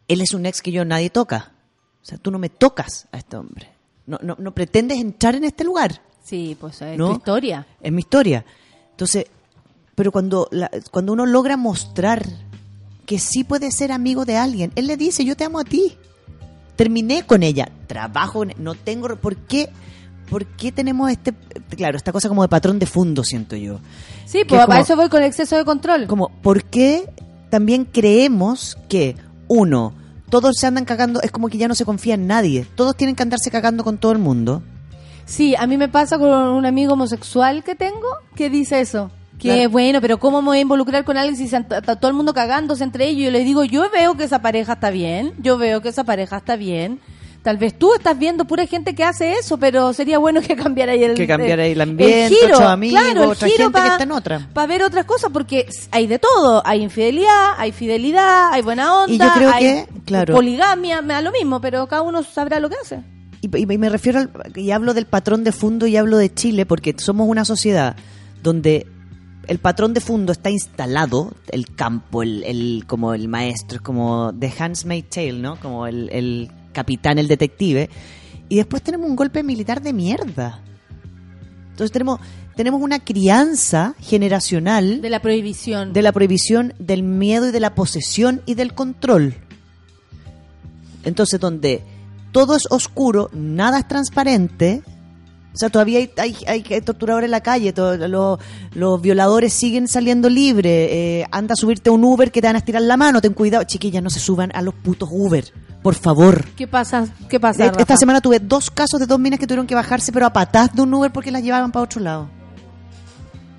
[0.07, 1.53] él es un ex que yo nadie toca.
[2.01, 3.69] O sea, tú no me tocas a este hombre.
[4.05, 6.01] No, no, no pretendes entrar en este lugar.
[6.25, 7.09] Sí, pues es ¿no?
[7.09, 7.67] tu historia.
[7.79, 8.43] Es mi historia.
[8.91, 9.27] Entonces,
[9.93, 12.25] pero cuando, la- cuando uno logra mostrar
[13.05, 15.95] que sí puede ser amigo de alguien, él le dice, yo te amo a ti.
[16.75, 19.15] Terminé con ella, trabajo, no tengo...
[19.15, 19.69] ¿Por qué?
[20.29, 21.33] ¿por qué tenemos este,
[21.77, 23.79] claro, esta cosa como de patrón de fondo, siento yo?
[24.25, 26.07] Sí, pues es para eso voy con el exceso de control.
[26.07, 27.07] Como, ¿por qué
[27.51, 29.15] también creemos que,
[29.47, 29.93] uno,
[30.29, 33.15] todos se andan cagando, es como que ya no se confía en nadie, todos tienen
[33.15, 34.63] que andarse cagando con todo el mundo?
[35.25, 39.09] Sí, a mí me pasa con un amigo homosexual que tengo que dice eso.
[39.39, 39.69] Que Claro.
[39.69, 42.83] bueno, pero ¿cómo me voy a involucrar con alguien si está todo el mundo cagándose
[42.83, 43.25] entre ellos?
[43.25, 46.37] Yo le digo, yo veo que esa pareja está bien, yo veo que esa pareja
[46.37, 46.99] está bien.
[47.43, 50.93] Tal vez tú estás viendo pura gente que hace eso, pero sería bueno que cambiara
[50.93, 53.63] ahí el, Que cambiara ahí el el ambiente, giro, otros amigos, claro, el otra giro
[53.65, 54.49] gente que pa- está en otra.
[54.53, 56.63] Para ver otras cosas, porque hay de todo.
[56.65, 60.33] Hay infidelidad, hay fidelidad, hay buena onda, Y yo creo hay que, claro.
[60.33, 63.01] poligamia, me da lo mismo, pero cada uno sabrá lo que hace.
[63.53, 66.65] Y, y me refiero al, y hablo del patrón de fondo y hablo de Chile
[66.65, 67.95] porque somos una sociedad
[68.41, 68.87] donde
[69.47, 74.33] el patrón de fondo está instalado, el campo, el, el- como el maestro, es como
[74.37, 75.59] The Handmaid's Tale, ¿no?
[75.59, 77.89] Como el, el capitán, el detective.
[78.49, 80.61] Y después tenemos un golpe militar de mierda.
[81.71, 82.19] Entonces tenemos,
[82.55, 85.93] tenemos una crianza generacional De la prohibición.
[85.93, 89.35] de la prohibición, del miedo y de la posesión y del control.
[91.03, 91.83] Entonces, donde
[92.35, 94.81] todo es oscuro, nada es transparente,
[95.53, 98.37] o sea, todavía hay, hay, hay- hay torturadores en la calle, to- lo-
[98.73, 102.57] los violadores siguen saliendo libres, eh, anda a subirte a un Uber que te van
[102.57, 105.45] a estirar la mano, ten cuidado, chiquillas, no se suban a los putos Uber,
[105.81, 106.43] por favor.
[106.57, 107.07] ¿Qué pasa?
[107.29, 107.67] ¿Qué pasa?
[107.67, 107.95] Esta Rafa?
[107.97, 110.81] semana tuve dos casos de dos minas que tuvieron que bajarse, pero a patas de
[110.81, 112.27] un Uber porque las llevaban para otro lado.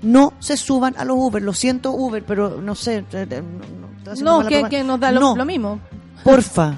[0.02, 2.96] No se suban a los Uber, lo siento Uber, pero no sé.
[3.12, 5.80] eh, eh, no, no, No, que, que nos da lo, No, lo mismo.
[6.22, 6.74] Porfa,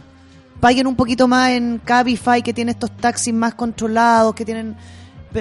[0.61, 4.77] paguen un poquito más en Cabify que tiene estos taxis más controlados, que tienen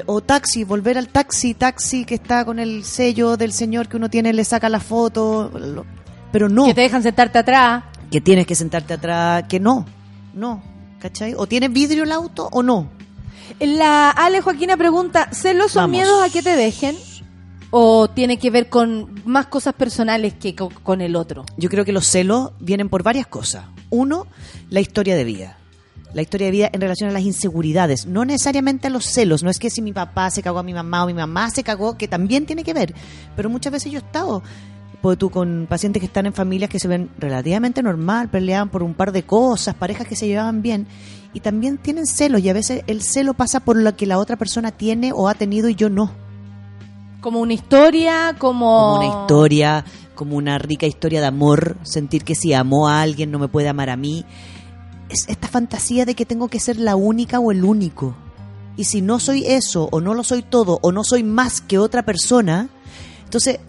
[0.06, 4.10] o taxi, volver al taxi, taxi que está con el sello del señor que uno
[4.10, 5.50] tiene, le saca la foto,
[6.32, 7.84] pero no Que te dejan sentarte atrás.
[8.12, 9.86] que tienes que sentarte atrás, que no,
[10.34, 10.62] no,
[11.00, 11.34] ¿cachai?
[11.38, 12.90] O tiene vidrio el auto o no.
[13.62, 15.92] La Ale Joaquina pregunta, ¿celos son Vamos.
[15.92, 16.96] miedos a que te dejen?
[17.72, 21.46] ¿O tiene que ver con más cosas personales que co- con el otro?
[21.58, 23.66] Yo creo que los celos vienen por varias cosas.
[23.90, 24.28] Uno,
[24.70, 25.58] la historia de vida.
[26.14, 29.50] La historia de vida en relación a las inseguridades, no necesariamente a los celos, no
[29.50, 31.98] es que si mi papá se cagó a mi mamá o mi mamá se cagó,
[31.98, 32.96] que también tiene que ver,
[33.36, 34.42] pero muchas veces yo he estado
[35.02, 38.84] pues, tú, con pacientes que están en familias que se ven relativamente normal, peleaban por
[38.84, 40.88] un par de cosas, parejas que se llevaban bien,
[41.34, 44.38] y también tienen celos, y a veces el celo pasa por lo que la otra
[44.38, 46.12] persona tiene o ha tenido y yo no.
[47.22, 48.66] Como una historia, como...
[48.66, 49.86] como una historia,
[50.18, 53.70] como una rica historia de amor, sentir que si amo a alguien no me puede
[53.70, 54.26] amar a mí.
[55.08, 58.18] Es esta fantasía de que tengo que ser la única o el único.
[58.76, 61.78] Y si no soy eso, o no lo soy todo, o no soy más que
[61.78, 62.68] otra persona,
[63.24, 63.60] entonces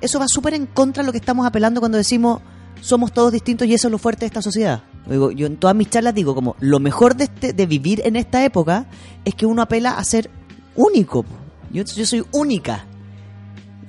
[0.00, 2.40] eso va súper en contra de lo que estamos apelando cuando decimos
[2.80, 4.82] somos todos distintos y eso es lo fuerte de esta sociedad.
[5.08, 8.44] Yo en todas mis charlas digo como lo mejor de, este, de vivir en esta
[8.44, 8.86] época
[9.24, 10.30] es que uno apela a ser
[10.76, 11.24] único.
[11.72, 12.84] Yo, yo soy única.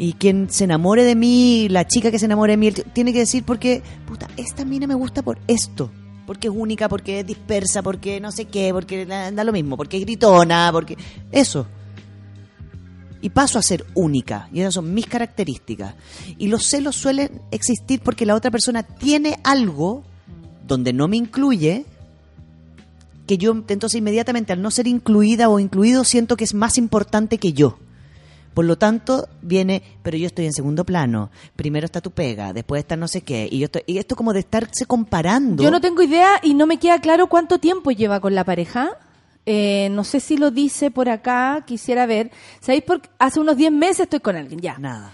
[0.02, 3.20] Y quien se enamore de mí, la chica que se enamore de mí, tiene que
[3.20, 5.92] decir porque, puta, esta mina me gusta por esto.
[6.26, 9.98] Porque es única, porque es dispersa, porque no sé qué, porque da lo mismo, porque
[9.98, 10.98] es gritona, porque...
[11.34, 11.68] Eso.
[13.22, 14.48] Y paso a ser única.
[14.54, 15.96] Y esas son mis características.
[16.38, 20.06] Y los celos suelen existir porque la otra persona tiene algo
[20.66, 21.84] donde no me incluye,
[23.28, 27.38] que yo entonces inmediatamente al no ser incluida o incluido siento que es más importante
[27.38, 27.80] que yo.
[28.54, 31.30] Por lo tanto, viene, pero yo estoy en segundo plano.
[31.56, 33.48] Primero está tu pega, después está no sé qué.
[33.50, 35.64] Y, yo estoy, y esto como de estarse comparando.
[35.64, 38.98] Yo no tengo idea y no me queda claro cuánto tiempo lleva con la pareja.
[39.46, 42.32] Eh, no sé si lo dice por acá, quisiera ver.
[42.60, 42.84] ¿Sabéis?
[42.84, 44.78] Por, hace unos 10 meses estoy con alguien, ya.
[44.78, 45.14] Nada.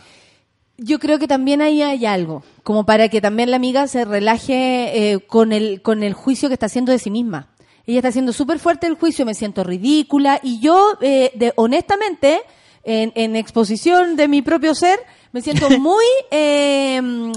[0.77, 5.13] Yo creo que también ahí hay algo, como para que también la amiga se relaje
[5.13, 7.47] eh, con, el, con el juicio que está haciendo de sí misma.
[7.87, 12.41] Ella está haciendo súper fuerte el juicio, me siento ridícula y yo, eh, de, honestamente,
[12.85, 14.99] en, en exposición de mi propio ser,
[15.31, 16.05] me siento muy...
[16.31, 17.31] eh,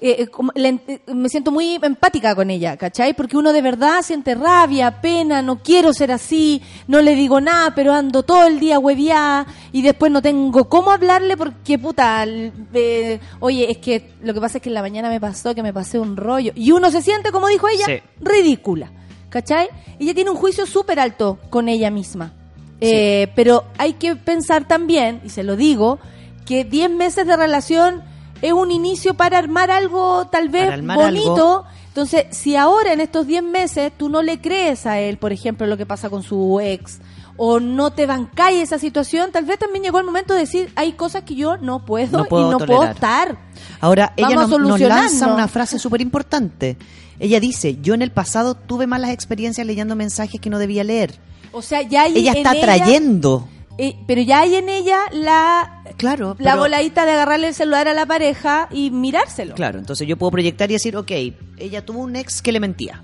[0.00, 3.14] eh, le- eh, me siento muy empática con ella, ¿cachai?
[3.14, 7.74] Porque uno de verdad siente rabia, pena, no quiero ser así, no le digo nada,
[7.74, 13.20] pero ando todo el día hueviada y después no tengo cómo hablarle porque, puta, eh,
[13.40, 15.72] oye, es que lo que pasa es que en la mañana me pasó que me
[15.72, 16.52] pasé un rollo.
[16.54, 18.00] Y uno se siente, como dijo ella, Sí.
[18.20, 18.90] ridícula,
[19.30, 19.68] ¿cachai?
[19.98, 22.34] Ella tiene un juicio súper alto con ella misma.
[22.80, 25.98] Eh, pero hay que pensar también, y se lo digo,
[26.44, 28.02] que 10 meses de relación
[28.42, 31.64] es un inicio para armar algo tal vez bonito.
[31.88, 35.66] Entonces, si ahora en estos 10 meses tú no le crees a él, por ejemplo,
[35.66, 36.98] lo que pasa con su ex,
[37.36, 40.92] o no te bancáis esa situación, tal vez también llegó el momento de decir, hay
[40.92, 43.38] cosas que yo no puedo, No puedo y no puedo estar.
[43.80, 46.76] Ahora, ella nos, nos lanza una frase súper importante.
[47.18, 51.14] Ella dice, yo en el pasado tuve malas experiencias leyendo mensajes que no debía leer.
[51.54, 53.48] O sea, ya hay ella en está ella- trayendo.
[53.78, 57.88] eh, pero ya hay en ella la, Claro, la pero- voladita de agarrarle el celular
[57.88, 59.54] a la pareja y mirárselo.
[59.54, 61.10] Claro, entonces yo puedo proyectar y decir, ok,
[61.58, 63.02] ella tuvo un ex que le mentía.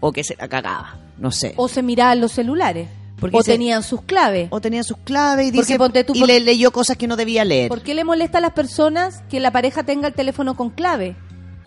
[0.00, 0.96] O que se la cagaba.
[1.18, 1.54] No sé.
[1.56, 2.88] O se miraban los celulares.
[3.20, 4.46] Porque o dice- tenían sus claves.
[4.50, 7.44] O tenía sus claves y dice ponte tú y le leyó cosas que no debía
[7.44, 7.68] leer.
[7.68, 11.16] ¿Por qué le molesta a las personas que la pareja tenga el teléfono con clave?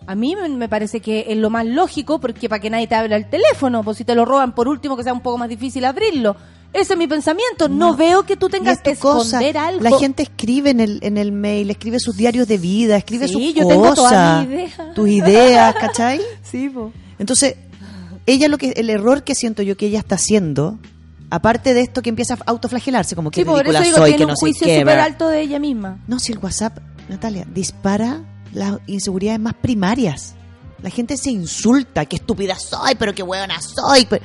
[0.06, 3.16] A mí me- parece que es lo más lógico porque para que nadie te abra
[3.16, 5.84] el teléfono, pues si te lo roban por último que sea un poco más difícil
[5.84, 6.36] abrirlo.
[6.72, 7.68] Ese es mi pensamiento.
[7.68, 9.36] No, veo que tú tengas que cosa.
[9.36, 9.82] esconder algo.
[9.82, 13.34] La gente escribe en el, en el mail, escribe sus diarios de vida, escribe Sí,
[13.34, 14.46] sus yo cosas,
[14.94, 16.20] tus ideas, ¿cachai?
[16.42, 16.90] Sí, po.
[17.18, 17.56] Entonces,
[18.24, 20.78] ella lo que el error que siento yo que ella está haciendo,
[21.28, 24.16] aparte de esto que empieza a autoflagelarse, como que Sí, por eso digo, soy, tiene
[24.18, 25.98] que un no juicio súper alto de ella misma.
[26.08, 26.78] No, si el WhatsApp,
[27.10, 28.20] Natalia, dispara
[28.52, 30.34] las inseguridades más primarias.
[30.82, 34.06] La gente se insulta, qué estúpida soy, pero qué hueona soy.
[34.08, 34.24] pero-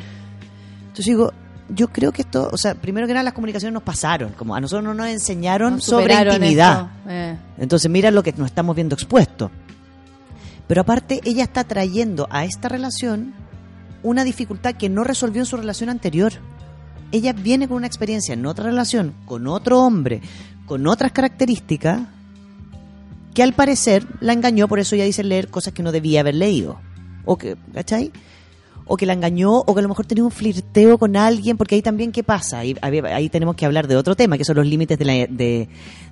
[0.82, 1.32] Entonces digo,
[1.70, 4.60] yo creo que esto, o sea, primero que nada las comunicaciones nos pasaron, como a
[4.62, 6.88] nosotros no nos enseñaron Nos sobre intimidad.
[7.08, 7.38] eh.
[7.58, 9.52] Entonces mira lo que nos estamos viendo expuesto.
[10.68, 13.34] Pero aparte, ella está trayendo a esta relación
[14.04, 16.34] una dificultad que no resolvió en su relación anterior.
[17.12, 20.22] Ella viene con una experiencia en otra relación, con otro hombre,
[20.66, 22.02] con otras características,
[23.38, 26.34] que al parecer la engañó, por eso ella dice leer cosas que no debía haber
[26.34, 26.80] leído.
[27.23, 28.11] O que, ¿cachai?
[28.88, 31.76] O que la engañó, o que a lo mejor tenía un flirteo con alguien, porque
[31.76, 32.57] ahí también, ¿qué pasa?
[32.57, 35.27] Ahí, ahí- tenemos que hablar de otro tema, que son los límites de la, de,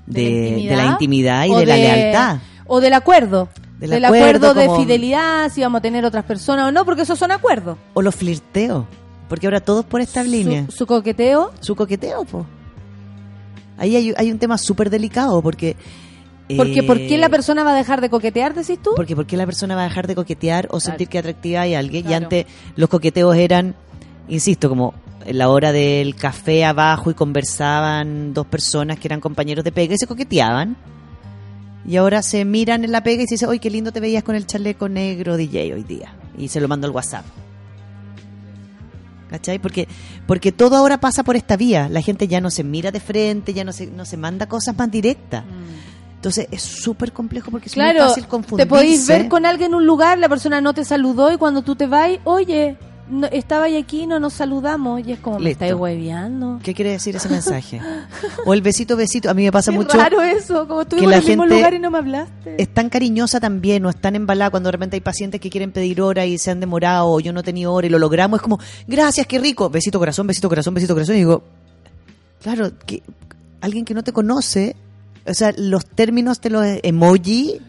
[0.05, 2.37] de- de la intimidad y de la lealtad.
[2.67, 3.49] O del acuerdo.
[3.79, 7.01] Del Del, acuerdo, acuerdo, de fidelidad, si vamos a tener otras personas o no, porque
[7.01, 7.77] esos son acuerdos.
[7.95, 8.85] O los flirteos.
[9.27, 10.67] Porque ahora todos por esta línea.
[10.67, 11.51] Su, su coqueteo.
[11.59, 12.45] Su coqueteo, po.
[13.79, 15.75] Ahí hay, hay un tema súper delicado porque...
[16.55, 18.91] Porque eh, ¿por qué la persona va a dejar de coquetear, decís tú?
[18.95, 21.73] Porque ¿por qué la persona va a dejar de coquetear o sentir que atractiva hay
[21.73, 22.07] alguien?
[22.09, 22.45] Y antes
[22.75, 23.75] los coqueteos eran,
[24.27, 24.93] insisto, como
[25.25, 29.95] en la hora del café abajo y conversaban dos personas que eran compañeros de pega
[29.95, 30.77] y se coqueteaban.
[31.87, 34.23] Y ahora se miran en la pega y se dice, oye, qué lindo te veías
[34.23, 36.13] con el chaleco negro DJ hoy día.
[36.37, 37.25] Y se lo mando al WhatsApp.
[39.29, 39.57] ¿Cachai?
[39.59, 39.87] Porque,
[40.27, 41.89] porque todo ahora pasa por esta vía.
[41.89, 44.77] La gente ya no se mira de frente, ya no se, no se manda cosas
[44.77, 45.43] más directas.
[46.15, 48.65] Entonces es súper complejo porque es muy Claro, fácil confundirse.
[48.65, 51.61] te podéis ver con alguien en un lugar, la persona no te saludó y cuando
[51.61, 52.77] tú te vas, oye,
[53.07, 55.05] no, estaba aquí, no nos saludamos.
[55.05, 55.63] Y es como, me Listo.
[55.65, 56.59] estáis hueveando.
[56.63, 57.79] ¿Qué quiere decir ese mensaje?
[58.47, 59.29] O el besito, besito.
[59.29, 59.95] A mí me pasa Qué mucho.
[59.95, 62.55] raro eso, como estuvimos en el mismo lugar y no me hablaste.
[62.57, 65.71] Es tan cariñosa también, o es tan embalada cuando de repente hay pacientes que quieren
[65.71, 68.39] pedir hora y se han demorado, o yo no tenido hora y lo logramos.
[68.39, 69.69] Es como, gracias, qué rico.
[69.69, 71.13] Besito, corazón, besito, corazón, besito, corazón.
[71.13, 71.43] Y digo,
[72.41, 73.03] claro, que
[73.61, 74.75] alguien que no te conoce,
[75.27, 77.59] o sea, los términos de los emoji.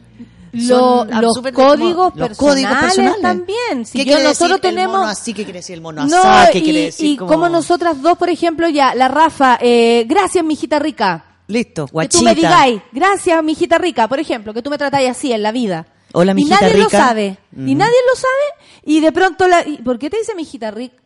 [0.52, 3.84] Lo- los códigos como- los códigos personales también.
[3.84, 5.34] Si ¿Qué yo- quiere nosotros decir el tenemos- mono así?
[5.34, 6.50] ¿Qué quiere decir el mono No, asá?
[6.50, 7.06] ¿Qué y, quiere decir?
[7.10, 11.24] y como nosotras dos, por ejemplo, ya, la Rafa, eh, gracias, mijita rica.
[11.48, 12.18] Listo, Que guachita.
[12.18, 15.52] tú me digáis, gracias, mijita rica, por ejemplo, que tú me tratáis así en la
[15.52, 15.86] vida.
[16.14, 16.98] Hola, y mijita nadie lo rica.
[16.98, 17.38] sabe.
[17.54, 17.74] Y Ujú.
[17.78, 18.82] nadie lo sabe.
[18.84, 20.96] Y de pronto, la, y- ¿por qué te dice mijita rica?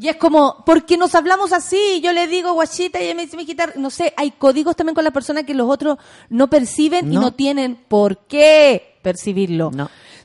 [0.00, 3.36] Y es como, porque nos hablamos así, yo le digo guachita y ella me dice
[3.36, 3.78] mijita, rica.
[3.78, 5.98] no sé, hay códigos también con la persona que los otros
[6.30, 7.20] no perciben y No.
[7.22, 9.70] no tienen por qué percibirlo.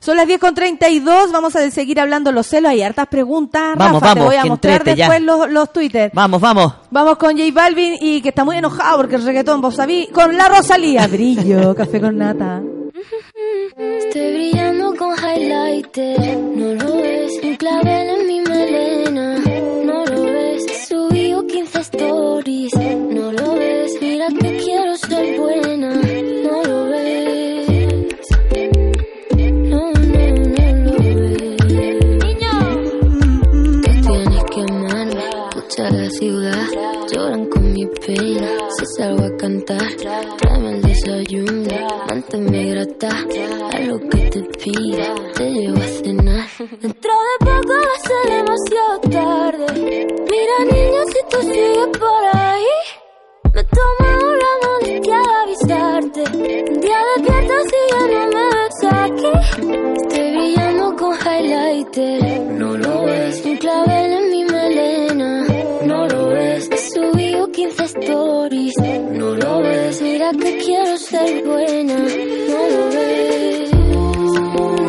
[0.00, 3.76] Son las 10 con 32, vamos a seguir hablando los celos, hay hartas preguntas.
[3.76, 5.08] Vamos, Rafa, te vamos, voy a mostrar entrete ya.
[5.10, 6.10] después los, los Twitter.
[6.14, 6.72] Vamos, vamos.
[6.90, 10.36] Vamos con J Balvin y que está muy enojado porque el reggaetón, vos sabí, con
[10.36, 11.06] la Rosalía.
[11.08, 12.62] Brillo, café con nata.
[13.76, 17.32] Estoy brillando con highlighter, no lo ves.
[17.42, 19.36] Un clavel en mi melena,
[21.98, 22.72] stories,
[23.10, 23.92] no lo ves.
[24.00, 27.68] Mira que quiero ser buena, no lo ves.
[29.70, 31.56] No, no, no lo ves.
[33.82, 36.77] Te tienes que amarme, escucha la ciudad.
[37.88, 39.86] Pena, si salgo a cantar.
[40.38, 43.10] Tráeme el desayuno, manténme grata.
[43.72, 46.48] A lo que te pida, te llevo a cenar.
[46.58, 50.06] Dentro de poco va a ser demasiado tarde.
[50.30, 52.76] Mira, niño, si tú sigues por ahí.
[53.54, 54.08] Me tomo
[54.42, 56.22] la molestia de avisarte.
[56.70, 59.32] Un día despierto si ya no me ves aquí.
[60.02, 62.40] Estoy brillando con highlighter.
[62.52, 63.44] No lo ves.
[63.44, 64.27] Un clavel en
[68.02, 68.74] stories.
[69.12, 70.02] No lo ves.
[70.02, 71.96] Mira que quiero ser buena.
[72.50, 73.70] No lo ves.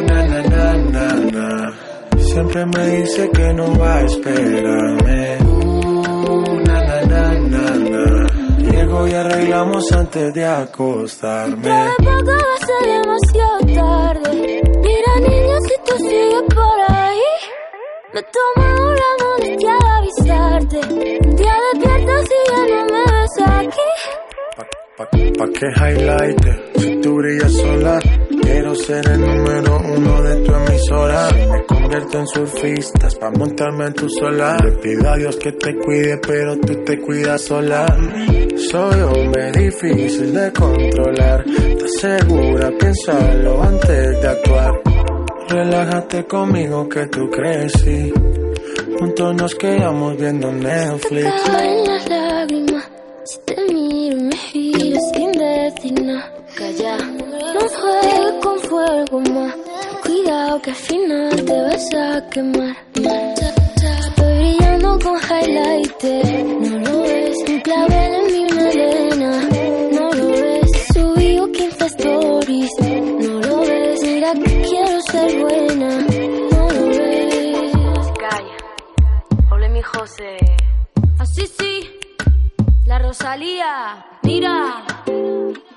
[0.07, 1.73] Na, na, na, na, na.
[2.19, 5.37] Siempre me dice que no va a esperarme.
[5.41, 8.27] Uh, na, na, na, na, na.
[8.71, 11.69] Llego y arreglamos antes de acostarme.
[11.69, 14.61] De poco va a ser demasiado tarde.
[14.83, 17.21] Mira, niño, si tú sigues por ahí.
[18.13, 18.65] Me tomo
[19.01, 20.77] la molestia de avisarte.
[20.93, 22.98] Un día despiertas y ya no me
[23.59, 23.79] ves aquí.
[24.97, 25.05] Pa,
[25.37, 26.45] pa que highlight
[26.77, 27.99] si tú brillas sola.
[28.41, 31.29] Quiero ser el número uno de tu emisora.
[31.51, 34.63] Me convierto en surfistas pa' montarme en tu solar.
[34.63, 37.85] Le pido a Dios que te cuide, pero tú te cuidas sola.
[38.71, 41.45] Soy hombre difícil de controlar.
[41.47, 42.71] ¿Estás segura?
[42.77, 44.81] Piénsalo antes de actuar.
[45.47, 48.13] Relájate conmigo que tú crecí.
[48.99, 52.08] Juntos nos quedamos viendo Netflix.
[53.29, 53.37] Caen las lágrimas.
[53.37, 55.95] Si te miro y me giro sin decir.
[56.55, 56.97] Calla.
[56.97, 59.55] No juegues con fuego más.
[60.03, 62.77] Cuidado que al final te vas a quemar.
[62.95, 66.45] Estoy brillando con highlighter.
[66.45, 67.37] No lo ves.
[67.47, 69.49] Un clavel en mi melena.
[69.91, 70.71] No lo ves.
[70.93, 72.71] Subí 15 stories.
[73.19, 74.01] No lo ves.
[74.03, 75.89] Mira que quiero ser buena.
[76.51, 78.07] No lo ves.
[78.19, 78.57] Calla.
[79.51, 80.37] Ole mi José.
[81.19, 81.78] Así sí.
[82.89, 84.03] La Rosalía.
[84.23, 84.83] Mira.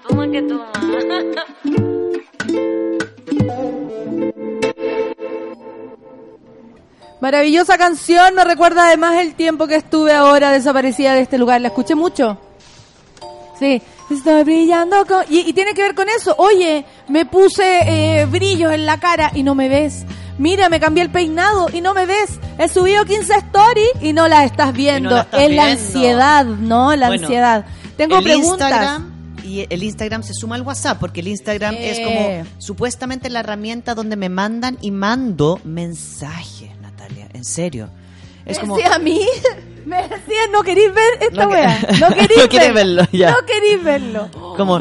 [0.08, 0.72] Toma que toma.
[7.20, 11.60] Maravillosa canción, me recuerda además el tiempo que estuve ahora desaparecida de este lugar.
[11.60, 12.38] ¿La escuché mucho?
[13.58, 13.82] Sí.
[14.10, 15.04] Estoy brillando.
[15.28, 16.34] Y, y tiene que ver con eso.
[16.38, 20.06] Oye, me puse eh, brillos en la cara y no me ves.
[20.38, 22.40] Mira, me cambié el peinado y no me ves.
[22.62, 25.10] He subido 15 stories y no las estás viendo.
[25.10, 26.94] la estás es la ansiedad, ¿no?
[26.94, 27.64] La Bueno, ansiedad.
[27.96, 28.70] Tengo el preguntas.
[28.70, 29.12] Instagram
[29.44, 33.94] y el Instagram se suma al WhatsApp porque el Instagram es como supuestamente la herramienta
[33.94, 37.88] donde me mandan y mando mensajes, Natalia, en serio.
[38.44, 39.20] Es Me como a mí,
[39.86, 41.80] me decía, no queréis ver esta No wea.
[42.00, 43.30] No queréis No verlo, ya.
[43.32, 44.30] No queréis verlo.
[44.56, 44.78] como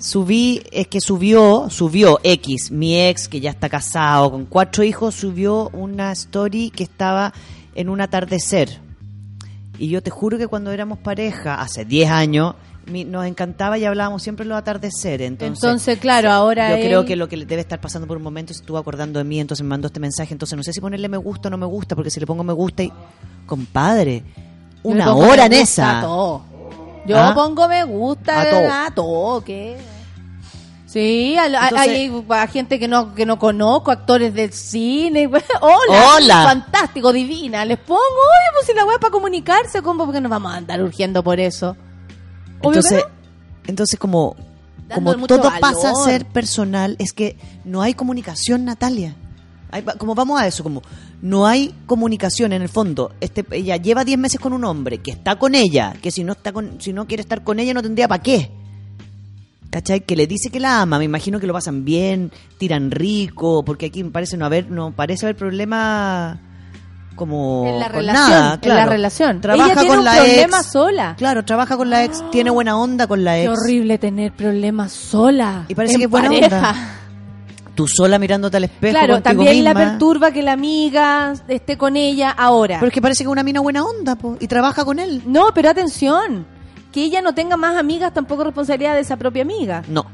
[0.00, 5.14] subí, es que subió, subió X, mi ex que ya está casado con cuatro hijos,
[5.14, 7.32] subió una story que estaba
[7.74, 8.80] en un atardecer.
[9.78, 12.54] Y yo te juro que cuando éramos pareja, hace 10 años,
[12.86, 15.28] nos encantaba y hablábamos siempre los atardeceres.
[15.28, 18.22] Entonces, Entonces, claro, ahora yo él- creo que lo que debe estar pasando por un
[18.22, 20.32] momento se estuvo acordando de mí, entonces me mandó este mensaje.
[20.34, 22.42] Entonces no sé si ponerle me gusta o no me gusta, porque si le pongo
[22.44, 22.92] me gusta y.
[23.46, 24.24] Compadre,
[24.82, 26.00] una hora en esa.
[26.02, 26.42] todo.
[27.08, 27.32] Yo ¿Ah?
[27.34, 28.72] pongo me gusta A todo.
[28.72, 29.78] a todo, ¿qué?
[30.86, 35.26] Sí, a, Entonces- hay a gente que no que no conozco, actores del cine.
[35.60, 36.42] Hola, Hola.
[36.44, 37.64] fantástico, divina.
[37.64, 40.04] Les pongo, oye, pues si la web para comunicarse, ¿cómo?
[40.06, 41.76] Porque nos vamos a andar urgiendo por eso.
[42.62, 43.04] Obvio Entonces,
[43.66, 44.34] entonces como,
[44.94, 49.14] como todo pasa a ser personal, es que no hay comunicación, Natalia.
[49.70, 50.82] Hay- como vamos a eso, como
[51.22, 53.12] no hay comunicación en el fondo.
[53.20, 56.32] Este, ella lleva 10 meses con un hombre que está con ella, que si no
[56.32, 58.50] está con, si no quiere estar con ella no tendría para qué.
[59.70, 60.00] ¿Cachai?
[60.00, 63.86] Que le dice que la ama, me imagino que lo pasan bien, tiran rico, porque
[63.86, 66.40] aquí me parece no haber, no parece haber problema
[67.16, 69.40] como En la con relación, nada, en la relación.
[69.42, 70.66] Trabaja Ella tiene con un la problema ex.
[70.72, 71.14] sola.
[71.18, 73.52] Claro, trabaja con la ex, tiene buena onda con la Qué ex.
[73.58, 75.64] horrible tener problemas sola.
[75.68, 76.46] Y parece en que es buena pareja.
[76.70, 76.94] onda.
[77.78, 82.28] Tú sola mirándote al espejo Claro, también la perturba que la amiga esté con ella
[82.28, 82.80] ahora.
[82.80, 85.22] Pero es que parece que es una mina buena onda, po, y trabaja con él.
[85.26, 86.44] No, pero atención,
[86.90, 89.84] que ella no tenga más amigas tampoco es responsabilidad de esa propia amiga.
[89.86, 90.06] No.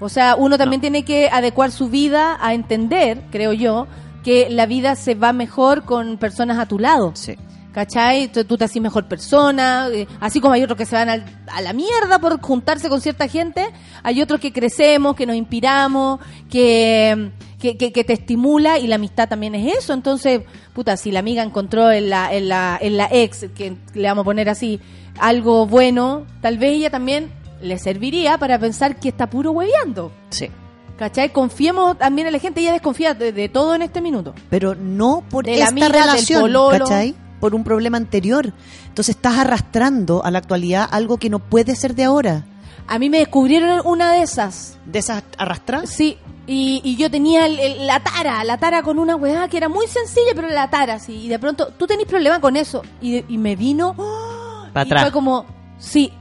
[0.00, 3.86] O sea, uno también tiene que adecuar su vida a entender, creo yo,
[4.22, 7.12] que la vida se va mejor con personas a tu lado.
[7.14, 7.38] Sí.
[7.72, 8.28] ¿Cachai?
[8.30, 11.24] Tú, tú te haces mejor persona, eh, así como hay otros que se van al-
[11.50, 13.66] a la mierda por juntarse con cierta gente,
[14.02, 16.20] hay otros que crecemos, que nos inspiramos,
[16.50, 19.94] que, que, que- que te estimula y la amistad también es eso.
[19.94, 20.42] Entonces,
[20.74, 24.22] puta, si la amiga encontró en la, en la, en la ex, que le vamos
[24.22, 24.78] a poner así,
[25.18, 27.32] algo bueno, tal vez ella también
[27.62, 30.12] le serviría para pensar que está puro hueveando.
[30.30, 30.50] Sí.
[30.98, 31.32] ¿Cachai?
[31.32, 34.34] Confiemos también en la gente, ella desconfía de, de todo en este minuto.
[34.50, 36.78] Pero no por De la esta del relación, pololo.
[36.84, 37.14] ¿cachai?
[37.42, 38.52] Por un problema anterior.
[38.86, 42.44] Entonces estás arrastrando a la actualidad algo que no puede ser de ahora.
[42.86, 44.78] A mí me descubrieron una de esas.
[44.86, 45.90] ¿De esas arrastradas?
[45.90, 46.16] Sí.
[46.46, 49.68] Y, y yo tenía el- el- la tara, la tara con una weá que era
[49.68, 51.14] muy sencilla, pero la tara, sí.
[51.24, 52.82] Y de pronto, tú tenés problema con eso.
[53.00, 53.94] Y, de- y me vino.
[53.98, 54.66] ¡oh!
[54.74, 55.02] Y atrás.
[55.02, 55.44] fue como,
[55.78, 56.12] sí,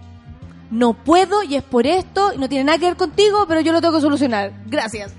[0.72, 3.74] no puedo y es por esto, y no tiene nada que ver contigo, pero yo
[3.74, 4.54] lo tengo que solucionar.
[4.68, 5.14] Gracias.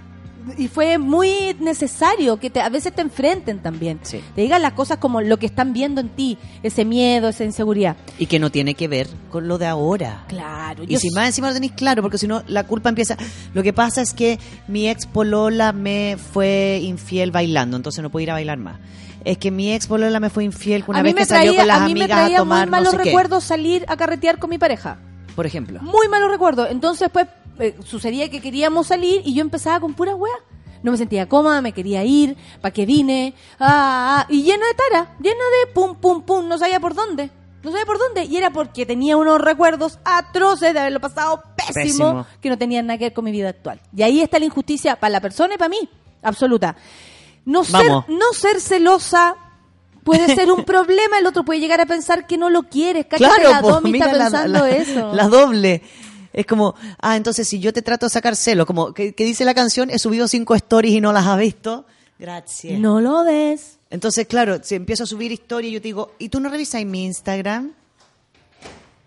[0.56, 4.01] Y fue muy necesario que te, a veces te enfrenten también.
[4.02, 4.20] Sí.
[4.35, 7.97] Te digan las cosas como lo que están viendo en ti, ese miedo, esa inseguridad.
[8.19, 10.24] Y que no tiene que ver con lo de ahora.
[10.28, 10.85] Claro.
[10.86, 13.16] Y si más encima lo tenéis claro, porque si no, la culpa empieza.
[13.55, 14.39] Lo que pasa es que
[14.69, 18.78] mi ex Polola me fue infiel bailando, entonces no puedo ir a bailar más.
[19.24, 21.69] Es que mi ex Polola me fue infiel una a vez que salió traía, con
[21.69, 24.39] las a mí me traía a tomar muy no malos sé recuerdos salir a carretear
[24.39, 24.98] con mi pareja.
[25.35, 25.81] Por ejemplo.
[25.82, 26.69] Muy malos recuerdos.
[26.70, 27.27] Entonces, pues,
[27.59, 30.33] eh, sucedía que queríamos salir y yo empezaba con pura weá.
[30.83, 33.35] no me sentía cómoda, me quería ir, ¿para qué vine?
[33.61, 37.31] Ah, ah, y llena de tara, llena de pum, pum, pum, no sabía por dónde.
[37.62, 38.24] No sabía por dónde.
[38.24, 42.27] Y era porque tenía unos recuerdos atroces de haberlo pasado pésimo, Pésimo.
[42.41, 43.81] que no tenían nada que ver con mi vida actual.
[43.97, 45.89] Y ahí está la injusticia para la persona y para mí.
[46.23, 46.74] Absoluta.
[47.45, 49.37] No ser, no ser celosa
[50.03, 51.19] puede ser un problema.
[51.20, 53.07] El otro puede llegar a pensar que no lo quieres.
[53.07, 55.12] Claro, la Domi está la- pensando la, eso.
[55.15, 55.83] la doble.
[56.33, 59.45] Es como, ah, entonces si yo te trato de sacar celo, como que, que dice
[59.45, 61.85] la canción, he subido cinco stories y no las has visto.
[62.19, 62.79] Gracias.
[62.79, 63.79] No lo ves.
[63.91, 66.83] Entonces, claro, si empiezo a subir historia y yo te digo, ¿y tú no revisas
[66.85, 67.73] mi Instagram?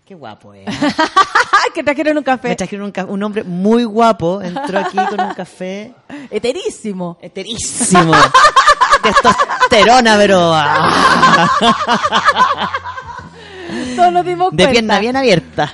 [0.04, 0.64] Qué guapo, eh.
[1.74, 2.50] que trajeron un café.
[2.50, 5.92] Me trajeron un, ca- un hombre muy guapo, entró aquí con un café.
[6.30, 7.18] Eterísimo.
[7.20, 8.12] Eterísimo.
[9.02, 10.54] Testosterona, pero...
[13.94, 15.72] Todos nos dimos de pierna bien abierta.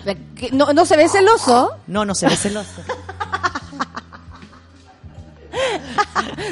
[0.52, 1.70] No, no se ve celoso.
[1.86, 2.82] No, no se ve celoso.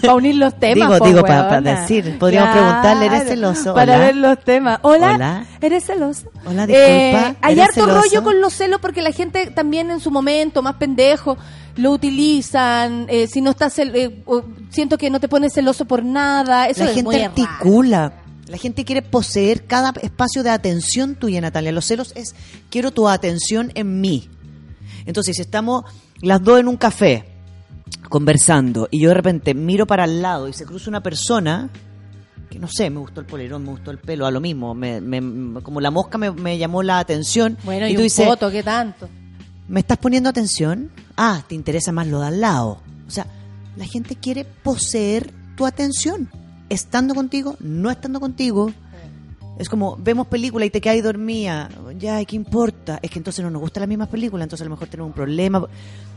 [0.02, 0.88] Para unir los temas.
[0.88, 1.48] Digo, po, digo, pa- weona.
[1.48, 3.74] para decir, podríamos preguntarle, ¿eres celoso?
[3.74, 4.04] Para Hola.
[4.06, 4.78] ver los temas.
[4.82, 5.44] Hola, Hola.
[5.60, 6.30] ¿eres celoso?
[6.44, 8.00] Hola, disculpa, hay ¿eres harto celoso?
[8.02, 11.36] rollo con los celos porque la gente también en su momento, más pendejo,
[11.76, 13.06] lo utilizan.
[13.08, 14.22] eh, si no estás, eh,
[14.70, 16.68] siento que no te pones celoso por nada.
[16.68, 18.12] Eso la es gente muy articula.
[18.51, 21.70] La gente quiere poseer cada espacio de atención tuya, Natalia.
[21.72, 22.35] Los celos es,
[22.68, 24.28] quiero tu atención en mí.
[25.06, 25.85] Entonces, si estamos
[26.20, 27.24] las dos en un café
[28.09, 31.70] conversando y yo de repente miro para el lado y se cruza una persona
[32.51, 35.01] que no sé, me gustó el polerón, me gustó el pelo, a lo mismo, me,
[35.01, 37.56] me- como la mosca me, me llamó la atención.
[37.62, 39.09] Bueno, y, y tú un dices, foto, ¿qué tanto?
[39.68, 40.90] ¿me estás poniendo atención?
[41.16, 42.82] Ah, te interesa más lo de al lado.
[43.06, 43.24] O sea,
[43.77, 46.28] la gente quiere poseer tu atención.
[46.70, 48.72] Estando contigo, no estando contigo.
[49.59, 51.68] Es como, vemos película y te quedas dormida.
[51.98, 52.98] Ya, ¿qué importa?
[53.02, 55.14] Es que entonces no nos gustan las mismas películas, entonces a lo mejor tenemos un
[55.14, 55.66] problema.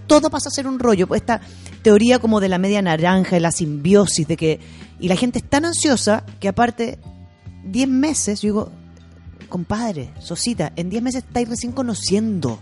[0.07, 1.07] Todo pasa a ser un rollo.
[1.07, 1.41] Pues Esta
[1.81, 4.59] teoría como de la media naranja, de la simbiosis, de que...
[4.99, 6.99] Y la gente es tan ansiosa que aparte,
[7.65, 8.71] 10 meses, yo digo,
[9.49, 12.59] compadre, Sosita, en 10 meses estáis recién conociendo.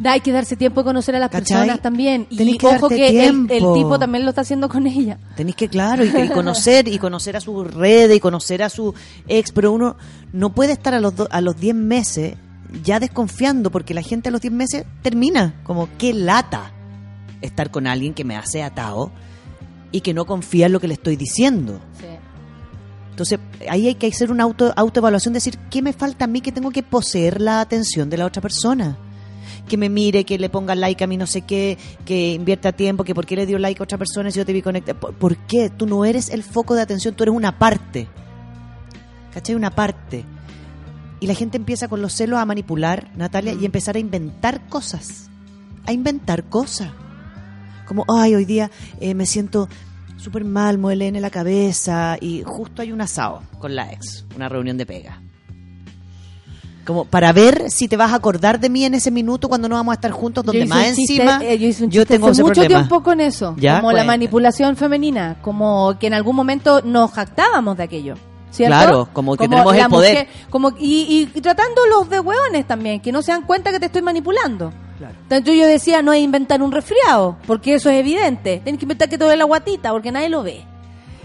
[0.00, 1.58] Da, hay que darse tiempo de conocer a las ¿Cachai?
[1.58, 2.24] personas también.
[2.24, 5.18] Tenés Y que ojo que el, tipo también lo está haciendo con ella.
[5.36, 8.94] Tenéis que, claro, y, y conocer, y conocer a su red, y conocer a su
[9.28, 9.96] ex, pero uno
[10.32, 12.34] no puede estar a los, do- a los 10 meses
[12.82, 16.72] ya desconfiando, porque la gente a los 10 meses termina, como qué lata
[17.42, 19.12] estar con alguien que me hace atado
[19.92, 21.78] y que no confía en lo que le estoy diciendo.
[23.10, 26.52] Entonces, ahí hay que hacer una auto, autoevaluación, decir, ¿qué me falta a mí que
[26.52, 28.96] tengo que poseer la atención de la otra persona?
[29.68, 33.04] Que me mire, que le ponga like a mí no sé qué, que invierta tiempo,
[33.04, 34.98] que por qué le dio like a otra persona si yo te vi conectar.
[34.98, 35.70] ¿Por, por qué?
[35.70, 38.08] Tú no eres el foco de atención, tú eres una parte.
[39.32, 39.54] ¿Cachai?
[39.54, 40.24] Una parte.
[41.20, 45.30] Y la gente empieza con los celos a manipular, Natalia, y empezar a inventar cosas.
[45.86, 46.90] A inventar cosas.
[47.86, 48.70] Como, ay, hoy día
[49.00, 49.68] eh, me siento
[50.16, 54.48] súper mal, muele en la cabeza, y justo hay un asado con la ex, una
[54.48, 55.20] reunión de pega.
[56.90, 59.76] Como para ver si te vas a acordar de mí en ese minuto cuando no
[59.76, 62.26] vamos a estar juntos, donde más un chiste- encima eh, yo hice un yo tengo
[62.26, 62.80] hace ese mucho problema.
[62.80, 63.76] tiempo con eso, ¿Ya?
[63.80, 68.14] como la manipulación femenina, como que en algún momento nos jactábamos de aquello.
[68.50, 68.74] ¿cierto?
[68.76, 70.12] Claro, como que tenemos la el poder.
[70.26, 73.86] mujer- como y, y tratándolos de hueones también, que no se dan cuenta que te
[73.86, 74.72] estoy manipulando.
[75.30, 78.60] Entonces yo decía, no es inventar un resfriado, porque eso es evidente.
[78.64, 80.64] Tienes que inventar que te duele la guatita, porque nadie lo ve.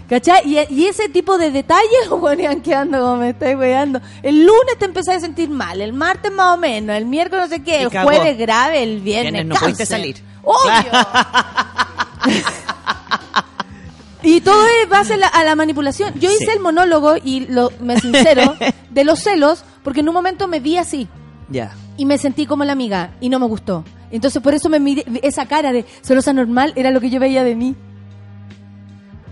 [0.10, 0.42] ¿Cachai?
[0.46, 4.00] Y, y ese tipo de detalles los ponían quedando como me estoy weando.
[4.22, 7.56] El lunes te empezás a sentir mal, el martes más o menos, el miércoles no
[7.56, 10.22] sé qué, el jueves grave, el viernes, Viernes no pudiste salir.
[10.44, 10.92] ¡Obvio!
[14.24, 16.14] y todo es base a la, a la manipulación.
[16.20, 16.52] Yo hice Sí.
[16.52, 18.56] el monólogo, y lo, me sincero,
[18.90, 21.08] de los celos, porque en un momento me vi así
[21.50, 21.74] Ya.
[21.98, 23.84] y me sentí como la amiga y no me gustó.
[24.12, 27.44] Entonces por eso me miré, esa cara de celosa normal era lo que yo veía
[27.44, 27.76] de mí.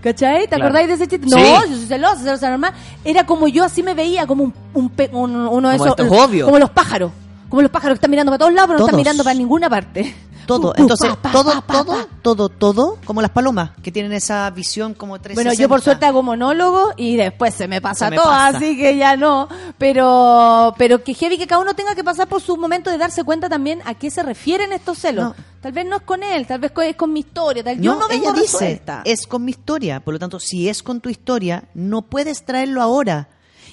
[0.04, 0.42] ¿Cachai?
[0.42, 0.64] ¿Te Claro.
[0.64, 1.26] acordáis de ese chiste?
[1.26, 1.34] Sí.
[1.34, 2.74] No, yo soy celosa, celosa normal.
[3.06, 5.98] Era como yo así me veía, como un, un pe- un- uno de Como esos.
[5.98, 6.44] esto es obvio.
[6.44, 7.10] Como los pájaros.
[7.48, 9.70] Como los pájaros que están mirando para todos lados, pero no están mirando para ninguna
[9.70, 10.14] parte.
[10.46, 15.34] Todo, entonces todo, todo, todo, todo, como las palomas, que tienen esa visión como 360.
[15.34, 18.58] Bueno, yo por suerte hago monólogo y después se me pasa Se me todo, pasa.
[18.58, 19.48] así que ya no.
[19.78, 23.24] Pero, pero que heavy que cada uno tenga que pasar por su momento de darse
[23.24, 25.24] cuenta también a qué se refieren estos celos.
[25.24, 25.34] No.
[25.60, 27.64] Tal vez no es con él, tal vez es con mi historia.
[27.64, 27.80] Tal.
[27.80, 29.02] yo no vengo ella dice, resuelta.
[29.04, 30.00] es con mi historia.
[30.00, 33.28] Por lo tanto, si es con tu historia, no puedes traerlo ahora.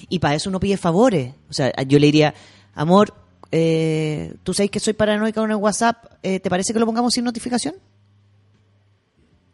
[0.08, 1.34] Y para eso uno pide favores.
[1.50, 2.34] O sea, yo le diría,
[2.74, 3.14] amor,
[3.52, 7.12] eh, tú sabes que soy paranoica con el WhatsApp, eh, ¿te parece que lo pongamos
[7.12, 7.74] sin notificación?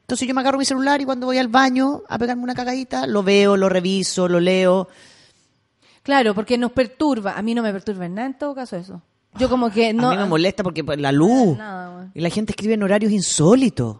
[0.02, 3.06] Entonces yo me agarro mi celular y cuando voy al baño a pegarme una cagadita,
[3.06, 4.88] lo veo, lo reviso, lo leo.
[6.02, 7.32] Claro, porque nos perturba.
[7.32, 9.02] A mí no me perturba en nada en todo caso eso.
[9.36, 10.08] Yo como que no...
[10.08, 11.58] a mí me molesta porque pues, la luz.
[11.58, 12.10] Nada.
[12.14, 13.98] Y la gente escribe en horarios insólitos.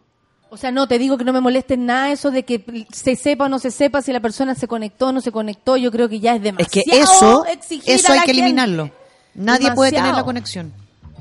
[0.49, 3.45] O sea, no, te digo que no me moleste nada eso de que se sepa
[3.45, 5.77] o no se sepa si la persona se conectó o no se conectó.
[5.77, 7.45] Yo creo que ya es Es demasiado que eso,
[7.85, 8.31] eso hay que gente.
[8.31, 8.91] eliminarlo.
[9.35, 10.73] Nadie puede tener la conexión.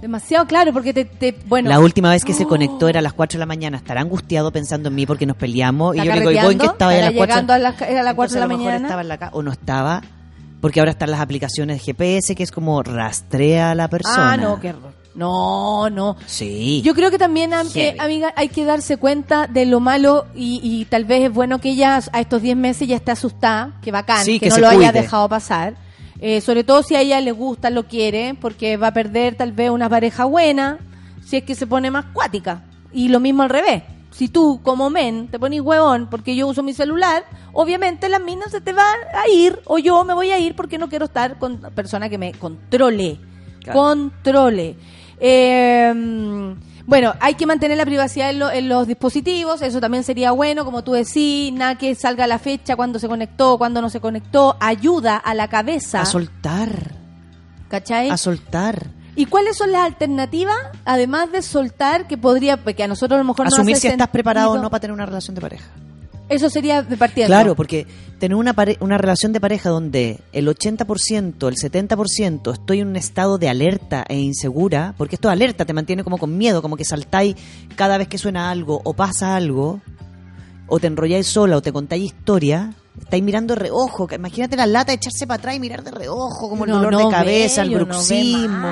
[0.01, 1.69] Demasiado claro, porque te, te- bueno.
[1.69, 3.77] la última vez que se conectó era a las 4 de la mañana.
[3.77, 5.95] Estará angustiado pensando en mí porque nos peleamos.
[5.95, 7.34] Y ¿Está yo le digo, ¿y vos en qué estaba a las ¿Estará 4?
[7.34, 8.88] llegando a las- a las 4 de la a lo mejor mañana?
[8.88, 10.01] estaba en la ca- o no estaba.
[10.61, 14.34] Porque ahora están las aplicaciones de GPS que es como rastrea a la persona.
[14.34, 14.91] Ah, no, qué error.
[15.13, 16.15] No, no.
[16.27, 16.81] Sí.
[16.84, 20.59] Yo creo que también, am- eh, amiga, hay que darse cuenta de lo malo y,
[20.63, 23.91] y tal vez es bueno que ella a estos 10 meses ya esté asustada, que
[23.91, 25.01] bacán, Sí, que, que no se lo haya cuide.
[25.01, 25.73] dejado pasar.
[26.19, 29.52] Eh, sobre todo si a ella le gusta, lo quiere, porque va a perder tal
[29.52, 30.80] vez una pareja buena
[31.23, 32.64] si es que se pone más cuática.
[32.91, 33.84] Y lo mismo al revés.
[34.11, 37.23] Si tú, como men, te pones huevón porque yo uso mi celular,
[37.53, 40.77] obviamente las minas se te van a ir o yo me voy a ir porque
[40.77, 43.19] no quiero estar con una persona que me controle.
[43.61, 43.80] Claro.
[43.80, 44.76] Controle.
[45.19, 46.56] Eh,
[46.88, 50.65] bueno, hay que mantener la privacidad en, lo- en los dispositivos, eso también sería bueno,
[50.65, 54.55] como tú decís, nada que salga la fecha, cuando se conectó, cuando no se conectó,
[54.59, 56.01] ayuda a la cabeza.
[56.01, 56.95] A soltar.
[57.68, 58.09] ¿Cachai?
[58.09, 58.88] A soltar.
[59.18, 60.55] ¿Y cuáles son las alternativas,
[60.85, 63.88] además de soltar, que podría, que a nosotros a lo mejor no Asumir hace si
[63.88, 65.65] estás preparado o no para tener una relación de pareja.
[66.29, 67.25] Eso sería de partida.
[67.27, 67.87] Claro, porque
[68.19, 72.95] tener una, pare- una relación de pareja donde el 80%, el 70% estoy en un
[72.97, 76.75] estado de alerta e insegura, porque esto de alerta te mantiene como con miedo, como
[76.77, 77.35] que saltáis
[77.75, 79.79] cada vez que suena algo o pasa algo,
[80.67, 84.07] o te enrolláis sola o te contáis historia, estáis mirando de reojo.
[84.13, 86.97] Imagínate la lata de echarse para atrás y mirar de reojo, como el dolor no
[86.97, 88.67] de cabeza, ve, el bruxismo.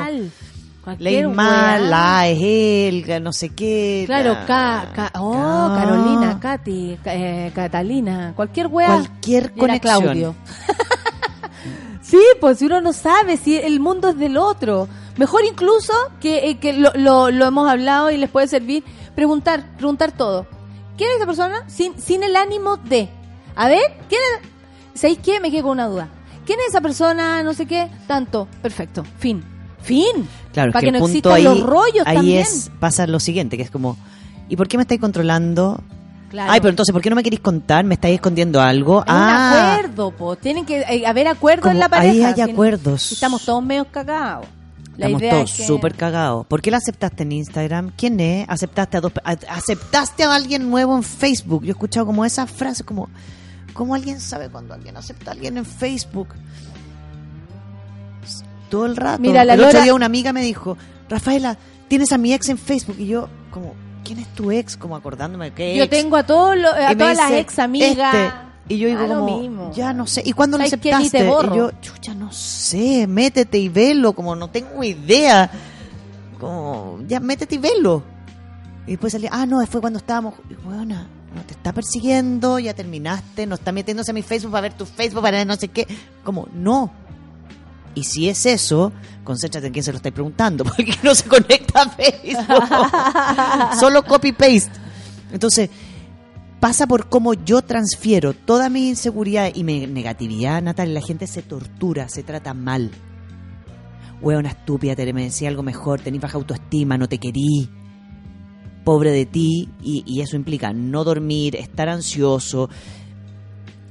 [0.85, 1.79] Weá.
[1.79, 4.03] la es él, no sé qué.
[4.05, 8.87] Claro, la- Ca, Ca- oh, Ca- Carolina, Katy, eh, Catalina, cualquier wea.
[8.87, 10.01] Cualquier conexión.
[10.03, 10.35] Claudio.
[12.01, 14.87] sí, pues si uno no sabe si el mundo es del otro.
[15.17, 18.83] Mejor incluso que, eh, que lo, lo, lo hemos hablado y les puede servir
[19.15, 20.45] preguntar, preguntar todo.
[20.97, 21.63] ¿Quién es esa persona?
[21.67, 23.09] Sin, sin el ánimo de.
[23.55, 24.99] A ver, ¿quién es?
[24.99, 25.39] ¿Sabéis qué?
[25.39, 26.09] Me quedo con una duda.
[26.45, 27.41] ¿Quién es esa persona?
[27.43, 27.89] No sé qué.
[28.07, 28.47] Tanto.
[28.61, 29.03] Perfecto.
[29.17, 29.43] Fin.
[29.85, 30.27] Fin.
[30.53, 32.41] Claro, es Para que, no punto ahí, los rollos ahí también.
[32.41, 33.97] es pasa lo siguiente, que es como,
[34.49, 35.79] ¿y por qué me estáis controlando?
[36.29, 36.51] Claro.
[36.51, 37.85] Ay, pero entonces, ¿por qué no me queréis contar?
[37.85, 39.03] ¿Me estáis escondiendo algo?
[39.05, 40.35] Es un acuerdo, po.
[40.35, 42.11] Tienen que eh, haber acuerdo en la pareja.
[42.11, 43.11] ahí hay si acuerdos.
[43.11, 44.45] estamos todos medio cagados.
[44.97, 45.67] La Estamos todos es que...
[45.67, 46.45] súper cagados.
[46.47, 47.91] ¿Por qué la aceptaste en Instagram?
[47.97, 48.45] ¿Quién es?
[48.49, 51.63] ¿Aceptaste a dos, a- aceptaste a alguien nuevo en Facebook?
[51.63, 53.09] Yo he escuchado como esa frase, como,
[53.73, 56.29] ¿cómo alguien sabe cuando alguien acepta a alguien en Facebook?
[58.69, 59.21] Todo el rato.
[59.21, 60.77] Mira, la el otro Lora- día una amiga me dijo,
[61.09, 62.95] Rafaela, tienes a mi ex en Facebook.
[62.99, 63.73] Y yo, como,
[64.03, 64.75] ¿quién es tu ex?
[64.77, 68.13] Como acordándome de qué Yo tengo a, todos los- a todas las ex amigas.
[68.15, 68.45] este.
[68.67, 69.71] Y yo digo lo como, mismo.
[69.75, 70.23] ya no sé.
[70.25, 71.19] ¿Y cuándo lo aceptaste?
[71.19, 75.51] Y yo, chucha, no sé, métete y velo, como no tengo idea.
[76.39, 78.03] Como, ya métete y velo.
[78.87, 82.73] Y después salía, ah, no, fue cuando estábamos, y, weona, no te está persiguiendo, ya
[82.73, 85.67] terminaste, no está metiéndose a mi Facebook para ver tu Facebook, para ver no sé
[85.69, 85.87] qué.
[86.23, 86.91] Como, no.
[87.95, 88.91] Y si es eso,
[89.23, 93.79] concéntrate en quién se lo estáis preguntando, porque no se conecta a Facebook.
[93.79, 94.71] Solo copy-paste.
[95.31, 95.69] Entonces,
[96.59, 100.93] pasa por cómo yo transfiero toda mi inseguridad y mi negatividad, Natalia.
[100.93, 102.91] La gente se tortura, se trata mal.
[104.21, 107.69] Hueona estúpida, te merecía algo mejor, tenés baja autoestima, no te querí.
[108.83, 109.69] Pobre de ti.
[109.81, 112.69] Y, y eso implica no dormir, estar ansioso.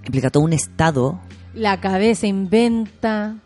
[0.04, 1.20] Implica todo un estado.
[1.54, 3.36] La cabeza inventa.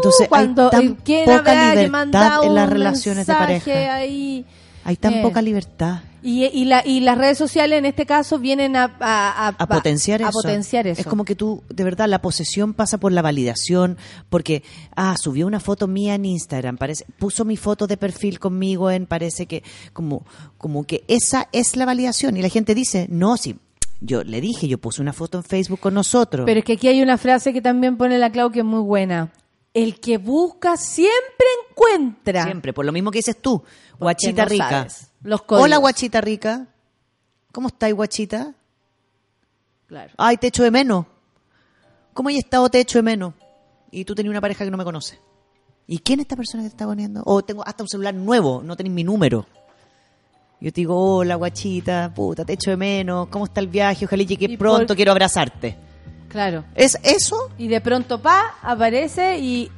[0.00, 3.94] Entonces, hay cuando tan eh, ¿quién poca libertad en las relaciones de pareja.
[3.94, 4.44] ahí?
[4.84, 5.22] Hay tan Eh.
[5.22, 6.00] poca libertad.
[6.22, 10.22] Y, y, la, y las redes sociales en este caso vienen a, a, a potenciar
[10.22, 10.32] a eso.
[10.42, 11.00] potenciar eso.
[11.00, 13.96] Es como que tú, de verdad, la posesión pasa por la validación,
[14.28, 14.62] porque,
[14.96, 19.06] ah, subió una foto mía en Instagram, parece, puso mi foto de perfil conmigo en,
[19.06, 19.62] parece que,
[19.94, 20.26] como,
[20.58, 22.36] como que esa es la validación.
[22.36, 23.56] Y la gente dice, no, sí,
[24.02, 26.44] yo le dije, yo puse una foto en Facebook con nosotros.
[26.44, 28.80] Pero es que aquí hay una frase que también pone la Clau que es muy
[28.80, 29.30] buena.
[29.72, 32.44] El que busca siempre encuentra.
[32.44, 33.62] Siempre, por lo mismo que dices tú,
[33.98, 34.86] guachita no rica.
[35.22, 35.42] los.
[35.62, 36.66] Hola, guachita rica.
[37.52, 38.54] ¿Cómo estáis, guachita?
[39.86, 40.12] Claro.
[40.16, 41.06] Ay, te echo de menos.
[42.12, 42.68] ¿Cómo he estado?
[42.68, 43.34] Te echo de menos.
[43.90, 45.18] Y tú tenías una pareja que no me conoce.
[45.86, 47.22] ¿Y quién es esta persona que te está poniendo?
[47.26, 49.46] O tengo hasta un celular nuevo, no tenéis mi número.
[50.60, 53.28] Yo te digo, hola, guachita, puta, te echo de menos.
[53.28, 54.04] ¿Cómo está el viaje?
[54.04, 55.76] Ojalá llegue pronto, por- quiero abrazarte.
[56.30, 56.64] Claro.
[56.74, 57.36] ¿Es eso?
[57.58, 59.70] Y de pronto, pa, aparece y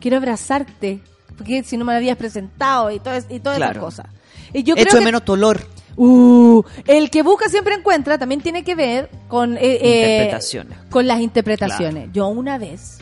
[0.00, 1.00] quiero abrazarte.
[1.36, 3.80] Porque si no me lo habías presentado y, todo, y todas esas Claro.
[3.80, 4.06] cosas.
[4.52, 5.60] Y yo echo creo de que- menos tu olor.
[6.00, 10.78] Uh, el que busca siempre encuentra también tiene que ver con eh, eh, Interpretaciones.
[10.90, 12.10] con las interpretaciones.
[12.12, 12.98] Yo una vez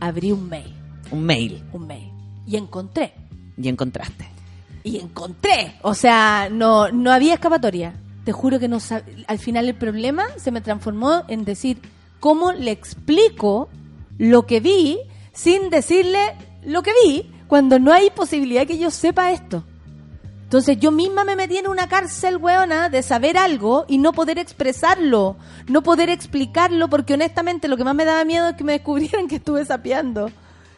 [0.00, 0.74] abrí un mail,
[1.12, 1.62] Un mail.
[1.72, 2.10] un mail
[2.48, 3.12] y encontré
[3.56, 4.26] Y encontraste.
[4.82, 7.92] y encontré, o sea, no no había escapatoria.
[8.24, 11.78] te juro que no sab- al final el problema se me transformó en decir
[12.20, 13.68] cómo le explico
[14.18, 14.98] lo que vi
[15.32, 16.18] sin decirle
[16.64, 19.64] lo que vi cuando no hay posibilidad que yo sepa esto.
[20.44, 24.38] Entonces yo misma me metí en una cárcel, weona, de saber algo y no poder
[24.38, 25.36] expresarlo,
[25.68, 29.28] no poder explicarlo, porque honestamente lo que más me daba miedo es que me descubrieran
[29.28, 30.30] que estuve sapeando.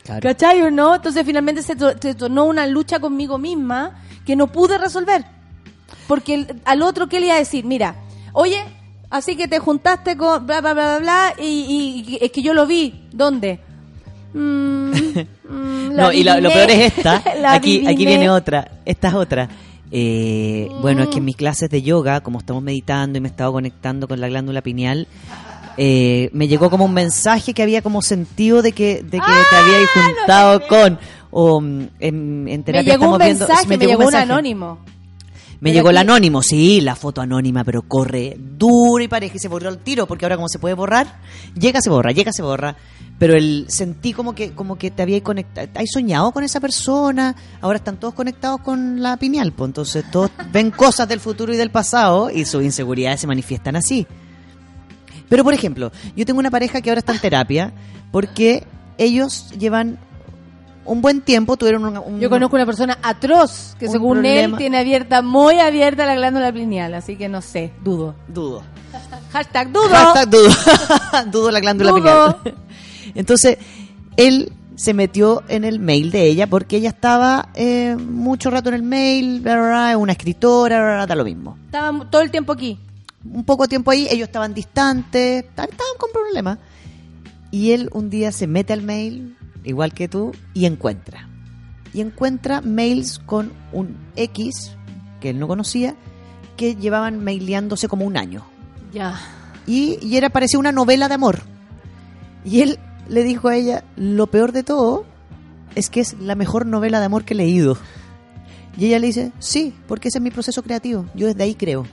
[0.05, 0.20] Claro.
[0.23, 0.94] ¿Cachai o no?
[0.97, 5.24] Entonces finalmente se, to- se tornó una lucha conmigo misma que no pude resolver.
[6.06, 7.64] Porque el- al otro, ¿qué le iba a decir?
[7.64, 7.97] Mira,
[8.35, 8.62] oye,
[9.12, 11.44] así que te juntaste con bla, bla, bla, bla, bla, y,
[12.09, 12.93] y- y es que yo lo vi.
[13.12, 13.60] ¿Dónde?
[14.34, 16.55] Mm, mm, No, y lo adiviné.
[16.55, 17.22] peor es esta.
[17.52, 18.66] Aquí, aquí viene otra.
[18.84, 19.48] Esta es otra.
[19.90, 21.26] Eh, Bueno, es que en Mm.
[21.26, 24.62] mis clases de yoga, como estamos meditando y me he estado conectando con la glándula
[24.62, 25.06] pineal,
[25.76, 29.56] eh, me llegó como un mensaje que había como sentido de que, de que te
[29.56, 29.86] había
[30.16, 30.98] juntado con.
[31.30, 33.47] O mm, en, en Me terapia llegó un viendo.
[33.47, 34.22] mensaje, me, llegó un mensaje.
[34.24, 34.78] anónimo.
[35.62, 39.39] Me Pero llegó el anónimo, sí, la foto anónima, pero corre duro y pareja y
[39.39, 41.20] se borró el tiro, porque ahora como se puede borrar,
[41.55, 42.74] llega, se borra, llega, se borra.
[43.16, 47.36] Pero el sentí como que, como que te había conectado, hay soñado con esa persona,
[47.60, 51.56] ahora están todos conectados con la pineal, pues entonces todos ven cosas del futuro y
[51.56, 54.05] del pasado y sus inseguridades se manifiestan así.
[55.28, 57.72] Pero por ejemplo, yo tengo una pareja que ahora está en terapia
[58.10, 58.66] porque
[58.98, 60.01] ellos llevan
[60.84, 64.59] un buen tiempo, tuvieron un, un- Yo conozco una persona atroz que según él problema.
[64.59, 68.14] tiene abierta, muy abierta la glándula pineal, así que no sé, dudo.
[68.28, 68.62] Dudo.
[69.32, 69.88] Hashtag dudo.
[69.88, 70.50] Hashtag dudo.
[71.32, 71.98] dudo la glándula Dudo.
[72.42, 72.56] pineal.
[73.14, 73.59] Entonces,
[74.16, 78.74] él se metió en el mail de ella porque ella estaba eh, mucho rato en
[78.76, 81.56] el mail, bla, bla, bla, una escritora, bla, bla, da lo mismo.
[81.66, 82.78] Estaba todo el tiempo aquí.
[83.24, 86.59] Un poco tiempo ahí, ellos estaban distantes, estaban con problemas.
[87.52, 91.28] Y él un día se mete al mail, igual que tú, y encuentra.
[91.94, 94.76] Y encuentra mails con un X,
[95.20, 95.94] que él no conocía,
[96.56, 98.44] que llevaban maileándose como un año
[98.93, 99.18] Ya.
[99.66, 101.40] y, y era parecía una novela de amor.
[102.44, 102.78] Y él
[103.09, 105.05] le dijo a ella, lo peor de todo
[105.74, 107.76] es que es la mejor novela de amor que he leído.
[108.76, 111.86] Y ella le dice, sí, porque ese es mi proceso creativo, yo desde ahí creo.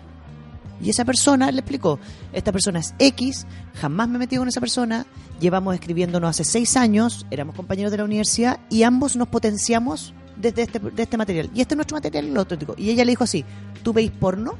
[0.81, 1.99] Y esa persona le explicó,
[2.31, 3.45] esta persona es X,
[3.75, 5.05] jamás me he metido con esa persona,
[5.39, 10.63] llevamos escribiéndonos hace seis años, éramos compañeros de la universidad y ambos nos potenciamos desde
[10.63, 11.49] este, de este material.
[11.53, 12.57] Y este es nuestro material y el otro.
[12.77, 13.43] Y ella le dijo así,
[13.83, 14.55] ¿tú veis porno?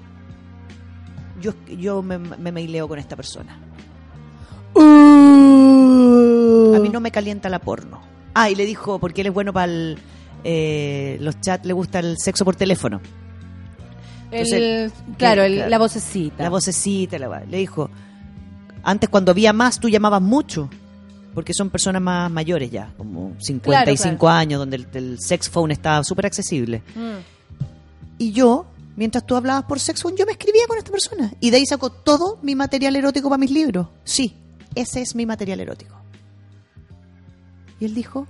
[1.42, 3.58] Yo, yo me, me maileo con esta persona.
[4.76, 8.02] A mí no me calienta la porno.
[8.34, 12.46] Ah, y le dijo, porque él es bueno para los chats, le gusta el sexo
[12.46, 13.02] por teléfono.
[14.32, 15.70] El, claro, el- claro.
[15.70, 16.44] la vocecita.
[16.44, 17.90] La vocecita, la- le dijo,
[18.84, 20.70] antes cuando había más tú llamabas mucho,
[21.34, 26.04] porque son personas más mayores ya, como 55 años, donde el, el sex phone estaba
[26.04, 26.82] súper accesible.
[26.96, 27.18] Mm.
[28.18, 28.66] Y yo,
[28.96, 31.32] mientras tú hablabas por sex phone, yo me escribía con esta persona.
[31.40, 33.88] Y de ahí sacó todo mi material erótico para mis libros.
[34.04, 34.36] Sí,
[34.76, 35.96] ese es mi material erótico.
[37.80, 38.28] Y él dijo,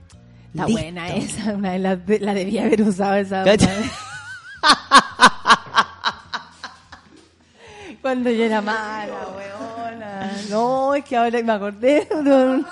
[0.54, 0.82] Está "Listo".
[0.82, 3.44] buena esa, una de las de- la debía haber usado esa.
[8.10, 10.32] Cuando yo era mala, weona.
[10.50, 12.66] No, es que ahora me acordé de un-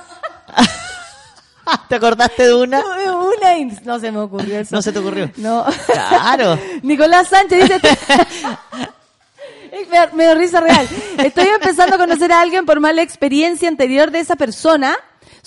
[1.88, 2.80] ¿Te acordaste de una?
[2.80, 4.76] de una y no se me ocurrió eso.
[4.76, 5.30] No se te ocurrió.
[5.38, 5.64] No.
[5.86, 6.58] Claro.
[6.82, 7.80] Nicolás Sánchez dice...
[9.92, 10.88] me, me dio risa real.
[11.20, 14.98] Estoy empezando a conocer a alguien por mala experiencia anterior de esa persona.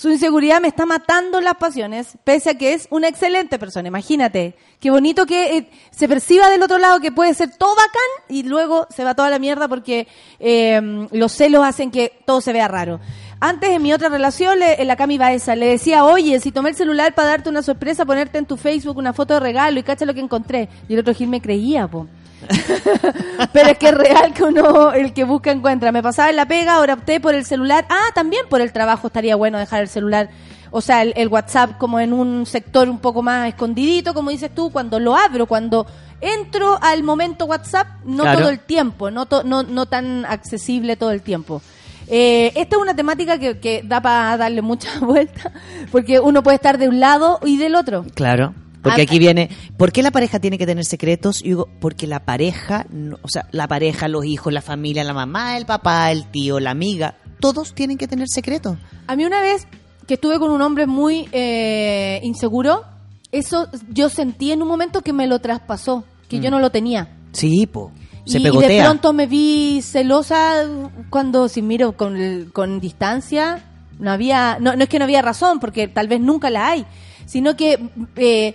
[0.01, 3.87] Su inseguridad me está matando las pasiones, pese a que es una excelente persona.
[3.87, 8.25] Imagínate, qué bonito que eh, se perciba del otro lado que puede ser todo bacán
[8.27, 10.07] y luego se va toda la mierda porque
[10.39, 12.99] eh, los celos hacen que todo se vea raro.
[13.39, 16.71] Antes, en mi otra relación, le, en la Cami Baeza, le decía, oye, si tomé
[16.71, 19.83] el celular para darte una sorpresa, ponerte en tu Facebook una foto de regalo y
[19.83, 20.67] cacha lo que encontré.
[20.89, 22.07] Y el otro Gil me creía, po.
[23.53, 25.91] Pero es que es real que uno, el que busca, encuentra.
[25.91, 27.85] Me pasaba en la pega, ahora opté por el celular.
[27.89, 30.29] Ah, también por el trabajo estaría bueno dejar el celular,
[30.71, 34.51] o sea, el, el WhatsApp como en un sector un poco más escondidito, como dices
[34.53, 35.85] tú, cuando lo abro, cuando
[36.21, 38.39] entro al momento WhatsApp, no Claro.
[38.39, 41.61] todo el tiempo, no, to- no, no tan accesible todo el tiempo.
[42.07, 45.51] Eh, esta es una temática que, que da para darle mucha vuelta,
[45.91, 48.05] porque uno puede estar de un lado y del otro.
[48.15, 48.53] Claro.
[48.81, 51.41] Porque Ah, aquí viene, ¿por qué la pareja tiene que tener secretos?
[51.41, 52.85] Y digo, porque la pareja,
[53.21, 56.71] o sea, la pareja, los hijos, la familia, la mamá, el papá, el tío, la
[56.71, 58.77] amiga, todos tienen que tener secretos.
[59.07, 59.67] A mí una vez
[60.07, 62.83] que estuve con un hombre muy eh, inseguro,
[63.31, 66.53] eso yo sentí en un momento que me lo traspasó, que yo Mm.
[66.53, 67.07] no lo tenía.
[67.33, 67.91] Sí, po.
[68.25, 70.63] Se y, y de pronto me vi celosa
[71.09, 73.63] cuando, si miro con, el- con distancia,
[73.99, 76.85] no había, no, no es que no había razón, porque tal vez nunca la hay,
[77.25, 77.79] sino que
[78.15, 78.53] eh,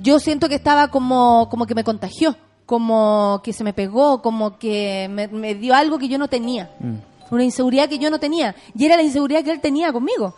[0.00, 2.36] yo siento que estaba como, como que me contagió.
[2.68, 6.68] como que se me pegó, como que me, me dio algo que yo no tenía.
[7.30, 8.54] Una inseguridad que yo no tenía.
[8.76, 10.34] Y era la inseguridad que él tenía conmigo.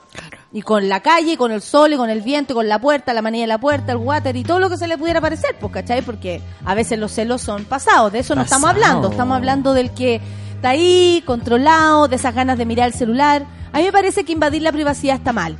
[0.53, 3.13] Y con la calle, con el sol, y con el viento, y con la puerta,
[3.15, 5.57] la manilla de la puerta, el water y todo lo que se le pudiera parecer,
[5.61, 6.03] pues, ¿cachai?
[6.03, 8.13] Porque a veces los celos son pasados.
[8.13, 9.11] De eso no estamos hablando.
[9.11, 10.21] Estamos hablando del que
[10.55, 13.45] está ahí, controlado, de esas ganas de mirar el celular.
[13.73, 15.57] A mí me parece que invadir la privacidad está mal.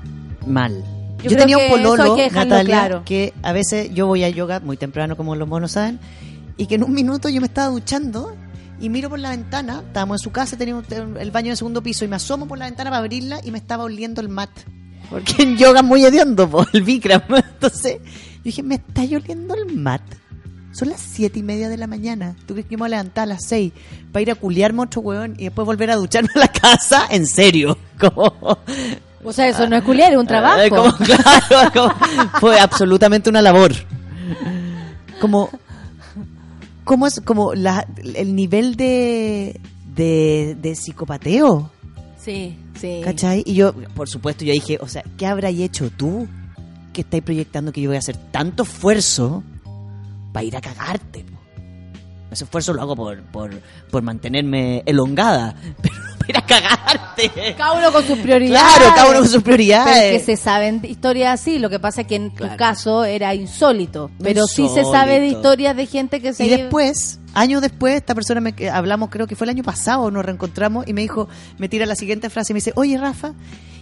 [0.47, 0.85] Mal.
[1.23, 3.03] Yo tenía un pololo, que Natalia, claro.
[3.05, 5.99] que a veces yo voy a yoga muy temprano, como los monos saben,
[6.57, 8.37] y que en un minuto yo me estaba duchando
[8.81, 11.83] y miro por la ventana, estábamos en su casa, teníamos el baño en el segundo
[11.83, 14.51] piso, y me asomo por la ventana para abrirla y me estaba oliendo el mat.
[15.11, 17.23] Porque en yoga es muy hediondo, po, el Bikram.
[17.29, 20.03] Entonces, yo dije, me está oliendo el mat.
[20.73, 22.37] Son las siete y media de la mañana.
[22.47, 23.73] ¿Tú crees que me voy a levantar a las seis
[24.13, 27.09] para ir a culiarme otro hueón y después volver a ducharme a la casa?
[27.11, 27.77] En serio.
[27.99, 28.59] Como,
[29.25, 30.61] O sea, eso no es culiar, es un trabajo.
[30.61, 31.95] eh, como, claro, como-
[32.41, 33.73] fue absolutamente una labor.
[35.21, 35.51] Como,
[36.85, 39.61] como es como la, el nivel de,
[39.95, 41.71] de, de psicopateo,
[42.19, 43.01] Sí, sí.
[43.05, 43.43] ¿cachai?
[43.47, 46.29] Y yo, por supuesto, yo dije, o sea, ¿qué habrás hecho tú
[46.93, 49.43] que estáis proyectando que yo voy a hacer tanto esfuerzo
[50.33, 51.25] para ir a cagarte?
[52.31, 53.51] Ese esfuerzo lo hago por, por,
[53.91, 55.95] por mantenerme elongada, pero
[56.31, 57.55] ir a cagarte.
[57.57, 58.75] Cada uno con sus prioridades.
[58.77, 59.93] Claro, cada uno con sus prioridades.
[59.93, 61.59] Pero es que se saben historias así.
[61.59, 64.11] Lo que pasa es que en tu caso era insólito.
[64.23, 66.45] Pero sí se sabe de historias de gente que se.
[66.45, 70.25] Y después, años después, esta persona me hablamos, creo que fue el año pasado, nos
[70.25, 71.29] reencontramos y me dijo,
[71.59, 73.33] me tira la siguiente frase y me dice, oye Rafa,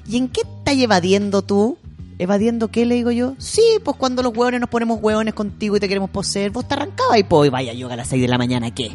[0.06, 1.78] ¿y en qué estás evadiendo tú?
[2.18, 2.84] ¿Evadiendo qué?
[2.84, 3.34] Le digo yo.
[3.38, 6.74] Sí, pues cuando los hueones nos ponemos hueones contigo y te queremos poseer, vos te
[6.74, 8.90] arrancabas y pues vaya yoga a las 6 de la mañana, ¿qué?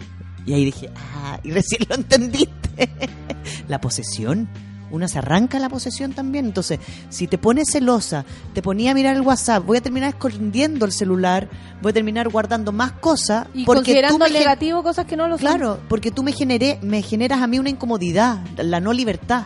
[0.45, 2.89] Y ahí dije, ah, y recién lo entendiste.
[3.67, 4.47] la posesión.
[4.91, 6.45] Una se arranca la posesión también.
[6.45, 6.79] Entonces,
[7.09, 10.91] si te pones celosa, te ponía a mirar el WhatsApp, voy a terminar escondiendo el
[10.91, 11.49] celular,
[11.81, 13.47] voy a terminar guardando más cosas.
[13.55, 15.47] Y porque tú considerando me gen- negativo cosas que no lo son.
[15.47, 19.45] Claro, porque tú me generé, me generas a mí una incomodidad, la no libertad.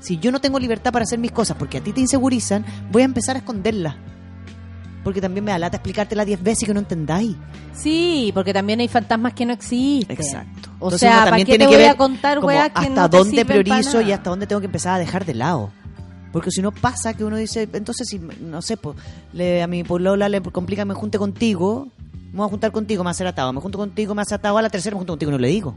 [0.00, 3.00] Si yo no tengo libertad para hacer mis cosas porque a ti te insegurizan, voy
[3.00, 3.96] a empezar a esconderlas.
[5.06, 7.36] Porque también me da lata explicártela diez veces y que no entendáis.
[7.72, 10.16] Sí, porque también hay fantasmas que no existen.
[10.16, 10.68] Exacto.
[10.80, 12.78] O Entonces sea, ¿para también qué tiene te que voy ver a contar, weas, que
[12.88, 15.70] hasta no te dónde priorizo y hasta dónde tengo que empezar a dejar de lado.
[16.32, 18.96] Porque si no pasa que uno dice, entonces si, no sé, pues,
[19.32, 21.86] le, a mi polola le complica me junte contigo,
[22.32, 24.62] me voy a juntar contigo, me hace atado, me junto contigo, me hace atado, a
[24.62, 25.76] la tercera me junto contigo no le digo.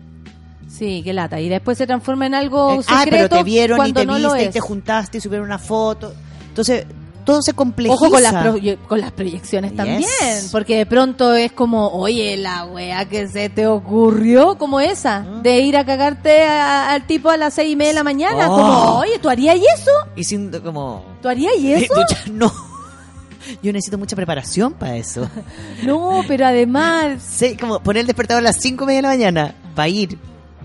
[0.68, 1.40] Sí, qué lata.
[1.40, 4.16] Y después se transforma en algo Eh, ah, secreto pero te vieron y te no
[4.16, 6.16] viste y te juntaste y subieron una foto.
[6.48, 6.88] Entonces,
[7.26, 7.94] todo se complejiza.
[7.96, 8.34] Ojo con las,
[8.88, 10.50] con las proyecciones también, Yes.
[10.52, 15.60] porque de pronto es como, oye, la wea que se te ocurrió, como esa, de
[15.60, 18.56] ir a cagarte a- al tipo a las seis y media de la mañana, Oh.
[18.56, 19.92] como, oye, ¿tú harías eso?
[20.16, 21.04] Y sin como...
[21.22, 21.94] ¿Tú harías eso?
[21.94, 22.52] Ducha- no.
[23.64, 25.30] Yo necesito mucha preparación para eso.
[25.84, 27.22] No, pero además...
[27.28, 30.18] Sí, como poner el despertador a las cinco y media de la mañana para ir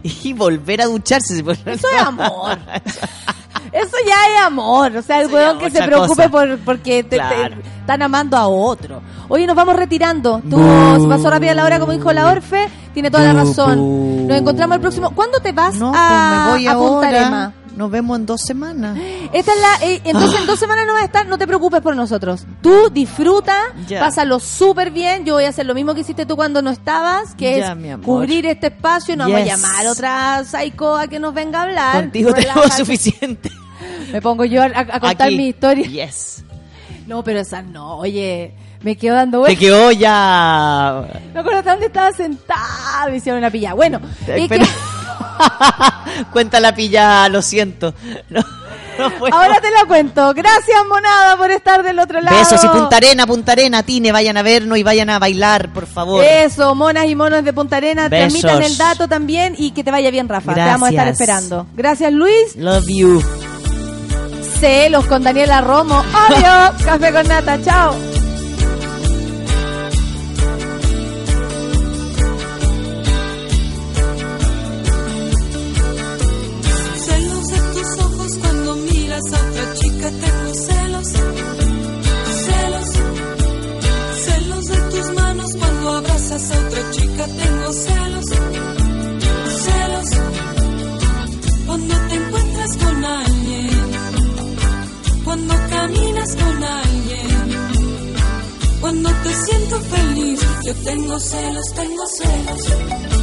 [0.02, 1.38] y volver a ducharse.
[1.38, 2.58] Eso es amor.
[3.72, 4.96] Eso ya es amor.
[4.96, 6.28] O sea, el weón que se preocupe cosa.
[6.28, 7.18] por porque te,
[7.80, 9.02] están amando a otro.
[9.28, 10.40] Oye, nos vamos retirando.
[10.48, 10.58] Tú
[11.00, 12.68] se pasó rápida la hora, como dijo la Orfe.
[12.92, 14.26] Tiene toda la razón.
[14.28, 15.10] Nos encontramos el próximo.
[15.14, 17.08] ¿Cuándo te vas No, a, pues me voy a Punta ahora.
[17.08, 17.52] Arema?
[17.76, 18.96] Nos vemos en dos semanas.
[19.32, 21.80] Esta es la, eh, entonces en dos semanas no vas a estar, no te preocupes
[21.80, 22.46] por nosotros.
[22.60, 23.56] Tú disfruta,
[23.88, 23.98] Ya.
[24.00, 25.24] pásalo súper bien.
[25.24, 27.66] Yo voy a hacer lo mismo que hiciste tú cuando no estabas, que es
[28.04, 29.52] cubrir este espacio y no vamos a Yes.
[29.60, 31.96] llamar a otra psycho a que nos venga a hablar.
[32.02, 32.84] Contigo tenemos Relájate.
[32.84, 33.50] suficiente.
[34.12, 35.36] Me pongo yo a, a contar Aquí.
[35.36, 35.86] mi historia.
[35.86, 36.44] Yes.
[37.08, 39.58] No, pero esa no, oye, me quedo dando Te vueltas.
[39.60, 41.04] quedó ya.
[41.34, 43.74] Me acuerdo dónde estaba sentada, me hicieron una pilla.
[43.74, 44.66] Bueno, Pero- que-
[46.32, 47.94] Cuenta la pilla, lo siento.
[48.96, 49.34] No, no puedo.
[49.34, 50.32] ahora te la cuento.
[50.34, 52.36] Gracias, monada, por estar del otro lado.
[52.38, 55.86] Besos y Punta Arena, Punta Arena, Tine, vayan a vernos y vayan a bailar, por
[55.88, 56.24] favor.
[56.24, 58.40] Eso, monas y monos de Punta Arena, Besos.
[58.40, 60.54] transmitan el dato también y que te vaya bien, Rafa.
[60.54, 61.20] Te vamos a estar Gracias.
[61.28, 61.66] esperando.
[61.74, 62.54] Gracias, Luis.
[62.54, 63.22] Love you.
[64.60, 66.00] Celos con Daniela Romo.
[66.30, 66.80] Adiós.
[66.84, 67.60] Café con nata.
[67.62, 68.13] Chao.
[86.34, 88.24] A otra chica, tengo celos.
[89.64, 90.10] Celos.
[91.64, 93.70] Cuando te encuentras con alguien.
[95.24, 97.50] Cuando caminas con alguien.
[98.80, 103.13] Cuando te siento feliz, yo tengo celos, tengo celos.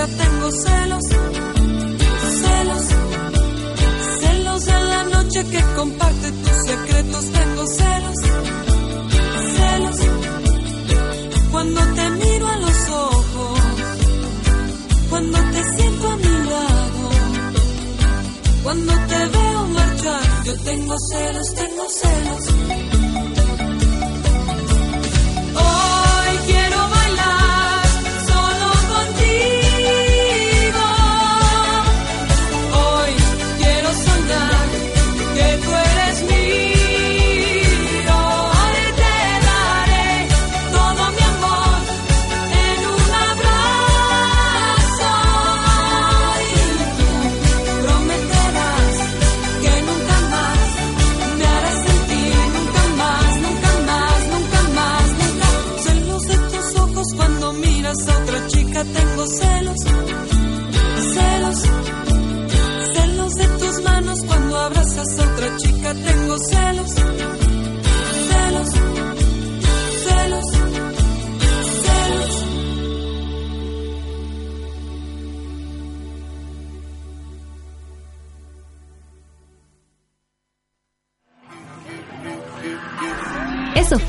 [0.00, 1.04] nunca tengo celos,
[2.42, 2.84] celos,
[4.20, 8.16] celos de la noche que comparte tus secretos, tengo celos,
[9.56, 9.96] celos,
[11.50, 13.60] cuando te miro a los ojos,
[15.10, 17.10] cuando te siento a mi lado,
[18.62, 22.79] cuando te veo marchar, yo tengo celos, tengo celos.